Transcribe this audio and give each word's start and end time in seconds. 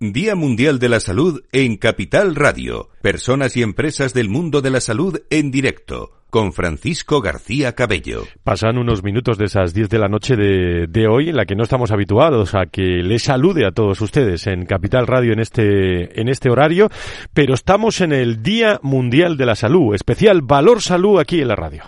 Día 0.00 0.36
Mundial 0.36 0.78
de 0.78 0.88
la 0.88 1.00
Salud 1.00 1.42
en 1.50 1.76
Capital 1.76 2.36
Radio. 2.36 2.88
Personas 3.02 3.56
y 3.56 3.62
empresas 3.62 4.14
del 4.14 4.28
mundo 4.28 4.60
de 4.60 4.70
la 4.70 4.80
salud 4.80 5.22
en 5.28 5.50
directo. 5.50 6.12
Con 6.30 6.52
Francisco 6.52 7.20
García 7.20 7.74
Cabello. 7.74 8.22
Pasan 8.44 8.78
unos 8.78 9.02
minutos 9.02 9.38
de 9.38 9.46
esas 9.46 9.74
10 9.74 9.88
de 9.88 9.98
la 9.98 10.06
noche 10.06 10.36
de, 10.36 11.08
hoy 11.08 11.30
en 11.30 11.36
la 11.36 11.46
que 11.46 11.56
no 11.56 11.64
estamos 11.64 11.90
habituados 11.90 12.54
a 12.54 12.66
que 12.66 13.02
les 13.02 13.24
salude 13.24 13.66
a 13.66 13.72
todos 13.72 14.00
ustedes 14.00 14.46
en 14.46 14.66
Capital 14.66 15.08
Radio 15.08 15.32
en 15.32 15.40
este, 15.40 16.20
en 16.20 16.28
este 16.28 16.48
horario, 16.48 16.90
pero 17.34 17.54
estamos 17.54 18.00
en 18.00 18.12
el 18.12 18.40
Día 18.40 18.78
Mundial 18.84 19.36
de 19.36 19.46
la 19.46 19.56
Salud, 19.56 19.96
especial 19.96 20.42
Valor 20.42 20.80
Salud 20.80 21.18
aquí 21.18 21.40
en 21.40 21.48
la 21.48 21.56
radio. 21.56 21.82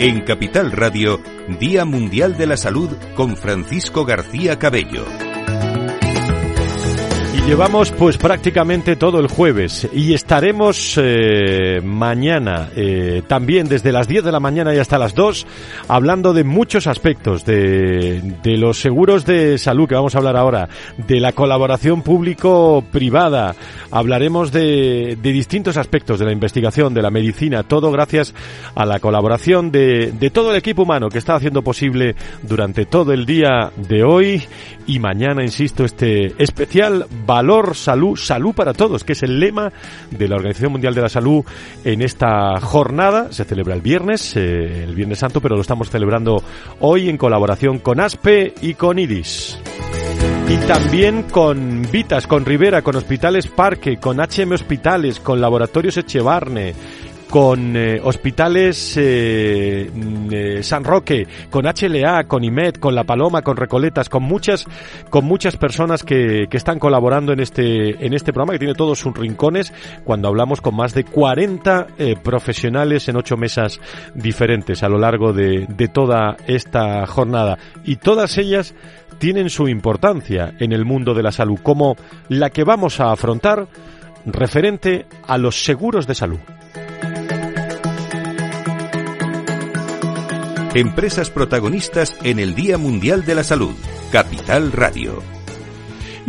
En 0.00 0.20
Capital 0.20 0.70
Radio, 0.70 1.20
Día 1.58 1.84
Mundial 1.84 2.36
de 2.36 2.46
la 2.46 2.56
Salud 2.56 2.88
con 3.16 3.36
Francisco 3.36 4.04
García 4.04 4.56
Cabello. 4.56 5.27
Llevamos 7.48 7.92
pues 7.92 8.18
prácticamente 8.18 8.94
todo 8.94 9.20
el 9.20 9.26
jueves 9.26 9.88
y 9.94 10.12
estaremos 10.12 11.00
eh, 11.02 11.80
mañana 11.82 12.68
eh, 12.76 13.22
también 13.26 13.70
desde 13.70 13.90
las 13.90 14.06
10 14.06 14.24
de 14.24 14.32
la 14.32 14.38
mañana 14.38 14.74
y 14.74 14.78
hasta 14.78 14.98
las 14.98 15.14
2 15.14 15.46
hablando 15.88 16.34
de 16.34 16.44
muchos 16.44 16.86
aspectos 16.86 17.46
de, 17.46 18.20
de 18.42 18.58
los 18.58 18.82
seguros 18.82 19.24
de 19.24 19.56
salud 19.56 19.88
que 19.88 19.94
vamos 19.94 20.14
a 20.14 20.18
hablar 20.18 20.36
ahora, 20.36 20.68
de 20.98 21.20
la 21.20 21.32
colaboración 21.32 22.02
público-privada, 22.02 23.54
hablaremos 23.90 24.52
de, 24.52 25.16
de, 25.20 25.32
distintos 25.32 25.78
aspectos 25.78 26.18
de 26.18 26.26
la 26.26 26.32
investigación, 26.32 26.92
de 26.92 27.00
la 27.00 27.10
medicina, 27.10 27.62
todo 27.62 27.90
gracias 27.90 28.34
a 28.74 28.84
la 28.84 29.00
colaboración 29.00 29.72
de, 29.72 30.12
de 30.12 30.28
todo 30.28 30.50
el 30.50 30.58
equipo 30.58 30.82
humano 30.82 31.08
que 31.08 31.16
está 31.16 31.36
haciendo 31.36 31.62
posible 31.62 32.14
durante 32.42 32.84
todo 32.84 33.14
el 33.14 33.24
día 33.24 33.72
de 33.74 34.04
hoy. 34.04 34.42
Y 34.86 35.00
mañana, 35.00 35.42
insisto, 35.42 35.84
este 35.84 36.34
especial 36.42 37.06
valor 37.38 37.76
salud, 37.76 38.16
salud 38.16 38.52
para 38.52 38.72
todos, 38.72 39.04
que 39.04 39.12
es 39.12 39.22
el 39.22 39.38
lema 39.38 39.72
de 40.10 40.26
la 40.26 40.34
Organización 40.34 40.72
Mundial 40.72 40.92
de 40.92 41.02
la 41.02 41.08
Salud 41.08 41.44
en 41.84 42.02
esta 42.02 42.60
jornada. 42.60 43.30
Se 43.30 43.44
celebra 43.44 43.74
el 43.74 43.80
viernes, 43.80 44.34
eh, 44.36 44.82
el 44.82 44.96
Viernes 44.96 45.20
Santo, 45.20 45.40
pero 45.40 45.54
lo 45.54 45.62
estamos 45.62 45.88
celebrando 45.88 46.42
hoy 46.80 47.08
en 47.08 47.16
colaboración 47.16 47.78
con 47.78 48.00
ASPE 48.00 48.54
y 48.60 48.74
con 48.74 48.98
IDIS. 48.98 49.60
Y 50.48 50.56
también 50.66 51.24
con 51.24 51.82
Vitas, 51.92 52.26
con 52.26 52.44
Rivera, 52.44 52.82
con 52.82 52.96
Hospitales 52.96 53.46
Parque, 53.46 53.98
con 53.98 54.18
HM 54.18 54.52
Hospitales, 54.52 55.20
con 55.20 55.40
Laboratorios 55.40 55.96
Echevarne, 55.98 56.74
con 57.28 57.76
eh, 57.76 58.00
hospitales 58.02 58.96
eh, 58.96 59.90
eh, 60.30 60.62
San 60.62 60.84
Roque, 60.84 61.26
con 61.50 61.64
HLA, 61.66 62.24
con 62.24 62.42
IMED, 62.42 62.76
con 62.76 62.94
La 62.94 63.04
Paloma, 63.04 63.42
con 63.42 63.56
Recoletas, 63.56 64.08
con 64.08 64.22
muchas, 64.22 64.66
con 65.10 65.24
muchas 65.24 65.56
personas 65.56 66.02
que, 66.04 66.46
que, 66.50 66.56
están 66.56 66.78
colaborando 66.78 67.32
en 67.32 67.40
este, 67.40 68.04
en 68.04 68.14
este 68.14 68.32
programa 68.32 68.54
que 68.54 68.58
tiene 68.58 68.74
todos 68.74 68.98
sus 68.98 69.16
rincones 69.16 69.72
cuando 70.04 70.28
hablamos 70.28 70.60
con 70.60 70.74
más 70.74 70.94
de 70.94 71.04
40 71.04 71.86
profesionales 72.22 73.08
en 73.08 73.16
ocho 73.16 73.36
mesas 73.36 73.80
diferentes 74.14 74.82
a 74.82 74.88
lo 74.88 74.98
largo 74.98 75.32
de, 75.32 75.66
de 75.68 75.88
toda 75.88 76.36
esta 76.46 77.06
jornada. 77.06 77.58
Y 77.84 77.96
todas 77.96 78.38
ellas 78.38 78.74
tienen 79.18 79.50
su 79.50 79.68
importancia 79.68 80.54
en 80.58 80.72
el 80.72 80.84
mundo 80.84 81.14
de 81.14 81.22
la 81.22 81.32
salud, 81.32 81.58
como 81.62 81.96
la 82.28 82.50
que 82.50 82.64
vamos 82.64 83.00
a 83.00 83.12
afrontar 83.12 83.66
referente 84.24 85.06
a 85.26 85.38
los 85.38 85.64
seguros 85.64 86.06
de 86.06 86.14
salud. 86.14 86.38
Empresas 90.74 91.30
protagonistas 91.30 92.14
en 92.22 92.38
el 92.38 92.54
Día 92.54 92.76
Mundial 92.76 93.24
de 93.24 93.34
la 93.34 93.42
Salud. 93.42 93.74
Capital 94.12 94.70
Radio 94.72 95.37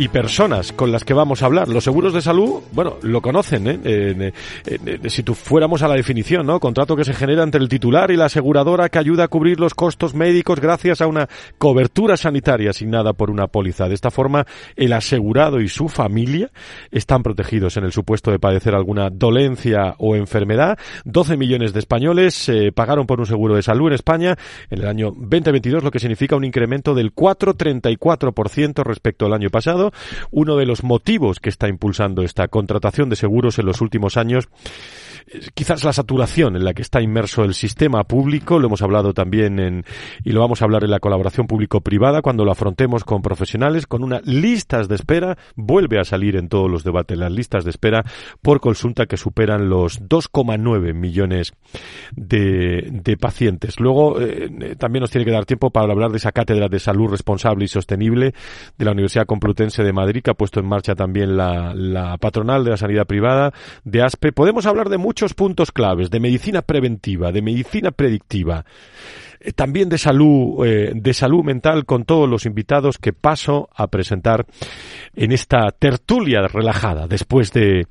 y 0.00 0.08
personas 0.08 0.72
con 0.72 0.90
las 0.90 1.04
que 1.04 1.12
vamos 1.12 1.42
a 1.42 1.46
hablar. 1.46 1.68
Los 1.68 1.84
seguros 1.84 2.14
de 2.14 2.22
salud, 2.22 2.62
bueno, 2.72 2.96
lo 3.02 3.20
conocen, 3.20 3.66
¿eh? 3.66 3.80
Eh, 3.84 4.32
eh, 4.64 5.10
si 5.10 5.22
tú 5.22 5.34
fuéramos 5.34 5.82
a 5.82 5.88
la 5.88 5.94
definición, 5.94 6.46
¿no? 6.46 6.58
Contrato 6.58 6.96
que 6.96 7.04
se 7.04 7.12
genera 7.12 7.42
entre 7.42 7.60
el 7.60 7.68
titular 7.68 8.10
y 8.10 8.16
la 8.16 8.24
aseguradora 8.24 8.88
que 8.88 8.98
ayuda 8.98 9.24
a 9.24 9.28
cubrir 9.28 9.60
los 9.60 9.74
costos 9.74 10.14
médicos 10.14 10.58
gracias 10.58 11.02
a 11.02 11.06
una 11.06 11.28
cobertura 11.58 12.16
sanitaria 12.16 12.70
asignada 12.70 13.12
por 13.12 13.30
una 13.30 13.48
póliza. 13.48 13.88
De 13.88 13.94
esta 13.94 14.10
forma, 14.10 14.46
el 14.74 14.94
asegurado 14.94 15.60
y 15.60 15.68
su 15.68 15.90
familia 15.90 16.50
están 16.90 17.22
protegidos 17.22 17.76
en 17.76 17.84
el 17.84 17.92
supuesto 17.92 18.30
de 18.30 18.38
padecer 18.38 18.74
alguna 18.74 19.10
dolencia 19.10 19.96
o 19.98 20.16
enfermedad. 20.16 20.78
12 21.04 21.36
millones 21.36 21.74
de 21.74 21.78
españoles 21.78 22.50
pagaron 22.74 23.06
por 23.06 23.20
un 23.20 23.26
seguro 23.26 23.54
de 23.54 23.62
salud 23.62 23.88
en 23.88 23.94
España 23.96 24.38
en 24.70 24.78
el 24.78 24.88
año 24.88 25.10
2022, 25.10 25.84
lo 25.84 25.90
que 25.90 25.98
significa 25.98 26.36
un 26.36 26.44
incremento 26.44 26.94
del 26.94 27.14
4,34% 27.14 28.82
respecto 28.82 29.26
al 29.26 29.34
año 29.34 29.50
pasado 29.50 29.89
uno 30.30 30.56
de 30.56 30.66
los 30.66 30.82
motivos 30.82 31.40
que 31.40 31.48
está 31.48 31.68
impulsando 31.68 32.22
esta 32.22 32.48
contratación 32.48 33.08
de 33.10 33.16
seguros 33.16 33.58
en 33.58 33.66
los 33.66 33.80
últimos 33.80 34.16
años 34.16 34.48
quizás 35.54 35.84
la 35.84 35.92
saturación 35.92 36.56
en 36.56 36.64
la 36.64 36.74
que 36.74 36.82
está 36.82 37.00
inmerso 37.00 37.44
el 37.44 37.54
sistema 37.54 38.04
público, 38.04 38.58
lo 38.58 38.66
hemos 38.66 38.82
hablado 38.82 39.14
también 39.14 39.58
en, 39.58 39.84
y 40.24 40.32
lo 40.32 40.40
vamos 40.40 40.62
a 40.62 40.64
hablar 40.64 40.84
en 40.84 40.90
la 40.90 41.00
colaboración 41.00 41.46
público-privada 41.46 42.22
cuando 42.22 42.44
lo 42.44 42.52
afrontemos 42.52 43.04
con 43.04 43.22
profesionales, 43.22 43.86
con 43.86 44.02
unas 44.02 44.24
listas 44.26 44.88
de 44.88 44.94
espera, 44.94 45.38
vuelve 45.56 45.98
a 45.98 46.04
salir 46.04 46.36
en 46.36 46.48
todos 46.48 46.70
los 46.70 46.84
debates 46.84 47.18
las 47.18 47.32
listas 47.32 47.64
de 47.64 47.70
espera 47.70 48.04
por 48.42 48.60
consulta 48.60 49.06
que 49.06 49.16
superan 49.16 49.68
los 49.68 50.02
2,9 50.02 50.94
millones 50.94 51.52
de, 52.16 52.88
de, 52.90 53.16
pacientes. 53.16 53.80
Luego, 53.80 54.20
eh, 54.20 54.76
también 54.78 55.02
nos 55.02 55.10
tiene 55.10 55.24
que 55.24 55.30
dar 55.30 55.46
tiempo 55.46 55.70
para 55.70 55.92
hablar 55.92 56.10
de 56.10 56.18
esa 56.18 56.32
cátedra 56.32 56.68
de 56.68 56.78
salud 56.78 57.08
responsable 57.10 57.64
y 57.64 57.68
sostenible 57.68 58.34
de 58.78 58.84
la 58.84 58.92
Universidad 58.92 59.26
Complutense 59.26 59.82
de 59.82 59.92
Madrid, 59.92 60.22
que 60.22 60.30
ha 60.30 60.34
puesto 60.34 60.60
en 60.60 60.66
marcha 60.66 60.94
también 60.94 61.36
la, 61.36 61.74
la 61.74 62.16
patronal 62.18 62.64
de 62.64 62.70
la 62.70 62.76
sanidad 62.76 63.06
privada, 63.06 63.52
de 63.84 64.02
ASPE. 64.02 64.32
Podemos 64.32 64.66
hablar 64.66 64.88
de 64.88 64.98
muchos 65.10 65.34
puntos 65.34 65.72
claves 65.72 66.08
de 66.08 66.20
medicina 66.20 66.62
preventiva, 66.62 67.32
de 67.32 67.42
medicina 67.42 67.90
predictiva, 67.90 68.64
también 69.54 69.88
de 69.88 69.98
salud, 69.98 70.66
eh, 70.66 70.92
de 70.94 71.14
salud 71.14 71.42
mental 71.44 71.84
con 71.84 72.04
todos 72.04 72.28
los 72.28 72.46
invitados 72.46 72.98
que 72.98 73.12
paso 73.12 73.68
a 73.74 73.86
presentar 73.86 74.46
en 75.14 75.32
esta 75.32 75.70
tertulia 75.78 76.46
relajada 76.46 77.06
después 77.06 77.52
de, 77.52 77.86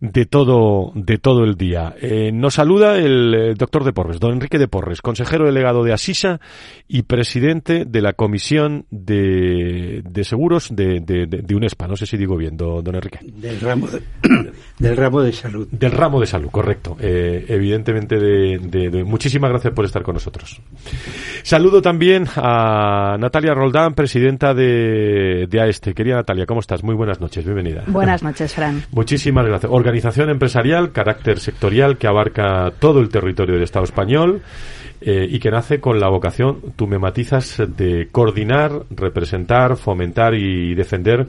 de 0.00 0.26
todo, 0.26 0.92
de 0.94 1.18
todo 1.18 1.44
el 1.44 1.56
día. 1.56 1.94
Eh, 2.00 2.30
nos 2.32 2.54
saluda 2.54 2.96
el, 2.96 3.34
el, 3.34 3.54
doctor 3.56 3.84
de 3.84 3.92
Porres, 3.92 4.20
don 4.20 4.32
Enrique 4.32 4.58
de 4.58 4.68
Porres, 4.68 5.00
consejero 5.02 5.46
delegado 5.46 5.82
de 5.82 5.92
Asisa 5.92 6.40
y 6.86 7.02
presidente 7.02 7.84
de 7.84 8.02
la 8.02 8.12
Comisión 8.12 8.86
de, 8.90 10.02
de 10.04 10.24
Seguros 10.24 10.68
de, 10.70 11.00
de, 11.00 11.26
de, 11.26 11.54
UNESPA. 11.54 11.86
No 11.86 11.96
sé 11.96 12.06
si 12.06 12.16
digo 12.16 12.36
bien, 12.36 12.56
don, 12.56 12.82
don 12.84 12.94
Enrique. 12.94 13.20
Del 13.22 13.60
ramo 13.60 13.88
de, 13.88 14.02
del 14.78 14.96
ramo 14.96 15.22
de 15.22 15.32
salud. 15.32 15.68
Del 15.70 15.92
ramo 15.92 16.20
de 16.20 16.26
salud, 16.26 16.50
correcto. 16.50 16.96
Eh, 17.00 17.46
evidentemente, 17.48 18.16
de, 18.18 19.04
muchísimas 19.04 19.50
gracias 19.50 19.72
por 19.74 19.84
estar 19.84 20.02
con 20.02 20.14
nosotros. 20.14 20.60
Saludo 21.42 21.80
también 21.80 22.26
a 22.36 23.16
Natalia 23.18 23.54
Roldán, 23.54 23.94
presidenta 23.94 24.54
de, 24.54 25.46
de 25.48 25.60
AESTE. 25.60 25.94
Querida 25.94 26.16
Natalia, 26.16 26.46
¿cómo 26.46 26.60
estás? 26.60 26.84
Muy 26.84 26.94
buenas 26.94 27.20
noches, 27.20 27.44
bienvenida. 27.44 27.84
Buenas 27.86 28.22
noches, 28.22 28.54
Fran. 28.54 28.82
Muchísimas 28.92 29.46
gracias. 29.46 29.72
Organización 29.72 30.30
empresarial, 30.30 30.92
carácter 30.92 31.38
sectorial 31.38 31.96
que 31.96 32.06
abarca 32.06 32.72
todo 32.78 33.00
el 33.00 33.08
territorio 33.08 33.54
del 33.54 33.64
Estado 33.64 33.84
español 33.84 34.42
eh, 35.00 35.26
y 35.30 35.38
que 35.38 35.50
nace 35.50 35.80
con 35.80 36.00
la 36.00 36.08
vocación, 36.08 36.60
tú 36.76 36.86
me 36.86 36.98
matizas, 36.98 37.62
de 37.76 38.08
coordinar, 38.10 38.82
representar, 38.90 39.76
fomentar 39.76 40.34
y 40.34 40.74
defender 40.74 41.28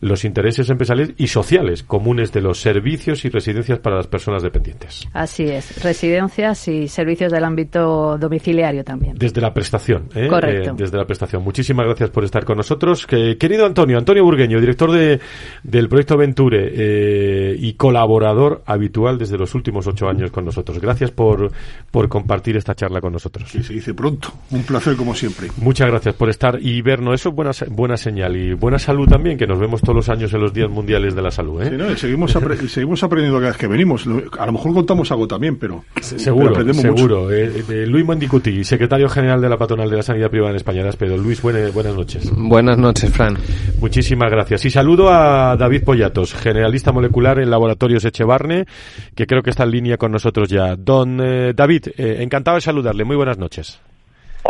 los 0.00 0.24
intereses 0.24 0.68
empresariales 0.70 1.14
y 1.18 1.26
sociales 1.26 1.82
comunes 1.82 2.32
de 2.32 2.40
los 2.40 2.60
servicios 2.60 3.24
y 3.24 3.28
residencias 3.28 3.78
para 3.78 3.96
las 3.96 4.06
personas 4.06 4.42
dependientes. 4.42 5.08
Así 5.12 5.44
es, 5.44 5.82
residencias 5.82 6.68
y 6.68 6.88
servicios 6.88 7.32
del 7.32 7.44
ámbito 7.44 8.16
domiciliario 8.18 8.84
también. 8.84 9.16
Desde 9.18 9.40
la 9.40 9.52
prestación, 9.52 10.08
¿eh? 10.14 10.28
Correcto. 10.28 10.70
Eh, 10.70 10.74
desde 10.76 10.96
la 10.96 11.04
prestación. 11.04 11.42
Muchísimas 11.42 11.86
gracias 11.86 12.10
por 12.10 12.24
estar 12.24 12.44
con 12.44 12.56
nosotros. 12.56 13.06
Que, 13.06 13.36
querido 13.36 13.66
Antonio, 13.66 13.98
Antonio 13.98 14.24
Burgueño, 14.24 14.60
director 14.60 14.92
de, 14.92 15.20
del 15.62 15.88
proyecto 15.88 16.16
Venture 16.16 16.72
eh, 16.72 17.56
y 17.58 17.74
colaborador 17.74 18.62
habitual 18.66 19.18
desde 19.18 19.36
los 19.36 19.54
últimos 19.54 19.86
ocho 19.86 20.08
años 20.08 20.30
con 20.30 20.44
nosotros. 20.44 20.80
Gracias 20.80 21.10
por, 21.10 21.50
por 21.90 22.08
compartir 22.08 22.56
esta 22.56 22.74
charla 22.74 23.00
con 23.00 23.12
nosotros. 23.12 23.50
Que 23.50 23.62
se 23.62 23.72
dice 23.72 23.94
pronto. 23.94 24.32
Un 24.50 24.62
placer 24.62 24.96
como 24.96 25.14
siempre. 25.14 25.48
Muchas 25.56 25.88
gracias 25.88 26.14
por 26.14 26.28
estar 26.28 26.58
y 26.60 26.80
vernos. 26.82 27.14
Eso 27.14 27.30
es 27.30 27.34
buena, 27.34 27.50
buena 27.70 27.96
señal 27.96 28.36
y 28.36 28.54
buena 28.54 28.78
salud 28.78 29.08
también, 29.08 29.36
que 29.36 29.46
nos 29.46 29.58
vemos 29.58 29.80
todos 29.88 29.96
los 29.96 30.08
años 30.10 30.30
en 30.34 30.40
los 30.42 30.52
días 30.52 30.68
mundiales 30.68 31.14
de 31.14 31.22
la 31.22 31.30
salud. 31.30 31.62
¿eh? 31.62 31.70
Sí, 31.70 31.76
no, 31.78 31.90
y 31.90 31.96
seguimos, 31.96 32.36
apre- 32.36 32.68
seguimos 32.68 33.02
aprendiendo 33.02 33.38
cada 33.38 33.52
vez 33.52 33.56
que 33.58 33.66
venimos. 33.66 34.06
A 34.38 34.44
lo 34.44 34.52
mejor 34.52 34.74
contamos 34.74 35.10
algo 35.10 35.26
también, 35.26 35.56
pero. 35.56 35.82
Seguro, 36.02 36.52
pero 36.52 36.60
aprendemos 36.60 36.84
mucho. 36.84 36.96
seguro. 36.96 37.32
Eh, 37.32 37.64
eh, 37.70 37.86
Luis 37.86 38.04
Mondicuti, 38.04 38.64
secretario 38.64 39.08
general 39.08 39.40
de 39.40 39.48
la 39.48 39.56
Patronal 39.56 39.88
de 39.88 39.96
la 39.96 40.02
Sanidad 40.02 40.28
Privada 40.28 40.50
en 40.50 40.56
España. 40.56 40.84
Pero 40.98 41.16
Luis, 41.16 41.40
buena- 41.40 41.70
buenas 41.70 41.94
noches. 41.94 42.30
Buenas 42.36 42.76
noches, 42.76 43.10
Fran. 43.10 43.38
Muchísimas 43.80 44.30
gracias. 44.30 44.64
Y 44.66 44.70
saludo 44.70 45.10
a 45.10 45.56
David 45.56 45.84
Pollatos, 45.84 46.34
generalista 46.34 46.92
molecular 46.92 47.38
en 47.38 47.48
Laboratorios 47.50 48.04
Echevarne, 48.04 48.66
que 49.14 49.26
creo 49.26 49.42
que 49.42 49.48
está 49.50 49.64
en 49.64 49.70
línea 49.70 49.96
con 49.96 50.12
nosotros 50.12 50.50
ya. 50.50 50.76
Don 50.76 51.18
eh, 51.22 51.54
David, 51.56 51.86
eh, 51.96 52.18
encantado 52.20 52.56
de 52.56 52.60
saludarle. 52.60 53.04
Muy 53.04 53.16
buenas 53.16 53.38
noches. 53.38 53.80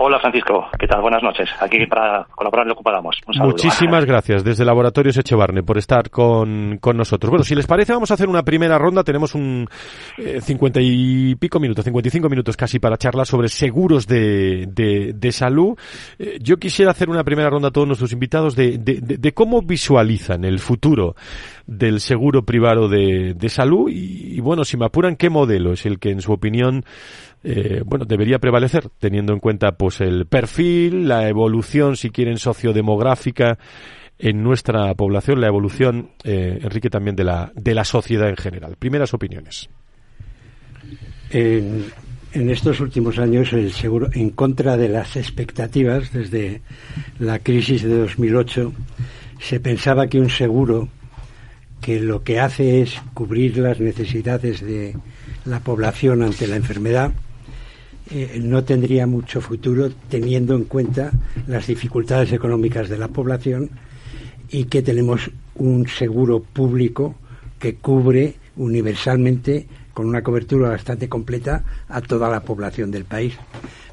Hola 0.01 0.21
Francisco, 0.21 0.69
¿qué 0.79 0.87
tal? 0.87 1.01
Buenas 1.01 1.25
noches. 1.25 1.49
Aquí 1.61 1.85
para 1.87 2.25
colaborar 2.37 2.69
lo 2.69 2.77
saludo. 3.35 3.51
Muchísimas 3.51 4.05
gracias 4.07 4.45
desde 4.45 4.65
Laboratorios 4.65 5.17
Echevarne 5.17 5.65
por 5.65 5.77
estar 5.77 6.09
con, 6.09 6.79
con 6.81 6.97
nosotros. 6.97 7.31
Bueno, 7.31 7.43
si 7.43 7.57
les 7.57 7.67
parece, 7.67 7.93
vamos 7.95 8.09
a 8.13 8.15
hacer 8.15 8.29
una 8.29 8.45
primera 8.45 8.79
ronda. 8.79 9.03
Tenemos 9.03 9.35
un 9.35 9.67
eh, 10.17 10.41
cincuenta 10.41 10.79
y 10.81 11.35
pico 11.35 11.59
minutos, 11.59 11.85
55 11.85 12.29
minutos 12.29 12.57
casi 12.57 12.79
para 12.79 12.97
charlar 12.97 13.27
sobre 13.27 13.49
seguros 13.49 14.07
de, 14.07 14.67
de, 14.69 15.15
de 15.15 15.33
salud. 15.33 15.77
Eh, 16.17 16.39
yo 16.41 16.59
quisiera 16.59 16.93
hacer 16.93 17.11
una 17.11 17.25
primera 17.25 17.51
ronda 17.51 17.69
a 17.69 17.73
todos 17.73 17.89
nuestros 17.89 18.13
invitados 18.13 18.55
de, 18.55 18.79
de, 18.79 19.01
de- 19.01 19.17
de 19.19 19.33
cómo 19.35 19.63
visualizan 19.63 20.45
el 20.45 20.61
futuro 20.61 21.17
del 21.67 21.99
seguro 22.01 22.45
privado 22.45 22.89
de, 22.89 23.35
de 23.35 23.49
salud 23.49 23.91
y, 23.91 24.37
y, 24.37 24.41
bueno, 24.41 24.65
si 24.65 24.77
me 24.77 24.87
apuran, 24.87 25.17
qué 25.17 25.29
modelo 25.29 25.73
es 25.73 25.85
el 25.87 25.99
que 25.99 26.11
en 26.11 26.21
su 26.23 26.33
opinión 26.33 26.85
eh, 27.45 27.83
bueno, 27.85 28.05
debería 28.05 28.39
prevalecer, 28.39 28.89
teniendo 28.99 29.33
en 29.33 29.41
cuenta 29.41 29.73
pues 29.73 30.01
el 30.01 30.27
perfil, 30.27 31.09
la 31.09 31.29
evolución, 31.29 31.97
si 31.97 32.11
quieren, 32.11 32.39
sociodemográfica 32.39 33.59
en 34.19 34.43
nuestra 34.43 34.93
población, 34.95 35.41
la 35.41 35.47
evolución, 35.47 36.11
eh, 36.25 36.59
Enrique, 36.63 36.91
también 36.91 37.15
de 37.15 37.25
la, 37.25 37.53
de 37.55 37.75
la 37.75 37.85
sociedad 37.85 38.29
en 38.29 38.37
general. 38.37 38.77
Primeras 38.79 39.15
opiniones. 39.15 39.69
En, 41.31 41.85
estos 42.33 42.81
últimos 42.81 43.19
años, 43.19 43.53
el 43.53 43.73
seguro, 43.73 44.09
en 44.13 44.31
contra 44.31 44.77
de 44.77 44.89
las 44.89 45.17
expectativas, 45.17 46.13
desde 46.13 46.63
la 47.19 47.39
crisis 47.39 47.83
de 47.83 47.97
2008, 47.97 48.73
se 49.41 49.61
pensaba 49.61 50.09
que 50.09 50.21
un 50.21 50.31
seguro 50.31 50.89
que 51.81 52.01
lo 52.01 52.23
que 52.23 52.41
hace 52.41 52.83
es 52.83 53.01
cubrir 53.15 53.59
las 53.59 53.81
necesidades 53.81 54.61
de 54.61 54.97
la 55.45 55.61
población 55.61 56.23
ante 56.23 56.47
la 56.47 56.57
enfermedad, 56.57 57.13
eh, 58.11 58.41
no 58.43 58.65
tendría 58.65 59.07
mucho 59.07 59.41
futuro 59.41 59.91
teniendo 60.09 60.55
en 60.55 60.65
cuenta 60.65 61.13
las 61.47 61.67
dificultades 61.67 62.33
económicas 62.33 62.89
de 62.89 62.99
la 62.99 63.09
población 63.09 63.71
y 64.51 64.65
que 64.65 64.83
tenemos 64.83 65.31
un 65.57 65.87
seguro 65.87 66.41
público 66.41 67.17
que 67.59 67.75
cubre 67.75 68.37
universalmente 68.57 69.67
con 69.93 70.07
una 70.07 70.23
cobertura 70.23 70.71
bastante 70.71 71.09
completa 71.09 71.65
a 71.89 72.01
toda 72.01 72.31
la 72.31 72.41
población 72.41 72.91
del 72.91 73.05
país. 73.05 73.35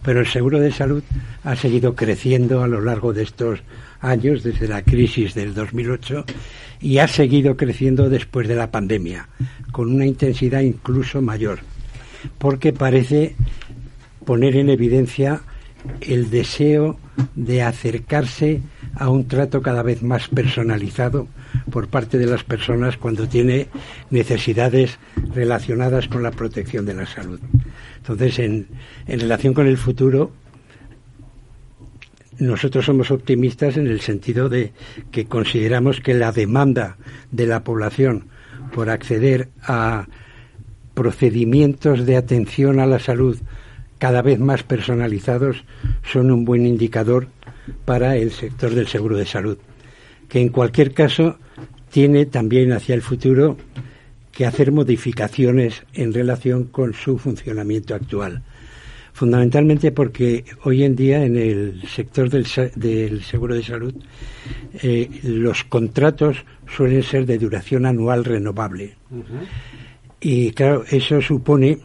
Pero 0.03 0.19
el 0.19 0.27
seguro 0.27 0.59
de 0.59 0.71
salud 0.71 1.03
ha 1.44 1.56
seguido 1.56 1.95
creciendo 1.95 2.63
a 2.63 2.67
lo 2.67 2.79
largo 2.79 3.12
de 3.12 3.23
estos 3.23 3.63
años, 4.00 4.44
desde 4.44 4.67
la 4.67 4.83
crisis 4.83 5.33
del 5.33 5.53
2008, 5.56 6.25
y 6.79 7.00
ha 7.00 7.07
seguido 7.07 7.57
creciendo 7.57 8.07
después 8.07 8.47
de 8.47 8.56
la 8.56 8.69
pandemia, 8.69 9.27
con 9.71 9.91
una 9.91 10.06
intensidad 10.06 10.62
incluso 10.62 11.21
mayor, 11.23 11.59
porque 12.38 12.71
parece 12.71 13.35
poner 14.25 14.56
en 14.56 14.69
evidencia 14.69 15.42
el 16.01 16.30
deseo 16.30 16.98
de 17.36 17.62
acercarse 17.62 18.62
a 18.95 19.10
un 19.10 19.27
trato 19.27 19.62
cada 19.62 19.83
vez 19.83 20.01
más 20.01 20.27
personalizado 20.27 21.27
por 21.72 21.88
parte 21.88 22.18
de 22.18 22.25
las 22.25 22.44
personas 22.44 22.98
cuando 22.98 23.27
tiene 23.27 23.68
necesidades 24.10 24.98
relacionadas 25.33 26.07
con 26.07 26.24
la 26.24 26.31
protección 26.31 26.86
de 26.86 26.94
la 26.94 27.06
salud. 27.06 27.39
Entonces, 27.98 28.39
en, 28.39 28.68
en 29.07 29.19
relación 29.19 29.54
con 29.54 29.68
el 29.68 29.77
futuro, 29.77 30.31
nosotros 32.39 32.86
somos 32.86 33.12
optimistas 33.12 33.77
en 33.77 33.88
el 33.88 34.01
sentido 34.01 34.50
de 34.50 34.74
que 35.12 35.25
consideramos 35.25 36.01
que 36.01 36.13
la 36.13 36.31
demanda 36.31 36.98
de 37.31 37.48
la 37.48 37.63
población 37.63 38.27
por 38.74 38.89
acceder 38.89 39.50
a 39.62 40.07
procedimientos 40.94 42.06
de 42.06 42.18
atención 42.18 42.80
a 42.80 42.86
la 42.86 43.00
salud 43.00 43.38
cada 43.97 44.21
vez 44.21 44.39
más 44.39 44.63
personalizados 44.63 45.63
son 46.12 46.31
un 46.31 46.45
buen 46.45 46.65
indicador 46.65 47.27
para 47.86 48.15
el 48.18 48.31
sector 48.31 48.74
del 48.74 48.88
seguro 48.88 49.18
de 49.18 49.25
salud, 49.25 49.57
que 50.30 50.39
en 50.42 50.50
cualquier 50.50 50.94
caso 50.94 51.38
tiene 51.89 52.25
también 52.25 52.71
hacia 52.74 52.94
el 52.95 53.01
futuro 53.01 53.57
que 54.31 54.45
hacer 54.45 54.71
modificaciones 54.71 55.83
en 55.94 56.13
relación 56.13 56.65
con 56.65 56.94
su 56.94 57.18
funcionamiento 57.18 57.95
actual. 57.95 58.44
Fundamentalmente 59.13 59.94
porque 59.94 60.44
hoy 60.63 60.83
en 60.83 60.94
día 60.98 61.24
en 61.24 61.38
el 61.38 61.81
sector 61.88 62.30
del, 62.30 62.45
se- 62.45 62.71
del 62.75 63.24
seguro 63.24 63.56
de 63.56 63.63
salud 63.63 63.94
eh, 64.83 65.09
los 65.24 65.63
contratos 65.63 66.36
suelen 66.75 67.01
ser 67.01 67.25
de 67.25 67.38
duración 67.38 67.86
anual 67.86 68.25
renovable. 68.25 68.95
Y 70.19 70.51
claro, 70.51 70.83
eso 70.89 71.21
supone 71.21 71.77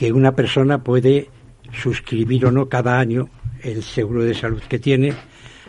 que 0.00 0.12
una 0.12 0.32
persona 0.34 0.82
puede 0.82 1.28
suscribir 1.74 2.46
o 2.46 2.50
no 2.50 2.70
cada 2.70 2.98
año 2.98 3.28
el 3.62 3.82
seguro 3.82 4.24
de 4.24 4.32
salud 4.32 4.62
que 4.66 4.78
tiene, 4.78 5.12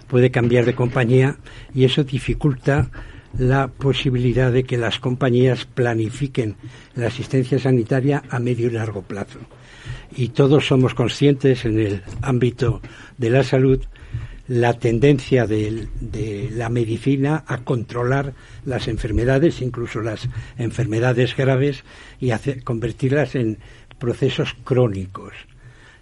puede 0.08 0.32
cambiar 0.32 0.64
de 0.64 0.74
compañía 0.74 1.36
y 1.76 1.84
eso 1.84 2.06
dificulta 2.06 2.90
la 3.38 3.68
posibilidad 3.68 4.50
de 4.50 4.64
que 4.64 4.78
las 4.78 5.00
compañías 5.00 5.66
planifiquen 5.66 6.56
la 6.96 7.08
asistencia 7.08 7.60
sanitaria 7.60 8.24
a 8.30 8.40
medio 8.40 8.68
y 8.68 8.72
largo 8.72 9.02
plazo. 9.02 9.40
Y 10.16 10.30
todos 10.30 10.66
somos 10.66 10.94
conscientes 10.94 11.66
en 11.66 11.78
el 11.78 12.02
ámbito 12.22 12.80
de 13.18 13.32
la 13.32 13.44
salud 13.44 13.82
la 14.48 14.74
tendencia 14.74 15.48
de, 15.48 15.88
la 16.54 16.68
medicina 16.68 17.46
a 17.48 17.60
controlar 17.60 18.34
las 18.66 18.90
enfermedades, 18.90 19.62
incluso 19.62 20.02
las 20.02 20.28
enfermedades 20.58 21.38
graves, 21.38 21.86
y 22.20 22.32
hacer- 22.32 22.62
convertirlas 22.64 23.36
en 23.36 23.60
procesos 24.02 24.56
crónicos. 24.66 25.32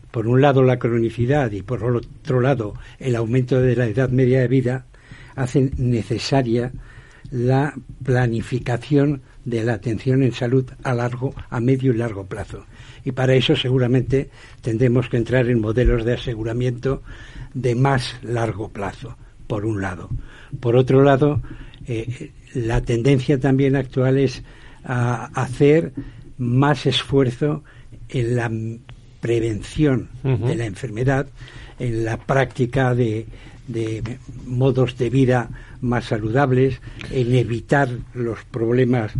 Por 0.10 0.25
un 0.25 0.42
lado 0.42 0.63
la 0.63 0.80
cronicidad 0.80 1.51
y 1.51 1.62
por 1.62 1.84
otro 1.84 2.42
lado 2.42 2.74
el 2.98 3.16
aumento 3.16 3.62
de 3.62 3.75
la 3.75 3.86
edad 3.86 4.10
media 4.10 4.40
de 4.40 4.48
vida 4.48 4.86
hacen 5.36 5.72
necesaria 5.78 6.72
la 7.30 7.75
planificación 8.04 9.22
de 9.46 9.63
la 9.63 9.74
atención 9.74 10.24
en 10.24 10.31
salud 10.31 10.66
a 10.81 10.94
largo, 10.94 11.36
a 11.50 11.60
medio 11.60 11.94
y 11.94 11.98
largo 11.98 12.25
plazo. 12.25 12.66
Y 13.04 13.12
para 13.12 13.36
eso 13.36 13.56
seguramente 13.56 14.30
tendremos 14.62 15.10
que 15.10 15.18
entrar 15.18 15.48
en 15.48 15.60
modelos 15.60 16.06
de 16.06 16.13
aseguramiento 16.13 17.04
de 17.54 17.75
más 17.75 18.16
largo 18.24 18.69
plazo, 18.69 19.18
por 19.45 19.66
un 19.66 19.81
lado. 19.81 20.10
Por 20.60 20.75
otro 20.75 21.04
lado, 21.04 21.42
eh, 21.88 22.31
la 22.54 22.81
tendencia 22.81 23.40
también 23.40 23.75
actual 23.75 24.18
es 24.18 24.44
a 24.84 25.25
hacer 25.40 25.92
más 26.38 26.86
esfuerzo 26.86 27.63
en 28.10 28.36
la 28.36 28.52
prevención 29.22 30.10
de 30.24 30.56
la 30.56 30.66
enfermedad, 30.66 31.28
en 31.78 32.06
la 32.06 32.18
práctica 32.18 32.96
de, 32.96 33.26
de 33.68 34.18
modos 34.46 34.98
de 34.98 35.10
vida 35.10 35.50
más 35.81 36.06
saludables, 36.06 36.81
en 37.12 37.36
evitar 37.36 37.90
los 38.14 38.44
problemas 38.46 39.14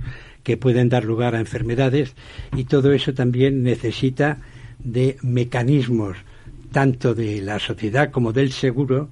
que 0.44 0.58
pueden 0.58 0.90
dar 0.90 1.04
lugar 1.04 1.36
a 1.36 1.40
enfermedades 1.40 2.16
y 2.56 2.64
todo 2.64 2.94
eso 2.94 3.14
también 3.14 3.64
necesita 3.64 4.38
de 4.80 5.18
mecanismos 5.22 6.18
tanto 6.72 7.14
de 7.14 7.42
la 7.42 7.60
sociedad 7.60 8.12
como 8.12 8.32
del 8.32 8.52
seguro 8.52 9.10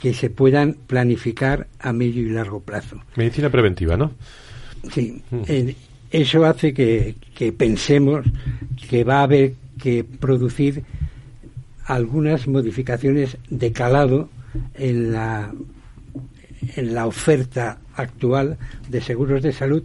que 0.00 0.14
se 0.14 0.30
puedan 0.30 0.74
planificar 0.74 1.68
a 1.78 1.92
medio 1.92 2.22
y 2.22 2.28
largo 2.28 2.60
plazo. 2.60 3.00
Medicina 3.16 3.50
preventiva, 3.50 3.96
¿no? 3.96 4.12
Sí, 4.92 5.22
eh, 5.48 5.74
eso 6.22 6.46
hace 6.46 6.72
que, 6.72 7.14
pensemos 7.52 8.24
que 8.88 9.04
va 9.04 9.20
a 9.20 9.24
haber 9.24 9.54
que 9.78 10.02
producir 10.02 10.82
algunas 11.84 12.48
modificaciones 12.48 13.36
de 13.50 13.72
calado 13.72 14.30
en 14.74 15.12
la, 15.12 15.52
en 16.74 16.94
la 16.94 17.06
oferta 17.06 17.78
actual 17.94 18.56
de 18.88 19.02
seguros 19.02 19.42
de 19.42 19.52
salud, 19.52 19.82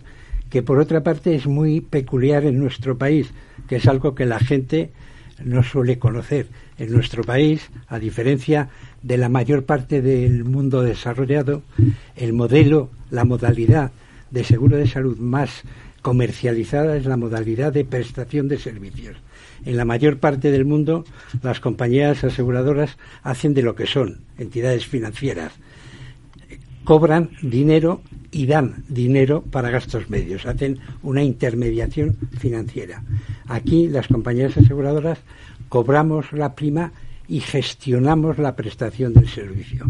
que 0.49 0.63
por 0.63 0.79
otra 0.79 1.03
parte 1.03 1.35
es 1.35 1.47
muy 1.47 1.81
peculiar 1.81 2.45
en 2.45 2.59
nuestro 2.59 2.97
país, 2.97 3.31
que 3.67 3.75
es 3.75 3.87
algo 3.87 4.15
que 4.15 4.25
la 4.25 4.39
gente 4.39 4.91
no 5.43 5.63
suele 5.63 5.99
conocer. 5.99 6.47
En 6.77 6.93
nuestro 6.93 7.23
país, 7.23 7.69
a 7.89 7.99
diferencia 7.99 8.69
de 9.03 9.17
la 9.17 9.27
mayor 9.27 9.65
parte 9.65 10.01
del 10.01 10.45
mundo 10.45 10.81
desarrollado, 10.81 11.61
el 12.15 12.31
modelo, 12.31 12.89
la 13.09 13.25
modalidad 13.25 13.91
de 14.31 14.45
seguro 14.45 14.77
de 14.77 14.87
salud 14.87 15.17
más 15.17 15.63
comercializada 16.01 16.97
es 16.97 17.05
la 17.05 17.17
modalidad 17.17 17.73
de 17.73 17.85
prestación 17.85 18.47
de 18.47 18.57
servicios. 18.57 19.17
En 19.65 19.77
la 19.77 19.85
mayor 19.85 20.17
parte 20.17 20.51
del 20.51 20.65
mundo, 20.65 21.05
las 21.43 21.59
compañías 21.59 22.23
aseguradoras 22.23 22.97
hacen 23.23 23.53
de 23.53 23.61
lo 23.61 23.75
que 23.75 23.85
son 23.85 24.21
entidades 24.37 24.87
financieras, 24.87 25.53
cobran 26.83 27.29
dinero 27.41 28.01
y 28.31 28.47
dan 28.47 28.83
dinero 28.87 29.43
para 29.43 29.69
gastos 29.69 30.09
medios, 30.09 30.45
hacen 30.45 30.79
una 31.03 31.23
intermediación 31.23 32.17
financiera. 32.39 33.03
Aquí 33.47 33.87
las 33.87 34.07
compañías 34.07 34.57
aseguradoras 34.57 35.19
cobramos 35.69 36.33
la 36.33 36.55
prima 36.55 36.91
y 37.27 37.39
gestionamos 37.39 38.39
la 38.39 38.55
prestación 38.55 39.13
del 39.13 39.29
servicio. 39.29 39.85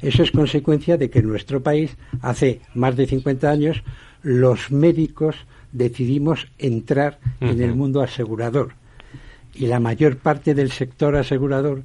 Eso 0.00 0.22
es 0.22 0.30
consecuencia 0.30 0.96
de 0.96 1.10
que 1.10 1.18
en 1.18 1.28
nuestro 1.28 1.62
país, 1.62 1.96
hace 2.22 2.60
más 2.74 2.96
de 2.96 3.06
50 3.06 3.50
años, 3.50 3.82
los 4.22 4.70
médicos 4.70 5.36
decidimos 5.72 6.48
entrar 6.58 7.18
en 7.40 7.62
el 7.62 7.74
mundo 7.74 8.02
asegurador. 8.02 8.74
Y 9.54 9.66
la 9.66 9.80
mayor 9.80 10.16
parte 10.16 10.54
del 10.54 10.70
sector 10.70 11.16
asegurador, 11.16 11.82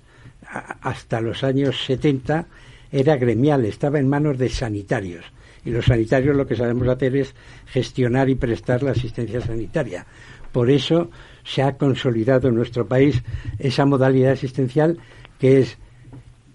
hasta 0.81 1.21
los 1.21 1.43
años 1.43 1.83
70, 1.85 2.45
era 2.91 3.17
gremial, 3.17 3.65
estaba 3.65 3.99
en 3.99 4.07
manos 4.07 4.37
de 4.37 4.49
sanitarios. 4.49 5.25
Y 5.65 5.71
los 5.71 5.85
sanitarios 5.85 6.35
lo 6.35 6.47
que 6.47 6.55
sabemos 6.55 6.87
hacer 6.87 7.15
es 7.17 7.33
gestionar 7.65 8.29
y 8.29 8.35
prestar 8.35 8.83
la 8.83 8.91
asistencia 8.91 9.41
sanitaria. 9.41 10.05
Por 10.51 10.71
eso 10.71 11.09
se 11.43 11.61
ha 11.61 11.77
consolidado 11.77 12.47
en 12.47 12.55
nuestro 12.55 12.87
país 12.87 13.21
esa 13.59 13.85
modalidad 13.85 14.33
asistencial 14.33 14.97
que 15.39 15.59
es 15.59 15.77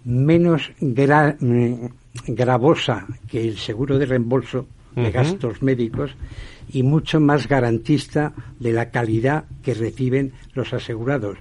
menos 0.04 0.72
mm, 0.80 1.86
gravosa 2.28 3.06
que 3.28 3.46
el 3.46 3.58
seguro 3.58 3.98
de 3.98 4.06
reembolso 4.06 4.66
de 4.94 5.10
gastos 5.10 5.62
médicos 5.62 6.12
y 6.70 6.82
mucho 6.82 7.20
más 7.20 7.48
garantista 7.48 8.32
de 8.58 8.72
la 8.72 8.90
calidad 8.90 9.44
que 9.62 9.74
reciben 9.74 10.32
los 10.54 10.72
asegurados, 10.72 11.38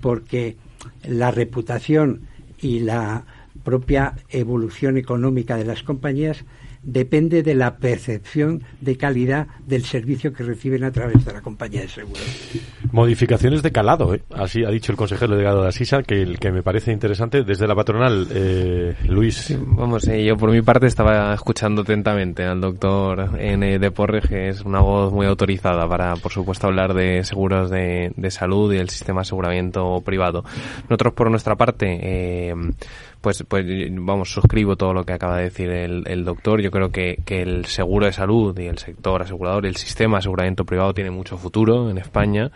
porque 0.00 0.56
la 1.02 1.30
reputación 1.30 2.22
y 2.60 2.80
la 2.80 3.24
propia 3.62 4.14
evolución 4.28 4.96
económica 4.96 5.56
de 5.56 5.64
las 5.64 5.82
compañías 5.82 6.44
depende 6.84 7.42
de 7.42 7.54
la 7.54 7.76
percepción 7.76 8.62
de 8.80 8.96
calidad 8.96 9.46
del 9.66 9.84
servicio 9.84 10.32
que 10.32 10.44
reciben 10.44 10.84
a 10.84 10.92
través 10.92 11.24
de 11.24 11.32
la 11.32 11.40
compañía 11.40 11.82
de 11.82 11.88
seguros. 11.88 12.22
Modificaciones 12.92 13.62
de 13.62 13.72
calado, 13.72 14.14
¿eh? 14.14 14.22
así 14.34 14.64
ha 14.64 14.70
dicho 14.70 14.92
el 14.92 14.98
consejero 14.98 15.32
delegado 15.32 15.62
de 15.62 15.68
Asisa, 15.68 16.02
que, 16.02 16.36
que 16.38 16.52
me 16.52 16.62
parece 16.62 16.92
interesante. 16.92 17.42
Desde 17.42 17.66
la 17.66 17.74
patronal, 17.74 18.28
eh, 18.30 18.94
Luis. 19.08 19.56
vamos, 19.58 20.06
eh, 20.08 20.24
yo 20.24 20.36
por 20.36 20.50
mi 20.50 20.62
parte 20.62 20.86
estaba 20.86 21.34
escuchando 21.34 21.82
atentamente 21.82 22.44
al 22.44 22.60
doctor 22.60 23.30
N. 23.38 23.78
de 23.78 23.90
Porre, 23.90 24.20
que 24.20 24.48
es 24.48 24.60
una 24.62 24.80
voz 24.80 25.12
muy 25.12 25.26
autorizada 25.26 25.88
para, 25.88 26.14
por 26.16 26.32
supuesto, 26.32 26.66
hablar 26.66 26.94
de 26.94 27.24
seguros 27.24 27.70
de, 27.70 28.12
de 28.16 28.30
salud 28.30 28.72
y 28.72 28.78
el 28.78 28.90
sistema 28.90 29.20
de 29.20 29.22
aseguramiento 29.22 30.00
privado. 30.04 30.44
Nosotros, 30.88 31.14
por 31.14 31.30
nuestra 31.30 31.56
parte, 31.56 31.98
eh, 32.00 32.54
pues, 33.24 33.42
pues 33.48 33.64
vamos, 33.90 34.30
suscribo 34.30 34.76
todo 34.76 34.92
lo 34.92 35.04
que 35.04 35.14
acaba 35.14 35.38
de 35.38 35.44
decir 35.44 35.70
el, 35.70 36.04
el 36.06 36.26
doctor. 36.26 36.60
Yo 36.60 36.70
creo 36.70 36.92
que, 36.92 37.16
que, 37.24 37.40
el 37.40 37.64
seguro 37.64 38.04
de 38.04 38.12
salud 38.12 38.56
y 38.58 38.66
el 38.66 38.76
sector 38.76 39.22
asegurador 39.22 39.64
el 39.64 39.76
sistema 39.76 40.16
de 40.16 40.18
aseguramiento 40.18 40.66
privado 40.66 40.92
tiene 40.92 41.10
mucho 41.10 41.38
futuro 41.38 41.88
en 41.88 41.96
España. 41.96 42.50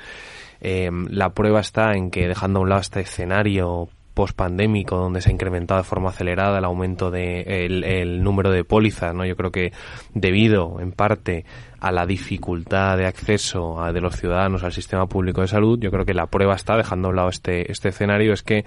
Eh, 0.61 0.91
la 1.09 1.31
prueba 1.31 1.61
está 1.61 1.95
en 1.95 2.11
que 2.11 2.29
dejando 2.29 2.59
a 2.59 2.63
un 2.65 2.69
lado 2.69 2.83
este 2.83 3.01
escenario 3.01 3.89
post-pandémico 4.13 4.99
donde 4.99 5.23
se 5.23 5.31
ha 5.31 5.33
incrementado 5.33 5.81
de 5.81 5.89
forma 5.89 6.11
acelerada 6.11 6.59
el 6.59 6.67
aumento 6.67 7.11
de 7.11 7.65
el, 7.65 7.83
el 7.85 8.23
número 8.23 8.51
de 8.51 8.63
pólizas, 8.65 9.15
¿no? 9.15 9.25
Yo 9.25 9.37
creo 9.37 9.51
que 9.51 9.73
debido 10.13 10.81
en 10.81 10.93
parte 10.93 11.47
a 11.81 11.93
la 11.93 12.07
dificultad 12.07 12.97
de 12.97 13.07
acceso 13.07 13.81
a, 13.81 13.93
de 13.93 14.01
los 14.01 14.17
ciudadanos 14.17 14.65
al 14.65 14.73
sistema 14.73 15.07
público 15.07 15.43
de 15.43 15.49
salud, 15.49 15.79
yo 15.81 15.91
creo 15.91 16.05
que 16.05 16.15
la 16.15 16.27
prueba 16.27 16.55
está, 16.55 16.77
dejando 16.77 17.09
a 17.09 17.11
un 17.11 17.17
lado 17.17 17.29
este, 17.29 17.71
este 17.71 17.91
escenario, 17.91 18.33
es 18.33 18.43
que 18.43 18.65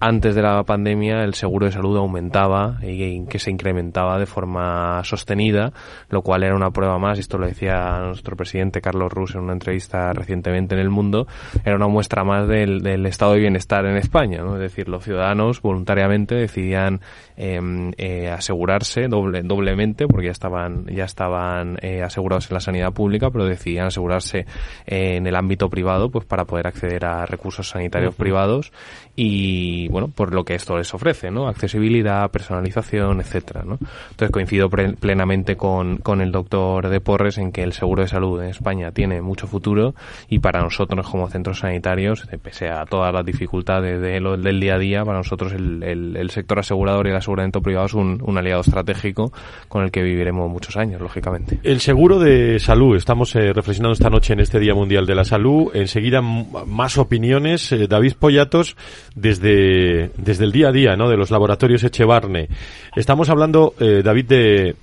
antes 0.00 0.34
de 0.34 0.42
la 0.42 0.62
pandemia 0.64 1.24
el 1.24 1.34
seguro 1.34 1.66
de 1.66 1.72
salud 1.72 1.96
aumentaba 1.96 2.78
y, 2.82 3.24
que 3.26 3.38
se 3.38 3.50
incrementaba 3.50 4.18
de 4.18 4.26
forma 4.26 5.02
sostenida, 5.04 5.72
lo 6.08 6.22
cual 6.22 6.42
era 6.42 6.54
una 6.54 6.70
prueba 6.70 6.98
más, 6.98 7.18
esto 7.18 7.38
lo 7.38 7.46
decía 7.46 8.00
nuestro 8.00 8.36
presidente 8.36 8.80
Carlos 8.80 9.12
Rus 9.12 9.34
en 9.34 9.42
una 9.42 9.52
entrevista 9.52 10.12
recientemente 10.12 10.74
en 10.74 10.80
El 10.80 10.90
Mundo, 10.90 11.26
era 11.64 11.76
una 11.76 11.88
muestra 11.88 12.24
más 12.24 12.48
del, 12.48 12.84
estado 13.06 13.34
de 13.34 13.40
bienestar 13.40 13.84
en 13.86 13.96
España, 13.96 14.42
es 14.54 14.58
decir, 14.58 14.88
los 14.88 15.04
ciudadanos 15.04 15.60
voluntariamente 15.60 16.34
decidían 16.34 17.00
em, 17.36 17.92
eh, 17.98 18.30
asegurarse 18.30 19.08
doble, 19.08 19.42
doblemente, 19.42 20.06
porque 20.06 20.26
ya 20.26 20.32
estaban, 20.32 20.86
ya 20.86 21.04
estaban 21.04 21.76
eh, 21.82 22.02
asegurados 22.02 22.46
la 22.54 22.60
sanidad 22.60 22.92
pública, 22.92 23.30
pero 23.30 23.44
decidían 23.44 23.86
asegurarse 23.86 24.46
en 24.86 25.26
el 25.26 25.36
ámbito 25.36 25.68
privado, 25.68 26.10
pues 26.10 26.24
para 26.24 26.44
poder 26.44 26.66
acceder 26.66 27.04
a 27.04 27.26
recursos 27.26 27.68
sanitarios 27.68 28.14
privados 28.14 28.72
y, 29.16 29.88
bueno, 29.88 30.08
por 30.08 30.34
lo 30.34 30.44
que 30.44 30.54
esto 30.54 30.76
les 30.76 30.92
ofrece, 30.94 31.30
¿no? 31.30 31.48
Accesibilidad, 31.48 32.30
personalización, 32.30 33.20
etcétera, 33.20 33.62
¿no? 33.64 33.78
Entonces 34.10 34.30
coincido 34.30 34.68
plenamente 34.70 35.56
con, 35.56 35.98
con 35.98 36.20
el 36.20 36.32
doctor 36.32 36.88
de 36.88 37.00
Porres 37.00 37.38
en 37.38 37.52
que 37.52 37.62
el 37.62 37.72
seguro 37.72 38.02
de 38.02 38.08
salud 38.08 38.42
en 38.42 38.50
España 38.50 38.90
tiene 38.92 39.20
mucho 39.20 39.46
futuro 39.46 39.94
y 40.28 40.38
para 40.38 40.60
nosotros 40.60 41.08
como 41.08 41.28
centros 41.28 41.60
sanitarios, 41.60 42.26
eh, 42.30 42.38
pese 42.38 42.68
a 42.68 42.84
todas 42.86 43.12
las 43.12 43.24
dificultades 43.24 44.00
de 44.00 44.20
lo, 44.20 44.36
del 44.36 44.60
día 44.60 44.74
a 44.74 44.78
día, 44.78 45.04
para 45.04 45.18
nosotros 45.18 45.52
el, 45.52 45.82
el, 45.82 46.16
el 46.16 46.30
sector 46.30 46.58
asegurador 46.58 47.06
y 47.06 47.10
el 47.10 47.16
aseguramiento 47.16 47.60
privado 47.60 47.86
es 47.86 47.94
un, 47.94 48.22
un 48.24 48.38
aliado 48.38 48.60
estratégico 48.60 49.32
con 49.68 49.84
el 49.84 49.90
que 49.90 50.02
viviremos 50.02 50.50
muchos 50.50 50.76
años, 50.76 51.00
lógicamente. 51.00 51.58
El 51.62 51.80
seguro 51.80 52.18
de 52.18 52.43
salud. 52.58 52.96
Estamos 52.96 53.34
eh, 53.36 53.52
reflexionando 53.52 53.92
esta 53.92 54.10
noche 54.10 54.32
en 54.32 54.40
este 54.40 54.58
Día 54.58 54.74
Mundial 54.74 55.06
de 55.06 55.14
la 55.14 55.24
Salud. 55.24 55.70
Enseguida 55.74 56.20
más 56.22 56.98
opiniones. 56.98 57.72
Eh, 57.72 57.86
David 57.88 58.14
Pollatos, 58.18 58.76
desde, 59.14 60.10
desde 60.16 60.44
el 60.44 60.52
día 60.52 60.68
a 60.68 60.72
día, 60.72 60.96
¿no? 60.96 61.08
De 61.08 61.16
los 61.16 61.30
laboratorios 61.30 61.84
Echevarne. 61.84 62.48
Estamos 62.96 63.30
hablando, 63.30 63.74
eh, 63.80 64.02
David, 64.04 64.26
de, 64.26 64.76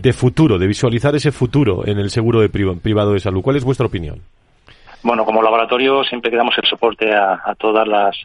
de 0.00 0.12
futuro, 0.12 0.58
de 0.58 0.66
visualizar 0.66 1.14
ese 1.14 1.32
futuro 1.32 1.86
en 1.86 1.98
el 1.98 2.10
seguro 2.10 2.40
de 2.40 2.48
privado 2.48 3.12
de 3.12 3.20
salud. 3.20 3.42
¿Cuál 3.42 3.56
es 3.56 3.64
vuestra 3.64 3.86
opinión? 3.86 4.20
Bueno, 5.02 5.24
como 5.24 5.42
laboratorio 5.42 6.02
siempre 6.04 6.30
que 6.30 6.36
damos 6.36 6.56
el 6.58 6.68
soporte 6.68 7.14
a 7.14 7.54
todas 7.58 7.86
las 7.86 8.16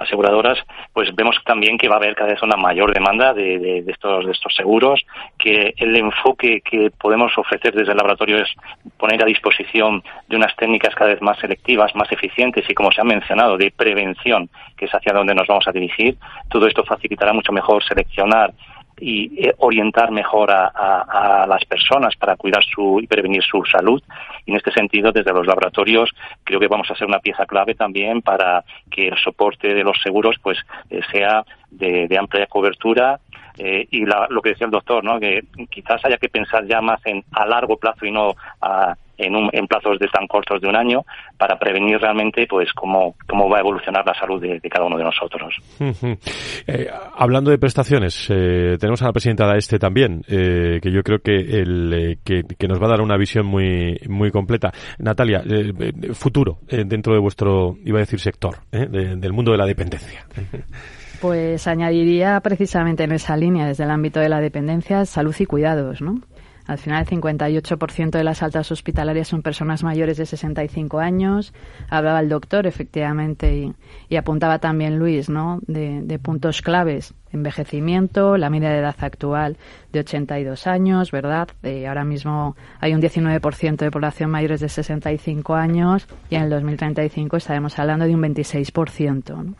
aseguradoras, 0.00 0.58
pues 0.92 1.14
vemos 1.14 1.36
también 1.44 1.78
que 1.78 1.88
va 1.88 1.96
a 1.96 1.98
haber 1.98 2.14
cada 2.14 2.32
vez 2.32 2.42
una 2.42 2.56
mayor 2.56 2.92
demanda 2.92 3.34
de, 3.34 3.58
de, 3.58 3.84
estos, 3.86 4.24
de 4.24 4.32
estos 4.32 4.54
seguros, 4.54 5.04
que 5.38 5.74
el 5.76 5.94
enfoque 5.94 6.62
que 6.62 6.90
podemos 6.90 7.36
ofrecer 7.36 7.74
desde 7.74 7.92
el 7.92 7.98
laboratorio 7.98 8.38
es 8.38 8.48
poner 8.96 9.22
a 9.22 9.26
disposición 9.26 10.02
de 10.26 10.36
unas 10.36 10.56
técnicas 10.56 10.94
cada 10.94 11.10
vez 11.10 11.20
más 11.20 11.38
selectivas, 11.38 11.94
más 11.94 12.10
eficientes 12.10 12.64
y, 12.68 12.74
como 12.74 12.90
se 12.90 13.02
ha 13.02 13.04
mencionado, 13.04 13.58
de 13.58 13.70
prevención, 13.70 14.48
que 14.76 14.86
es 14.86 14.94
hacia 14.94 15.12
donde 15.12 15.34
nos 15.34 15.46
vamos 15.46 15.68
a 15.68 15.72
dirigir. 15.72 16.16
Todo 16.48 16.66
esto 16.66 16.82
facilitará 16.82 17.32
mucho 17.32 17.52
mejor 17.52 17.84
seleccionar 17.84 18.52
y 19.00 19.46
eh, 19.46 19.54
orientar 19.58 20.10
mejor 20.10 20.50
a, 20.50 21.46
las 21.48 21.64
personas 21.64 22.14
para 22.16 22.36
cuidar 22.36 22.62
su 22.62 23.00
y 23.00 23.06
prevenir 23.06 23.42
su 23.42 23.64
salud. 23.64 24.02
Y 24.46 24.50
en 24.50 24.56
este 24.56 24.72
sentido, 24.72 25.10
desde 25.10 25.32
los 25.32 25.46
laboratorios, 25.46 26.10
creo 26.44 26.60
que 26.60 26.68
vamos 26.68 26.90
a 26.90 26.94
ser 26.94 27.06
una 27.06 27.18
pieza 27.18 27.46
clave 27.46 27.74
también 27.74 28.22
para 28.22 28.64
que 28.90 29.08
el 29.08 29.18
soporte 29.18 29.74
de 29.74 29.82
los 29.82 30.00
seguros 30.02 30.36
pues 30.42 30.58
eh, 30.90 31.00
sea 31.10 31.44
de, 31.70 32.16
amplia 32.18 32.46
cobertura. 32.46 33.20
Eh, 33.62 33.86
y 33.90 34.06
la, 34.06 34.26
lo 34.30 34.40
que 34.40 34.50
decía 34.50 34.64
el 34.64 34.70
doctor, 34.70 35.04
¿no? 35.04 35.20
que 35.20 35.42
quizás 35.68 36.02
haya 36.04 36.16
que 36.16 36.30
pensar 36.30 36.66
ya 36.66 36.80
más 36.80 36.98
en 37.04 37.22
a 37.32 37.44
largo 37.46 37.76
plazo 37.76 38.06
y 38.06 38.10
no 38.10 38.34
a 38.62 38.94
en, 39.20 39.36
un, 39.36 39.50
en 39.52 39.66
plazos 39.66 39.98
de 39.98 40.08
tan 40.08 40.26
cortos 40.26 40.60
de 40.60 40.68
un 40.68 40.76
año 40.76 41.04
para 41.36 41.58
prevenir 41.58 41.98
realmente 41.98 42.46
pues 42.48 42.72
cómo, 42.72 43.14
cómo 43.28 43.48
va 43.48 43.58
a 43.58 43.60
evolucionar 43.60 44.04
la 44.04 44.14
salud 44.14 44.40
de, 44.40 44.58
de 44.60 44.68
cada 44.68 44.86
uno 44.86 44.96
de 44.96 45.04
nosotros. 45.04 45.54
Uh 45.78 45.84
-huh. 45.84 46.18
eh, 46.66 46.88
hablando 47.16 47.50
de 47.50 47.58
prestaciones, 47.58 48.28
eh, 48.30 48.76
tenemos 48.78 49.02
a 49.02 49.06
la 49.06 49.12
presidenta 49.12 49.46
de 49.52 49.58
este 49.58 49.78
también, 49.78 50.22
eh, 50.28 50.80
que 50.82 50.90
yo 50.90 51.02
creo 51.02 51.18
que, 51.18 51.34
el, 51.34 51.92
eh, 51.92 52.16
que, 52.24 52.42
que, 52.58 52.68
nos 52.68 52.80
va 52.80 52.86
a 52.86 52.90
dar 52.90 53.00
una 53.02 53.16
visión 53.16 53.46
muy, 53.46 54.00
muy 54.08 54.30
completa. 54.30 54.72
Natalia, 54.98 55.42
eh, 55.46 56.14
futuro 56.14 56.58
dentro 56.68 57.12
de 57.12 57.20
vuestro, 57.20 57.76
iba 57.84 57.98
a 57.98 58.00
decir 58.00 58.18
sector, 58.20 58.56
de, 58.70 59.16
del 59.16 59.32
mundo 59.32 59.52
de 59.52 59.58
la 59.58 59.66
dependencia. 59.66 60.24
Pues 61.20 61.66
añadiría 61.66 62.40
precisamente 62.40 63.04
en 63.04 63.12
esa 63.12 63.36
línea, 63.36 63.66
desde 63.66 63.84
el 63.84 63.90
ámbito 63.90 64.20
de 64.20 64.30
la 64.30 64.40
dependencia, 64.40 65.04
salud 65.04 65.34
y 65.38 65.44
cuidados, 65.44 66.00
¿no? 66.00 66.20
Al 66.66 66.78
final, 66.78 67.00
el 67.00 67.20
58% 67.20 68.10
de 68.10 68.24
las 68.24 68.42
altas 68.42 68.70
hospitalarias 68.70 69.28
son 69.28 69.42
personas 69.42 69.82
mayores 69.82 70.16
de 70.18 70.24
65 70.24 71.00
años. 71.00 71.52
Hablaba 71.88 72.20
el 72.20 72.28
doctor, 72.28 72.66
efectivamente, 72.66 73.56
y, 73.56 73.74
y 74.08 74.16
apuntaba 74.16 74.60
también 74.60 74.96
Luis, 74.96 75.28
¿no? 75.28 75.58
De, 75.66 76.00
de, 76.02 76.18
puntos 76.20 76.62
claves. 76.62 77.12
Envejecimiento, 77.32 78.36
la 78.36 78.50
media 78.50 78.70
de 78.70 78.78
edad 78.78 78.96
actual 79.00 79.56
de 79.92 80.00
82 80.00 80.66
años, 80.66 81.10
¿verdad? 81.10 81.48
Eh, 81.62 81.86
ahora 81.86 82.04
mismo 82.04 82.56
hay 82.80 82.94
un 82.94 83.00
19% 83.00 83.76
de 83.76 83.90
población 83.90 84.30
mayores 84.30 84.60
de 84.60 84.68
65 84.68 85.54
años 85.54 86.06
y 86.28 86.36
en 86.36 86.42
el 86.42 86.50
2035 86.50 87.36
estaremos 87.36 87.78
hablando 87.78 88.04
de 88.04 88.14
un 88.14 88.22
26%. 88.22 89.44
¿no? 89.44 89.54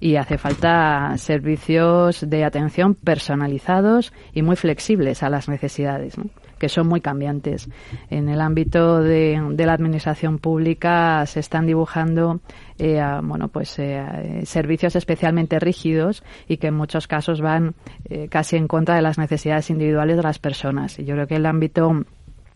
Y 0.00 0.16
hace 0.16 0.38
falta 0.38 1.14
servicios 1.16 2.28
de 2.28 2.44
atención 2.44 2.94
personalizados 2.94 4.12
y 4.32 4.42
muy 4.42 4.56
flexibles 4.56 5.22
a 5.22 5.28
las 5.28 5.48
necesidades. 5.48 6.16
Que 6.58 6.68
son 6.68 6.88
muy 6.88 7.00
cambiantes. 7.00 7.68
En 8.10 8.28
el 8.28 8.40
ámbito 8.40 9.02
de, 9.02 9.40
la 9.56 9.72
administración 9.72 10.38
pública 10.38 11.24
se 11.26 11.40
están 11.40 11.66
dibujando 11.66 12.40
eh, 12.78 13.02
bueno, 13.22 13.48
pues 13.48 13.78
eh, 13.78 14.42
servicios 14.44 14.94
especialmente 14.96 15.58
rígidos 15.58 16.22
y 16.46 16.58
que 16.58 16.68
en 16.68 16.74
muchos 16.74 17.08
casos 17.08 17.40
van 17.40 17.74
eh, 18.08 18.28
casi 18.28 18.56
en 18.56 18.68
contra 18.68 18.94
de 18.96 19.02
las 19.02 19.18
necesidades 19.18 19.70
individuales 19.70 20.16
de 20.16 20.22
las 20.22 20.38
personas. 20.38 20.98
Y 20.98 21.04
yo 21.04 21.14
creo 21.14 21.26
que 21.26 21.36
el 21.36 21.46
ámbito 21.46 22.04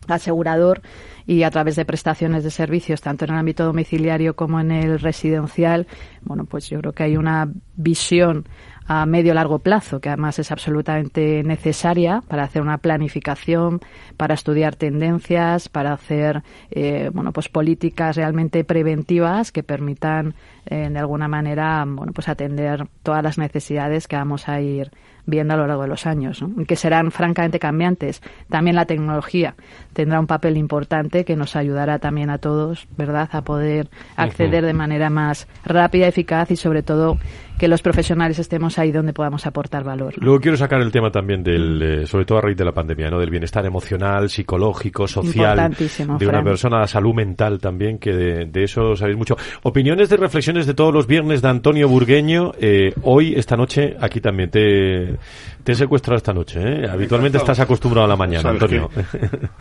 asegurador 0.08 0.82
y 1.26 1.44
a 1.44 1.50
través 1.50 1.76
de 1.76 1.84
prestaciones 1.84 2.44
de 2.44 2.50
servicios 2.50 3.00
tanto 3.00 3.24
en 3.24 3.32
el 3.32 3.38
ámbito 3.38 3.64
domiciliario 3.64 4.34
como 4.34 4.58
en 4.58 4.72
el 4.72 4.98
residencial 4.98 5.86
bueno 6.22 6.44
pues 6.44 6.68
yo 6.68 6.80
creo 6.80 6.92
que 6.92 7.04
hay 7.04 7.16
una 7.16 7.48
visión 7.76 8.48
a 8.86 9.06
medio 9.06 9.34
largo 9.34 9.58
plazo, 9.58 10.00
que 10.00 10.08
además 10.08 10.38
es 10.38 10.50
absolutamente 10.50 11.42
necesaria 11.42 12.22
para 12.28 12.44
hacer 12.44 12.62
una 12.62 12.78
planificación, 12.78 13.80
para 14.16 14.34
estudiar 14.34 14.76
tendencias, 14.76 15.68
para 15.68 15.92
hacer 15.92 16.42
eh, 16.70 17.10
bueno 17.12 17.32
pues 17.32 17.48
políticas 17.48 18.16
realmente 18.16 18.64
preventivas 18.64 19.52
que 19.52 19.62
permitan 19.62 20.34
eh, 20.66 20.88
de 20.90 20.98
alguna 20.98 21.28
manera 21.28 21.84
bueno 21.86 22.12
pues 22.12 22.28
atender 22.28 22.86
todas 23.02 23.22
las 23.22 23.38
necesidades 23.38 24.06
que 24.06 24.16
vamos 24.16 24.48
a 24.48 24.60
ir 24.60 24.90
viendo 25.26 25.54
a 25.54 25.56
lo 25.56 25.66
largo 25.66 25.82
de 25.82 25.88
los 25.88 26.06
años, 26.06 26.44
que 26.66 26.76
serán 26.76 27.10
francamente 27.10 27.58
cambiantes. 27.58 28.22
También 28.48 28.76
la 28.76 28.86
tecnología 28.86 29.54
tendrá 29.92 30.18
un 30.18 30.26
papel 30.26 30.56
importante 30.56 31.24
que 31.24 31.36
nos 31.36 31.54
ayudará 31.54 31.98
también 31.98 32.30
a 32.30 32.38
todos, 32.38 32.88
¿verdad?, 32.96 33.28
a 33.32 33.42
poder 33.42 33.88
acceder 34.16 34.64
de 34.64 34.72
manera 34.72 35.10
más 35.10 35.46
rápida, 35.64 36.08
eficaz 36.08 36.50
y 36.50 36.56
sobre 36.56 36.82
todo 36.82 37.18
que 37.58 37.68
los 37.68 37.80
profesionales 37.80 38.40
estemos 38.40 38.76
ahí 38.80 38.90
donde 38.90 39.12
podamos 39.12 39.46
aportar 39.46 39.84
valor. 39.84 40.14
Luego 40.16 40.40
quiero 40.40 40.56
sacar 40.56 40.80
el 40.80 40.90
tema 40.90 41.10
también 41.10 41.44
del, 41.44 41.82
eh, 41.82 42.06
sobre 42.06 42.24
todo 42.24 42.38
a 42.38 42.40
raíz 42.40 42.56
de 42.56 42.64
la 42.64 42.72
pandemia, 42.72 43.08
¿no? 43.08 43.20
Del 43.20 43.30
bienestar 43.30 43.64
emocional, 43.64 44.30
psicológico, 44.30 45.06
social 45.06 45.70
de 46.18 46.26
una 46.26 46.42
persona, 46.42 46.80
la 46.80 46.88
salud 46.88 47.14
mental 47.14 47.60
también, 47.60 47.98
que 47.98 48.12
de, 48.12 48.64
eso 48.64 48.96
sabéis 48.96 49.16
mucho. 49.16 49.36
Opiniones 49.62 50.08
de 50.08 50.16
de 50.52 50.74
todos 50.74 50.92
los 50.92 51.06
viernes 51.06 51.40
de 51.40 51.48
Antonio 51.48 51.88
Burgueño. 51.88 52.52
Eh, 52.60 52.92
hoy, 53.02 53.34
esta 53.34 53.56
noche, 53.56 53.96
aquí 53.98 54.20
también 54.20 54.50
te, 54.50 55.18
te 55.64 55.72
he 55.72 55.74
secuestrado 55.74 56.18
esta 56.18 56.34
noche, 56.34 56.60
¿eh? 56.60 56.88
Habitualmente 56.88 57.38
estás 57.38 57.58
acostumbrado 57.60 58.04
a 58.04 58.08
la 58.08 58.16
mañana, 58.16 58.50
Antonio. 58.50 58.90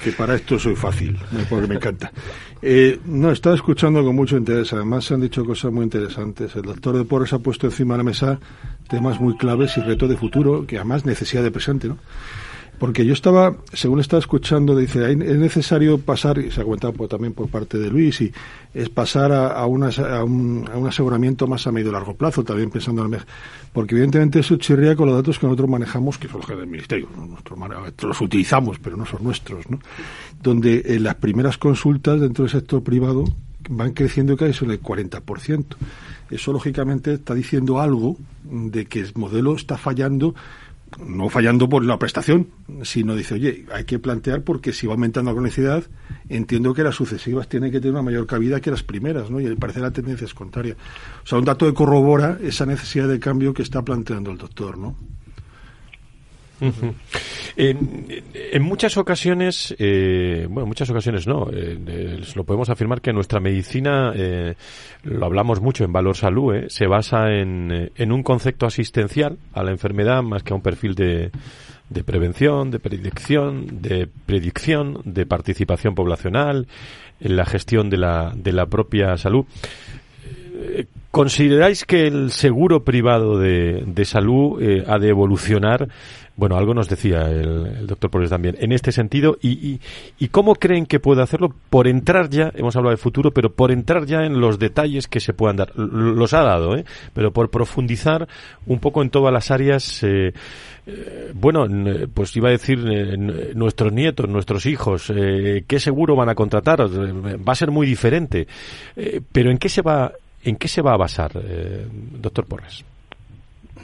Que, 0.03 0.11
para 0.11 0.35
esto 0.35 0.59
soy 0.59 0.75
fácil, 0.75 1.17
porque 1.49 1.67
me 1.67 1.75
encanta. 1.75 2.11
Eh, 2.61 2.99
no, 3.05 3.31
estaba 3.31 3.55
escuchando 3.55 4.03
con 4.03 4.15
mucho 4.15 4.35
interés. 4.35 4.73
Además, 4.73 5.05
se 5.05 5.13
han 5.13 5.21
dicho 5.21 5.45
cosas 5.45 5.71
muy 5.71 5.83
interesantes. 5.83 6.55
El 6.55 6.63
doctor 6.63 6.97
de 6.97 7.05
Porres 7.05 7.31
ha 7.33 7.39
puesto 7.39 7.67
encima 7.67 7.93
de 7.93 7.99
la 7.99 8.03
mesa 8.03 8.39
temas 8.89 9.19
muy 9.21 9.37
claves 9.37 9.77
y 9.77 9.81
reto 9.81 10.07
de 10.07 10.17
futuro, 10.17 10.67
que 10.67 10.75
además 10.75 11.05
necesidad 11.05 11.43
de 11.43 11.51
presente, 11.51 11.87
¿no? 11.87 11.97
Porque 12.81 13.05
yo 13.05 13.13
estaba, 13.13 13.55
según 13.73 13.99
estaba 13.99 14.19
escuchando, 14.19 14.75
dice, 14.75 15.11
es 15.11 15.15
necesario 15.15 15.99
pasar, 15.99 16.39
y 16.39 16.49
se 16.49 16.61
ha 16.61 16.63
comentado 16.63 16.91
pues, 16.93 17.11
también 17.11 17.31
por 17.31 17.47
parte 17.47 17.77
de 17.77 17.91
Luis, 17.91 18.21
y 18.21 18.33
es 18.73 18.89
pasar 18.89 19.31
a, 19.31 19.49
a, 19.49 19.67
un, 19.67 19.83
aseguramiento 20.87 21.45
más 21.45 21.67
a 21.67 21.71
medio 21.71 21.89
y 21.89 21.93
largo 21.93 22.15
plazo, 22.15 22.43
también 22.43 22.71
pensando 22.71 23.05
en 23.05 23.13
el 23.13 23.21
Porque 23.71 23.93
evidentemente 23.93 24.39
eso 24.39 24.55
chirría 24.55 24.95
con 24.95 25.05
los 25.05 25.15
datos 25.15 25.37
que 25.37 25.45
nosotros 25.45 25.69
manejamos, 25.69 26.17
que 26.17 26.27
son 26.27 26.39
los 26.39 26.49
del 26.49 26.65
Ministerio, 26.65 27.07
los 28.01 28.19
utilizamos, 28.19 28.79
pero 28.79 28.97
no 28.97 29.05
son 29.05 29.25
nuestros, 29.25 29.69
¿no? 29.69 29.77
Donde 30.41 30.81
en 30.83 31.03
las 31.03 31.13
primeras 31.13 31.59
consultas 31.59 32.19
dentro 32.19 32.45
del 32.45 32.51
sector 32.51 32.81
privado 32.81 33.25
van 33.69 33.91
creciendo 33.93 34.35
casi 34.35 34.53
sobre 34.53 34.73
el 34.73 34.81
40%. 34.81 35.65
Eso, 36.31 36.51
lógicamente, 36.51 37.13
está 37.13 37.35
diciendo 37.35 37.79
algo 37.79 38.17
de 38.43 38.85
que 38.85 39.01
el 39.01 39.11
modelo 39.13 39.55
está 39.55 39.77
fallando 39.77 40.33
no 40.99 41.29
fallando 41.29 41.69
por 41.69 41.83
la 41.85 41.97
prestación, 41.97 42.49
sino 42.83 43.15
dice, 43.15 43.35
oye, 43.35 43.65
hay 43.73 43.85
que 43.85 43.99
plantear 43.99 44.43
porque 44.43 44.73
si 44.73 44.87
va 44.87 44.93
aumentando 44.93 45.31
la 45.31 45.35
cronicidad, 45.35 45.83
entiendo 46.29 46.73
que 46.73 46.83
las 46.83 46.95
sucesivas 46.95 47.47
tienen 47.47 47.71
que 47.71 47.79
tener 47.79 47.93
una 47.93 48.01
mayor 48.01 48.27
cabida 48.27 48.59
que 48.59 48.71
las 48.71 48.83
primeras, 48.83 49.29
¿no? 49.29 49.39
Y 49.39 49.47
al 49.47 49.57
parecer 49.57 49.81
la 49.81 49.91
tendencia 49.91 50.25
es 50.25 50.33
contraria. 50.33 50.75
O 51.23 51.27
sea, 51.27 51.39
un 51.39 51.45
dato 51.45 51.65
que 51.65 51.73
corrobora 51.73 52.37
esa 52.41 52.65
necesidad 52.65 53.07
de 53.07 53.19
cambio 53.19 53.53
que 53.53 53.63
está 53.63 53.83
planteando 53.83 54.31
el 54.31 54.37
doctor, 54.37 54.77
¿no? 54.77 54.95
En, 57.55 58.61
muchas 58.61 58.97
ocasiones, 58.97 59.75
eh, 59.79 60.45
bueno, 60.47 60.63
en 60.63 60.67
muchas 60.67 60.89
ocasiones 60.89 61.27
no, 61.27 61.47
eh, 61.51 62.21
lo 62.35 62.43
podemos 62.43 62.69
afirmar 62.69 63.01
que 63.01 63.13
nuestra 63.13 63.39
medicina, 63.39 64.13
eh, 64.15 64.55
lo 65.03 65.25
hablamos 65.25 65.61
mucho 65.61 65.83
en 65.83 65.91
Valor 65.91 66.15
Salud, 66.15 66.55
eh, 66.55 66.65
se 66.69 66.87
basa 66.87 67.31
en, 67.31 67.91
en, 67.95 68.11
un 68.11 68.23
concepto 68.23 68.65
asistencial 68.65 69.37
a 69.53 69.63
la 69.63 69.71
enfermedad 69.71 70.21
más 70.21 70.43
que 70.43 70.53
a 70.53 70.55
un 70.55 70.61
perfil 70.61 70.95
de, 70.95 71.31
de 71.89 72.03
prevención, 72.03 72.71
de 72.71 72.79
predicción, 72.79 73.81
de 73.81 74.07
predicción, 74.25 75.01
de 75.03 75.25
participación 75.25 75.95
poblacional, 75.95 76.67
en 77.19 77.35
la 77.35 77.45
gestión 77.45 77.89
de 77.89 77.97
la, 77.97 78.33
de 78.35 78.51
la 78.51 78.65
propia 78.65 79.17
salud. 79.17 79.45
¿Consideráis 81.11 81.85
que 81.85 82.07
el 82.07 82.31
seguro 82.31 82.83
privado 82.83 83.37
de, 83.37 83.83
de 83.85 84.05
salud 84.05 84.61
ha 84.87 84.97
de 84.97 85.09
evolucionar 85.09 85.89
bueno, 86.41 86.57
algo 86.57 86.73
nos 86.73 86.89
decía 86.89 87.29
el, 87.29 87.85
doctor 87.85 88.09
Pérez 88.09 88.31
también 88.31 88.55
en 88.59 88.71
este 88.71 88.91
sentido. 88.91 89.37
Y, 89.41 89.79
y, 90.17 90.27
cómo 90.29 90.55
creen 90.55 90.87
que 90.87 90.99
puede 90.99 91.21
hacerlo? 91.21 91.53
Por 91.69 91.87
entrar 91.87 92.29
ya, 92.29 92.51
hemos 92.55 92.75
hablado 92.75 92.95
de 92.95 92.97
futuro, 92.97 93.29
pero 93.31 93.51
por 93.51 93.71
entrar 93.71 94.07
ya 94.07 94.23
en 94.23 94.39
los 94.39 94.57
detalles 94.57 95.07
que 95.07 95.19
se 95.19 95.33
puedan 95.33 95.57
dar. 95.57 95.75
Los 95.75 96.33
ha 96.33 96.41
dado, 96.41 96.75
¿eh? 96.75 96.85
Pero 97.13 97.31
por 97.31 97.51
profundizar 97.51 98.27
un 98.65 98.79
poco 98.79 99.03
en 99.03 99.11
todas 99.11 99.31
las 99.31 99.51
áreas. 99.51 100.01
Eh, 100.03 100.33
eh, 100.87 101.31
bueno, 101.35 101.67
pues 102.11 102.35
iba 102.35 102.47
a 102.47 102.53
decir 102.53 102.79
nuestros 103.53 103.93
nietos, 103.93 104.27
nuestros 104.27 104.65
hijos, 104.65 105.13
¿qué 105.13 105.79
seguro 105.79 106.15
van 106.15 106.29
a 106.29 106.33
contratar? 106.33 106.81
Va 106.81 107.51
a 107.51 107.55
ser 107.55 107.69
muy 107.69 107.85
diferente. 107.85 108.47
pero 109.31 109.51
¿en 109.51 109.59
qué 109.59 109.69
se 109.69 109.83
va, 109.83 110.11
en 110.43 110.55
qué 110.55 110.67
se 110.67 110.81
va 110.81 110.93
a 110.93 110.97
basar, 110.97 111.31
doctor 112.19 112.45
Porres? 112.45 112.83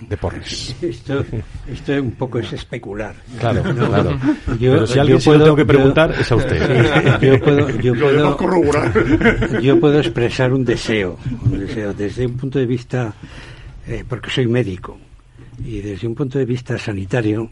de 0.01 0.17
Porres. 0.17 0.75
Esto, 0.81 1.25
esto 1.67 1.93
un 1.93 2.11
poco 2.11 2.39
es 2.39 2.53
especular. 2.53 3.15
Claro, 3.39 3.63
claro. 3.75 4.19
Pero 4.59 4.87
si 4.87 4.99
alguien 4.99 5.19
puedo, 5.23 5.43
tengo 5.43 5.55
que 5.55 5.65
preguntar 5.65 6.11
es 6.11 6.31
a 6.31 6.35
usted. 6.35 7.19
yo, 7.21 7.39
puedo, 7.39 7.69
yo, 7.79 7.93
puedo, 7.93 9.59
yo 9.61 9.79
puedo 9.79 9.99
expresar 9.99 10.53
un 10.53 10.63
deseo, 10.63 11.17
un 11.43 11.59
deseo 11.59 11.93
desde 11.93 12.25
un 12.25 12.37
punto 12.37 12.59
de 12.59 12.65
vista, 12.65 13.13
eh, 13.87 14.03
porque 14.07 14.29
soy 14.29 14.47
médico, 14.47 14.97
y 15.63 15.81
desde 15.81 16.07
un 16.07 16.15
punto 16.15 16.37
de 16.37 16.45
vista 16.45 16.77
sanitario, 16.77 17.51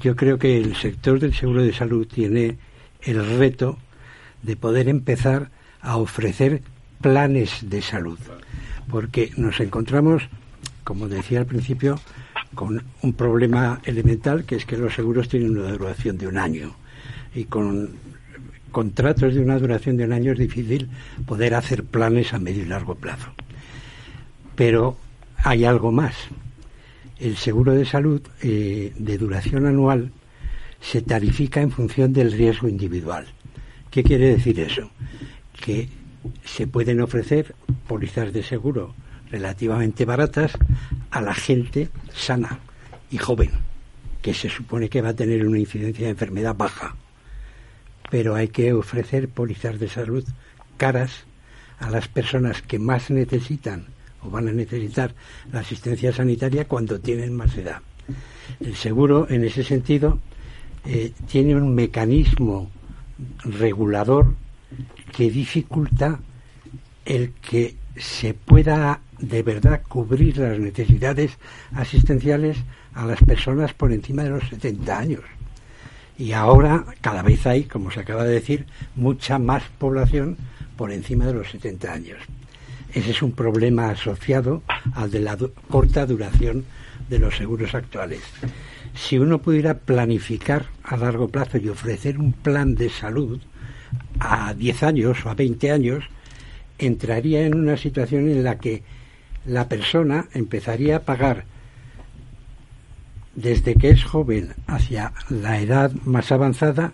yo 0.00 0.16
creo 0.16 0.38
que 0.38 0.56
el 0.56 0.74
sector 0.76 1.20
del 1.20 1.34
seguro 1.34 1.62
de 1.62 1.72
salud 1.72 2.06
tiene 2.06 2.56
el 3.02 3.38
reto 3.38 3.78
de 4.42 4.56
poder 4.56 4.88
empezar 4.88 5.50
a 5.80 5.96
ofrecer 5.98 6.62
planes 7.06 7.58
de 7.62 7.82
salud, 7.82 8.18
porque 8.90 9.30
nos 9.36 9.60
encontramos 9.60 10.28
como 10.86 11.08
decía 11.08 11.40
al 11.40 11.46
principio, 11.46 11.98
con 12.54 12.80
un 13.02 13.12
problema 13.12 13.80
elemental 13.84 14.44
que 14.44 14.54
es 14.54 14.64
que 14.64 14.76
los 14.76 14.94
seguros 14.94 15.28
tienen 15.28 15.58
una 15.58 15.72
duración 15.72 16.16
de 16.16 16.28
un 16.28 16.38
año 16.38 16.76
y 17.34 17.44
con 17.46 17.90
contratos 18.70 19.34
de 19.34 19.40
una 19.40 19.58
duración 19.58 19.96
de 19.96 20.04
un 20.04 20.12
año 20.12 20.30
es 20.30 20.38
difícil 20.38 20.88
poder 21.26 21.56
hacer 21.56 21.82
planes 21.82 22.32
a 22.32 22.38
medio 22.38 22.62
y 22.62 22.66
largo 22.66 22.94
plazo. 22.94 23.32
Pero 24.54 24.96
hay 25.38 25.64
algo 25.64 25.90
más. 25.90 26.14
El 27.18 27.36
seguro 27.36 27.72
de 27.72 27.84
salud 27.84 28.22
eh, 28.42 28.92
de 28.96 29.18
duración 29.18 29.66
anual 29.66 30.12
se 30.80 31.02
tarifica 31.02 31.60
en 31.60 31.72
función 31.72 32.12
del 32.12 32.30
riesgo 32.30 32.68
individual. 32.68 33.26
¿Qué 33.90 34.04
quiere 34.04 34.28
decir 34.28 34.60
eso? 34.60 34.88
Que 35.52 35.88
se 36.44 36.66
pueden 36.66 37.00
ofrecer 37.00 37.54
pólizas 37.86 38.32
de 38.32 38.42
seguro 38.42 38.94
relativamente 39.30 40.04
baratas 40.04 40.52
a 41.10 41.20
la 41.20 41.34
gente 41.34 41.88
sana 42.14 42.60
y 43.10 43.18
joven, 43.18 43.50
que 44.22 44.34
se 44.34 44.48
supone 44.48 44.88
que 44.88 45.02
va 45.02 45.10
a 45.10 45.16
tener 45.16 45.46
una 45.46 45.58
incidencia 45.58 46.06
de 46.06 46.12
enfermedad 46.12 46.54
baja. 46.54 46.96
Pero 48.10 48.34
hay 48.34 48.48
que 48.48 48.72
ofrecer 48.72 49.28
pólizas 49.28 49.78
de 49.78 49.88
salud 49.88 50.24
caras 50.76 51.24
a 51.78 51.90
las 51.90 52.08
personas 52.08 52.62
que 52.62 52.78
más 52.78 53.10
necesitan 53.10 53.86
o 54.22 54.30
van 54.30 54.48
a 54.48 54.52
necesitar 54.52 55.14
la 55.52 55.60
asistencia 55.60 56.12
sanitaria 56.12 56.66
cuando 56.66 57.00
tienen 57.00 57.34
más 57.34 57.56
edad. 57.56 57.82
El 58.60 58.76
seguro, 58.76 59.26
en 59.28 59.44
ese 59.44 59.64
sentido, 59.64 60.20
eh, 60.84 61.12
tiene 61.28 61.56
un 61.56 61.74
mecanismo 61.74 62.70
regulador 63.44 64.34
que 65.12 65.30
dificulta 65.30 66.18
el 67.04 67.32
que 67.32 67.76
se 67.96 68.34
pueda 68.34 69.00
de 69.18 69.42
verdad 69.42 69.82
cubrir 69.88 70.38
las 70.38 70.58
necesidades 70.58 71.38
asistenciales 71.72 72.58
a 72.94 73.06
las 73.06 73.20
personas 73.20 73.72
por 73.72 73.92
encima 73.92 74.24
de 74.24 74.30
los 74.30 74.48
70 74.48 74.98
años. 74.98 75.22
Y 76.18 76.32
ahora 76.32 76.84
cada 77.00 77.22
vez 77.22 77.46
hay, 77.46 77.64
como 77.64 77.90
se 77.90 78.00
acaba 78.00 78.24
de 78.24 78.34
decir, 78.34 78.66
mucha 78.94 79.38
más 79.38 79.62
población 79.78 80.36
por 80.76 80.92
encima 80.92 81.26
de 81.26 81.34
los 81.34 81.50
70 81.50 81.92
años. 81.92 82.18
Ese 82.92 83.10
es 83.10 83.22
un 83.22 83.32
problema 83.32 83.90
asociado 83.90 84.62
al 84.94 85.10
de 85.10 85.20
la 85.20 85.36
corta 85.68 86.06
duración 86.06 86.64
de 87.10 87.18
los 87.18 87.36
seguros 87.36 87.74
actuales. 87.74 88.22
Si 88.94 89.18
uno 89.18 89.42
pudiera 89.42 89.74
planificar 89.78 90.66
a 90.82 90.96
largo 90.96 91.28
plazo 91.28 91.58
y 91.58 91.68
ofrecer 91.68 92.18
un 92.18 92.32
plan 92.32 92.74
de 92.74 92.88
salud 92.88 93.40
a 94.20 94.54
10 94.54 94.82
años 94.82 95.24
o 95.24 95.30
a 95.30 95.34
20 95.34 95.70
años, 95.70 96.04
entraría 96.78 97.46
en 97.46 97.54
una 97.54 97.76
situación 97.76 98.28
en 98.28 98.44
la 98.44 98.58
que 98.58 98.82
la 99.46 99.68
persona 99.68 100.26
empezaría 100.34 100.96
a 100.96 101.00
pagar 101.00 101.44
desde 103.34 103.74
que 103.74 103.90
es 103.90 104.02
joven 104.02 104.54
hacia 104.66 105.12
la 105.28 105.60
edad 105.60 105.92
más 106.04 106.32
avanzada 106.32 106.92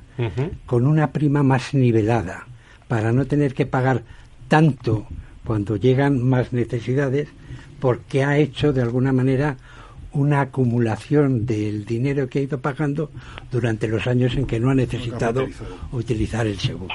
con 0.66 0.86
una 0.86 1.12
prima 1.12 1.42
más 1.42 1.72
nivelada, 1.72 2.46
para 2.88 3.12
no 3.12 3.24
tener 3.26 3.54
que 3.54 3.64
pagar 3.64 4.02
tanto 4.48 5.06
cuando 5.44 5.76
llegan 5.76 6.22
más 6.22 6.52
necesidades, 6.52 7.28
porque 7.80 8.24
ha 8.24 8.38
hecho 8.38 8.72
de 8.72 8.82
alguna 8.82 9.12
manera 9.12 9.56
una 10.14 10.42
acumulación 10.42 11.46
del 11.46 11.84
dinero 11.84 12.28
que 12.28 12.40
ha 12.40 12.42
ido 12.42 12.60
pagando 12.60 13.10
durante 13.50 13.88
los 13.88 14.06
años 14.06 14.34
en 14.34 14.46
que 14.46 14.60
no 14.60 14.70
ha 14.70 14.74
necesitado 14.74 15.46
utilizar 15.92 16.46
el 16.46 16.58
seguro. 16.58 16.94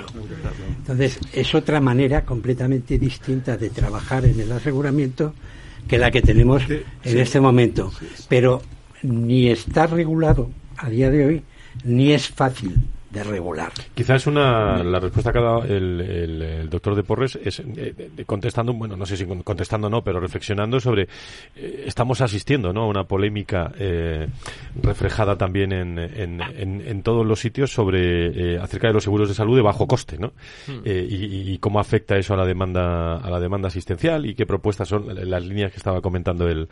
Entonces, 0.78 1.20
es 1.34 1.56
otra 1.56 1.80
manera 1.80 2.24
completamente 2.26 2.98
distinta 2.98 3.58
de 3.58 3.70
trabajar 3.70 4.26
en 4.26 4.40
el 4.40 4.52
aseguramiento 4.52 5.34
que 5.88 5.98
la 5.98 6.12
que 6.12 6.22
tenemos 6.22 6.64
en 6.70 7.18
este 7.18 7.40
momento. 7.40 7.92
Pero 8.28 8.62
ni 9.04 9.50
está 9.50 9.88
regulado 9.88 10.50
a 10.78 10.90
día 10.90 11.10
de 11.10 11.26
hoy, 11.26 11.44
ni 11.84 12.12
es 12.12 12.28
fácil 12.28 12.76
de 13.10 13.24
regular. 13.24 13.72
Quizás 13.96 14.28
una 14.28 14.84
la 14.84 15.00
respuesta 15.00 15.32
que 15.32 15.40
ha 15.40 15.42
dado 15.42 15.64
el, 15.64 16.68
doctor 16.70 16.96
de 16.96 17.04
Porres 17.04 17.38
es 17.42 17.60
eh, 17.60 18.12
contestando, 18.26 18.74
bueno, 18.74 18.98
no 18.98 19.06
sé 19.06 19.16
si 19.16 19.26
contestando 19.26 19.90
no, 19.90 20.04
pero 20.04 20.20
reflexionando 20.20 20.80
sobre 20.80 21.08
eh, 21.56 21.84
estamos 21.86 22.22
asistiendo, 22.22 22.74
¿no? 22.74 22.84
a 22.84 22.88
una 22.88 23.06
polémica 23.06 23.72
eh, 23.80 24.28
reflejada 24.82 25.38
también 25.38 25.72
en, 25.72 25.98
en, 25.98 27.02
todos 27.04 27.26
los 27.26 27.40
sitios 27.40 27.72
sobre 27.72 28.60
acerca 28.60 28.88
de 28.88 28.94
los 28.94 29.04
seguros 29.04 29.30
de 29.30 29.36
salud 29.36 29.56
de 29.56 29.62
bajo 29.62 29.88
coste, 29.88 30.18
¿no? 30.18 30.34
Hmm. 30.68 30.82
Y, 30.86 31.54
y, 31.54 31.58
cómo 31.60 31.80
afecta 31.80 32.18
eso 32.18 32.34
a 32.34 32.38
la 32.38 32.46
demanda 32.46 33.18
a 33.18 33.30
la 33.30 33.40
demanda 33.40 33.68
asistencial 33.68 34.26
y 34.26 34.36
qué 34.36 34.46
propuestas 34.46 34.88
son 34.88 35.08
las 35.08 35.46
líneas 35.46 35.72
que 35.72 35.78
estaba 35.78 36.02
comentando 36.02 36.48
el 36.50 36.68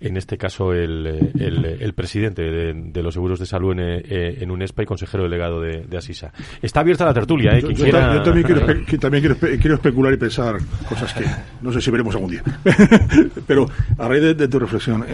en 0.00 0.16
este 0.16 0.36
caso 0.36 0.74
el, 0.74 1.06
el, 1.38 1.94
presidente 1.94 2.42
de, 2.42 3.02
los 3.02 3.14
seguros 3.14 3.40
de 3.40 3.46
salud 3.46 3.72
en, 3.72 3.80
eh, 3.80 4.38
en 4.40 4.50
UNESPA 4.50 4.82
y 4.82 4.86
consejero 4.86 5.22
delegado 5.24 5.60
de, 5.60 5.65
Asisa. 5.96 6.32
Está 6.60 6.80
abierta 6.80 7.04
la 7.04 7.14
tertulia, 7.14 7.52
¿eh? 7.56 7.62
Yo, 7.62 7.90
también, 8.22 8.44
quiero, 8.44 8.66
también 9.00 9.36
quiero, 9.60 9.74
especular 9.74 10.12
y 10.12 10.16
pensar 10.16 10.56
cosas 10.88 11.12
que 11.14 11.24
no 11.62 11.72
sé 11.72 11.80
si 11.80 11.90
veremos 11.90 12.14
algún 12.14 12.30
día. 12.30 12.42
Pero 13.46 13.68
a 13.98 14.08
raíz 14.08 14.36
de, 14.36 14.48
tu 14.48 14.58
reflexión, 14.58 15.04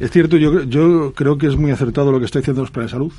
es 0.00 0.10
cierto, 0.10 0.36
yo, 0.36 0.62
yo 0.64 1.12
creo 1.14 1.38
que 1.38 1.46
es 1.46 1.56
muy 1.56 1.70
acertado 1.70 2.12
lo 2.12 2.18
que 2.18 2.26
está 2.26 2.38
diciendo 2.38 2.62
los 2.62 2.70
planes 2.70 2.90
de 2.90 2.96
salud. 2.96 3.12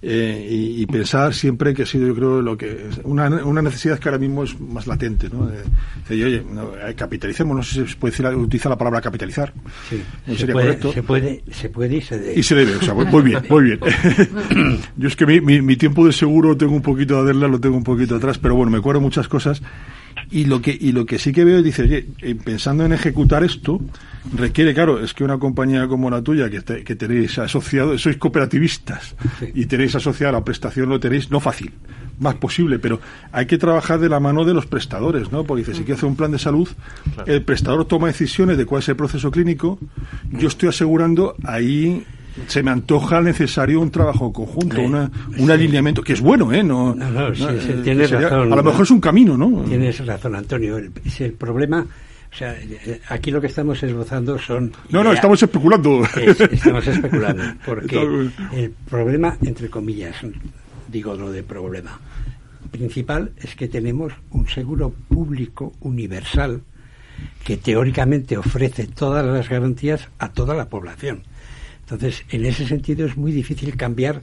Eh, 0.00 0.76
y, 0.78 0.86
pensar 0.86 1.34
siempre 1.34 1.74
que 1.74 1.82
ha 1.82 1.86
sido, 1.86 2.06
yo 2.06 2.14
creo, 2.14 2.40
lo 2.40 2.56
que 2.56 2.88
una, 3.02 3.26
una 3.44 3.60
necesidad 3.60 3.98
que 3.98 4.08
ahora 4.08 4.18
mismo 4.18 4.44
es 4.44 4.58
más 4.60 4.86
latente, 4.86 5.28
¿no? 5.28 5.50
oye, 6.08 6.36
eh, 6.36 6.94
capitalicemos, 6.96 7.56
no 7.56 7.62
sé 7.64 7.84
si 7.84 7.92
se 7.92 7.96
puede 7.96 8.12
decir, 8.12 8.26
utilizar 8.26 8.70
la 8.70 8.78
palabra 8.78 9.00
capitalizar. 9.00 9.52
Sí, 9.88 10.00
se 10.26 10.36
sería 10.36 10.52
puede, 10.52 10.66
correcto. 10.66 10.92
Se 10.92 11.02
puede, 11.02 11.42
se 11.50 11.68
puede 11.68 11.96
y 11.96 12.00
se 12.00 12.18
debe. 12.18 12.38
Y 12.38 12.42
se 12.44 12.54
debe, 12.54 12.76
o 12.76 12.80
sea, 12.80 12.94
muy 12.94 13.22
bien, 13.22 13.42
muy 13.50 13.64
bien. 13.64 13.80
yo 14.96 15.08
es 15.08 15.16
que 15.16 15.26
mi, 15.26 15.40
mi, 15.40 15.62
mi, 15.62 15.76
tiempo 15.76 16.06
de 16.06 16.12
seguro 16.12 16.56
tengo 16.56 16.74
un 16.74 16.82
poquito 16.82 17.16
de 17.16 17.30
hacerla, 17.30 17.48
lo 17.48 17.58
tengo 17.58 17.76
un 17.76 17.84
poquito 17.84 18.14
atrás, 18.14 18.38
pero 18.38 18.54
bueno, 18.54 18.70
me 18.70 18.78
acuerdo 18.78 19.00
muchas 19.00 19.26
cosas 19.26 19.62
y 20.30 20.44
lo 20.44 20.60
que, 20.60 20.76
y 20.78 20.92
lo 20.92 21.06
que 21.06 21.18
sí 21.18 21.32
que 21.32 21.44
veo, 21.44 21.62
dice, 21.62 21.82
oye, 21.82 22.06
eh, 22.20 22.34
pensando 22.34 22.84
en 22.84 22.92
ejecutar 22.92 23.44
esto, 23.44 23.80
requiere, 24.34 24.74
claro, 24.74 25.02
es 25.02 25.14
que 25.14 25.24
una 25.24 25.38
compañía 25.38 25.88
como 25.88 26.10
la 26.10 26.22
tuya, 26.22 26.50
que, 26.50 26.62
que 26.84 26.96
tenéis 26.96 27.38
asociado, 27.38 27.96
sois 27.96 28.16
cooperativistas, 28.16 29.16
y 29.54 29.66
tenéis 29.66 29.94
asociado 29.94 30.32
la 30.32 30.44
prestación, 30.44 30.88
lo 30.88 31.00
tenéis, 31.00 31.30
no 31.30 31.40
fácil, 31.40 31.72
más 32.20 32.34
posible, 32.34 32.78
pero 32.78 33.00
hay 33.32 33.46
que 33.46 33.58
trabajar 33.58 34.00
de 34.00 34.08
la 34.08 34.20
mano 34.20 34.44
de 34.44 34.54
los 34.54 34.66
prestadores, 34.66 35.32
¿no? 35.32 35.44
Porque 35.44 35.62
dice, 35.62 35.72
si 35.74 35.84
quiere 35.84 35.94
hacer 35.94 36.08
un 36.08 36.16
plan 36.16 36.30
de 36.30 36.38
salud, 36.38 36.68
el 37.26 37.42
prestador 37.42 37.86
toma 37.86 38.08
decisiones 38.08 38.58
de 38.58 38.66
cuál 38.66 38.82
es 38.82 38.88
el 38.88 38.96
proceso 38.96 39.30
clínico, 39.30 39.78
yo 40.30 40.48
estoy 40.48 40.68
asegurando 40.68 41.36
ahí 41.44 42.04
se 42.46 42.62
me 42.62 42.70
antoja 42.70 43.20
necesario 43.20 43.80
un 43.80 43.90
trabajo 43.90 44.32
conjunto, 44.32 44.80
una, 44.80 45.10
un 45.38 45.50
alineamiento, 45.50 46.02
que 46.02 46.12
es 46.12 46.20
bueno, 46.20 46.52
¿eh? 46.52 46.62
No, 46.62 46.94
no, 46.94 47.28
eh, 47.28 47.80
tienes 47.82 48.10
razón. 48.10 48.52
A 48.52 48.56
lo 48.56 48.62
mejor 48.62 48.82
es 48.82 48.90
un 48.90 49.00
camino, 49.00 49.36
¿no? 49.36 49.62
Tienes 49.64 50.04
razón, 50.04 50.34
Antonio. 50.34 50.76
El, 50.78 50.92
el 51.18 51.32
problema, 51.32 51.86
o 52.32 52.36
sea, 52.36 52.54
eh, 52.54 53.00
aquí 53.08 53.30
lo 53.30 53.40
que 53.40 53.48
estamos 53.48 53.82
esbozando 53.82 54.38
son... 54.38 54.72
No, 54.90 55.02
no, 55.02 55.12
estamos 55.12 55.42
especulando. 55.42 56.02
estamos 56.50 56.86
especulando, 56.86 57.44
porque 57.64 58.28
el 58.52 58.72
problema, 58.88 59.36
entre 59.42 59.68
comillas, 59.68 60.16
digo 60.88 61.14
lo 61.14 61.30
de 61.30 61.42
problema, 61.42 61.98
principal 62.70 63.32
es 63.38 63.54
que 63.54 63.68
tenemos 63.68 64.12
un 64.30 64.48
seguro 64.48 64.92
público 65.08 65.72
universal 65.80 66.62
que 67.44 67.56
teóricamente 67.56 68.36
ofrece 68.36 68.86
todas 68.86 69.24
las 69.24 69.48
garantías 69.48 70.08
a 70.18 70.30
toda 70.30 70.54
la 70.54 70.68
población. 70.68 71.22
Entonces, 71.90 72.24
en 72.30 72.44
ese 72.44 72.66
sentido 72.66 73.06
es 73.06 73.16
muy 73.16 73.32
difícil 73.32 73.74
cambiar 73.74 74.20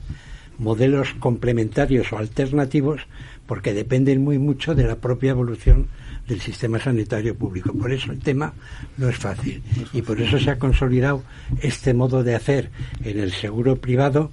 modelos 0.59 1.15
complementarios 1.19 2.13
o 2.13 2.17
alternativos 2.19 3.01
porque 3.47 3.73
dependen 3.73 4.23
muy 4.23 4.37
mucho 4.37 4.75
de 4.75 4.83
la 4.83 4.97
propia 4.97 5.31
evolución 5.31 5.87
del 6.27 6.41
sistema 6.41 6.79
sanitario 6.79 7.35
público. 7.35 7.73
Por 7.73 7.91
eso 7.91 8.11
el 8.11 8.19
tema 8.19 8.53
no 8.97 9.09
es 9.09 9.17
fácil 9.17 9.63
y 9.93 10.03
por 10.03 10.21
eso 10.21 10.37
se 10.37 10.51
ha 10.51 10.59
consolidado 10.59 11.23
este 11.61 11.95
modo 11.95 12.23
de 12.23 12.35
hacer 12.35 12.69
en 13.03 13.19
el 13.19 13.31
seguro 13.31 13.77
privado 13.77 14.31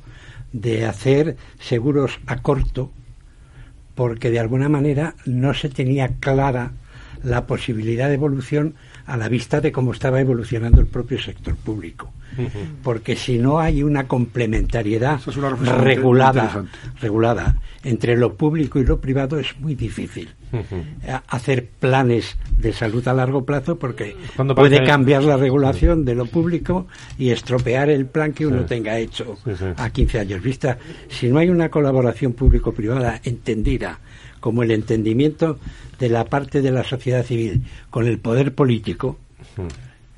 de 0.53 0.85
hacer 0.85 1.39
seguros 1.59 2.21
a 2.27 2.43
corto 2.43 2.91
porque 3.95 4.31
de 4.31 4.41
alguna 4.41 4.69
manera 4.69 5.15
no 5.25 5.55
se 5.55 5.71
tenía 5.71 6.09
clara 6.21 6.73
la 7.23 7.47
posibilidad 7.47 8.09
de 8.09 8.15
evolución 8.15 8.75
a 9.07 9.17
la 9.17 9.29
vista 9.29 9.61
de 9.61 9.73
cómo 9.73 9.93
estaba 9.93 10.21
evolucionando 10.21 10.81
el 10.81 10.87
propio 10.87 11.21
sector 11.21 11.57
público. 11.57 12.13
Porque 12.83 13.15
si 13.15 13.39
no 13.39 13.61
hay 13.61 13.83
una 13.83 14.09
complementariedad 14.09 15.21
regulada, 15.85 16.65
regulada 17.01 17.57
entre 17.85 18.17
lo 18.17 18.35
público 18.35 18.79
y 18.79 18.87
lo 18.87 19.01
privado 19.01 19.39
es 19.39 19.59
muy 19.61 19.75
difícil 19.75 20.31
hacer 21.29 21.69
planes 21.79 22.37
de 22.57 22.73
salud 22.73 23.07
a 23.09 23.13
largo 23.13 23.45
plazo 23.45 23.79
porque 23.79 24.17
puede 24.55 24.85
cambiar 24.85 25.25
la 25.25 25.37
regulación 25.37 26.05
de 26.05 26.15
lo 26.15 26.27
público 26.27 26.87
y 27.19 27.31
estropear 27.31 27.91
el 27.91 28.07
plan 28.07 28.33
que 28.33 28.47
uno 28.47 28.65
tenga 28.65 28.99
hecho 28.99 29.37
a 29.77 29.91
15 29.91 30.21
años 30.21 30.43
vista. 30.43 30.79
Si 31.09 31.29
no 31.29 31.39
hay 31.39 31.51
una 31.51 31.71
colaboración 31.71 32.33
público-privada 32.33 33.21
entendida 33.25 33.99
como 34.43 34.65
el 34.65 34.73
entendimiento 34.73 35.59
de 36.01 36.09
la 36.09 36.25
parte 36.25 36.61
de 36.61 36.73
la 36.73 36.83
sociedad 36.83 37.25
civil 37.25 37.63
con 37.91 38.09
el 38.09 38.19
poder 38.19 38.53
político, 38.53 39.17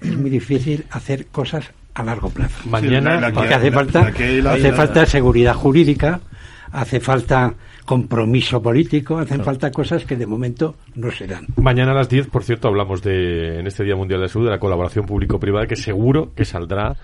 es 0.00 0.16
muy 0.16 0.30
difícil 0.30 0.86
hacer 0.90 1.26
cosas 1.26 1.66
a 1.92 2.02
largo 2.02 2.30
plazo. 2.30 2.56
Mañana, 2.64 3.30
porque 3.32 3.54
hace 3.54 3.70
falta, 3.70 4.08
hace 4.08 4.72
falta 4.72 5.04
seguridad 5.04 5.54
jurídica, 5.54 6.20
hace 6.72 7.00
falta 7.00 7.52
compromiso 7.84 8.62
político, 8.62 9.18
hacen 9.18 9.44
falta 9.44 9.70
cosas 9.70 10.04
que 10.04 10.16
de 10.16 10.26
momento 10.26 10.76
no 10.94 11.10
se 11.10 11.26
dan. 11.26 11.46
Mañana 11.56 11.92
a 11.92 11.94
las 11.94 12.08
10, 12.08 12.28
por 12.28 12.42
cierto, 12.42 12.68
hablamos 12.68 13.02
de, 13.02 13.58
en 13.58 13.66
este 13.66 13.84
Día 13.84 13.96
Mundial 13.96 14.20
de 14.20 14.26
la 14.26 14.28
Salud, 14.28 14.46
de 14.46 14.52
la 14.52 14.58
colaboración 14.58 15.04
público-privada, 15.06 15.66
que 15.66 15.76
seguro 15.76 16.32
que 16.34 16.44
saldrá 16.44 16.96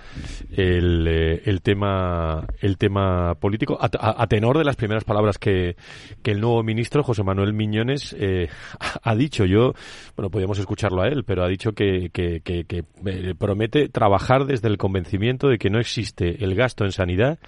el, 0.57 1.07
eh, 1.07 1.43
el, 1.45 1.61
tema, 1.61 2.47
el 2.61 2.79
tema 2.79 3.35
político, 3.35 3.79
a, 3.81 4.27
tenor 4.27 4.59
de 4.59 4.65
las 4.65 4.77
primeras 4.77 5.05
palabras 5.05 5.39
que, 5.39 5.77
que 6.23 6.31
el 6.31 6.41
nuevo 6.41 6.63
ministro, 6.63 7.03
José 7.03 7.23
Manuel 7.23 7.53
Miñones, 7.53 8.17
eh, 8.19 8.49
ha 9.03 9.15
dicho. 9.15 9.45
Yo, 9.45 9.75
bueno, 10.17 10.31
podríamos 10.31 10.59
escucharlo 10.59 11.03
a 11.03 11.09
él, 11.09 11.25
pero 11.25 11.45
ha 11.45 11.49
dicho 11.49 11.73
que, 11.73 12.11
que, 12.13 12.41
que, 12.41 12.65
que 12.65 12.85
eh, 13.07 13.35
promete 13.37 13.89
trabajar 13.89 14.47
desde 14.47 14.69
el 14.69 14.79
convencimiento 14.79 15.49
de 15.49 15.59
que 15.59 15.71
no 15.71 15.79
existe 15.79 16.43
el 16.43 16.55
gasto 16.55 16.85
en 16.85 16.93
sanidad 16.93 17.39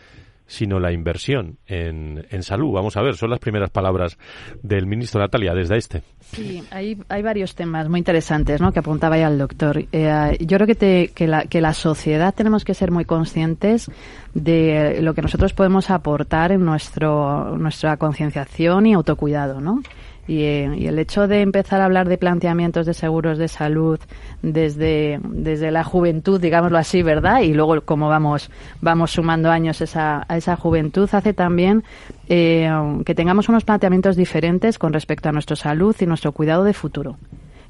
sino 0.52 0.78
la 0.78 0.92
inversión 0.92 1.56
en, 1.66 2.26
en, 2.30 2.42
salud. 2.42 2.72
Vamos 2.72 2.98
a 2.98 3.02
ver, 3.02 3.16
son 3.16 3.30
las 3.30 3.38
primeras 3.38 3.70
palabras 3.70 4.18
del 4.62 4.86
ministro 4.86 5.18
Natalia 5.18 5.54
desde 5.54 5.78
este. 5.78 6.02
Sí, 6.20 6.62
hay, 6.70 6.98
hay 7.08 7.22
varios 7.22 7.54
temas 7.54 7.88
muy 7.88 7.98
interesantes 7.98 8.60
¿no? 8.60 8.70
que 8.70 8.80
apuntaba 8.80 9.16
ya 9.16 9.28
el 9.28 9.38
doctor. 9.38 9.82
Eh, 9.90 10.36
yo 10.40 10.58
creo 10.58 10.66
que, 10.66 10.74
te, 10.74 11.08
que, 11.14 11.26
la, 11.26 11.46
que 11.46 11.62
la 11.62 11.72
sociedad 11.72 12.34
tenemos 12.34 12.66
que 12.66 12.74
ser 12.74 12.90
muy 12.90 13.06
conscientes 13.06 13.90
de 14.34 15.00
lo 15.00 15.14
que 15.14 15.22
nosotros 15.22 15.54
podemos 15.54 15.88
aportar 15.88 16.52
en 16.52 16.66
nuestro, 16.66 17.56
nuestra 17.56 17.96
concienciación 17.96 18.86
y 18.86 18.92
autocuidado, 18.92 19.58
¿no? 19.58 19.80
Eh, 20.28 20.76
y, 20.78 20.86
el 20.86 20.98
hecho 20.98 21.26
de 21.26 21.40
empezar 21.40 21.80
a 21.80 21.84
hablar 21.84 22.08
de 22.08 22.16
planteamientos 22.16 22.86
de 22.86 22.94
seguros 22.94 23.38
de 23.38 23.48
salud 23.48 23.98
desde, 24.40 25.20
desde 25.24 25.70
la 25.70 25.84
juventud, 25.84 26.40
digámoslo 26.40 26.78
así, 26.78 27.02
¿verdad? 27.02 27.40
Y 27.40 27.54
luego 27.54 27.80
como 27.82 28.08
vamos, 28.08 28.50
vamos 28.80 29.10
sumando 29.10 29.50
años 29.50 29.80
esa, 29.80 30.24
a 30.28 30.36
esa 30.36 30.56
juventud, 30.56 31.08
hace 31.12 31.32
también 31.32 31.82
eh, 32.28 32.70
que 33.04 33.14
tengamos 33.14 33.48
unos 33.48 33.64
planteamientos 33.64 34.16
diferentes 34.16 34.78
con 34.78 34.92
respecto 34.92 35.28
a 35.28 35.32
nuestra 35.32 35.56
salud 35.56 35.96
y 35.98 36.06
nuestro 36.06 36.32
cuidado 36.32 36.64
de 36.64 36.72
futuro 36.72 37.16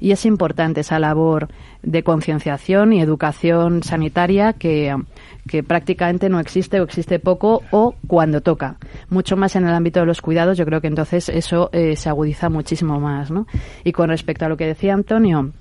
Y 0.03 0.11
es 0.11 0.25
importante 0.25 0.81
esa 0.81 0.99
labor 0.99 1.47
de 1.81 2.03
concienciación 2.03 2.91
y 2.91 2.99
educación 2.99 3.83
sanitaria 3.83 4.51
que, 4.51 4.93
que 5.47 5.63
prácticamente 5.63 6.27
no 6.27 6.41
existe 6.41 6.81
o 6.81 6.83
existe 6.83 7.19
poco 7.19 7.61
o 7.71 7.95
cuando 8.05 8.41
toca. 8.41 8.75
Mucho 9.09 9.37
más 9.37 9.55
en 9.55 9.65
el 9.65 9.73
ámbito 9.73 10.01
de 10.01 10.05
los 10.05 10.19
cuidados, 10.19 10.57
yo 10.57 10.65
creo 10.65 10.81
que 10.81 10.87
entonces 10.87 11.29
eso 11.29 11.69
eh, 11.71 11.95
se 11.95 12.09
agudiza 12.09 12.49
muchísimo 12.49 12.99
más. 12.99 13.31
¿no? 13.31 13.47
Y 13.85 13.93
con 13.93 14.09
respecto 14.09 14.43
a 14.43 14.49
lo 14.49 14.57
que 14.57 14.67
decía 14.67 14.93
Antonio, 14.93 15.53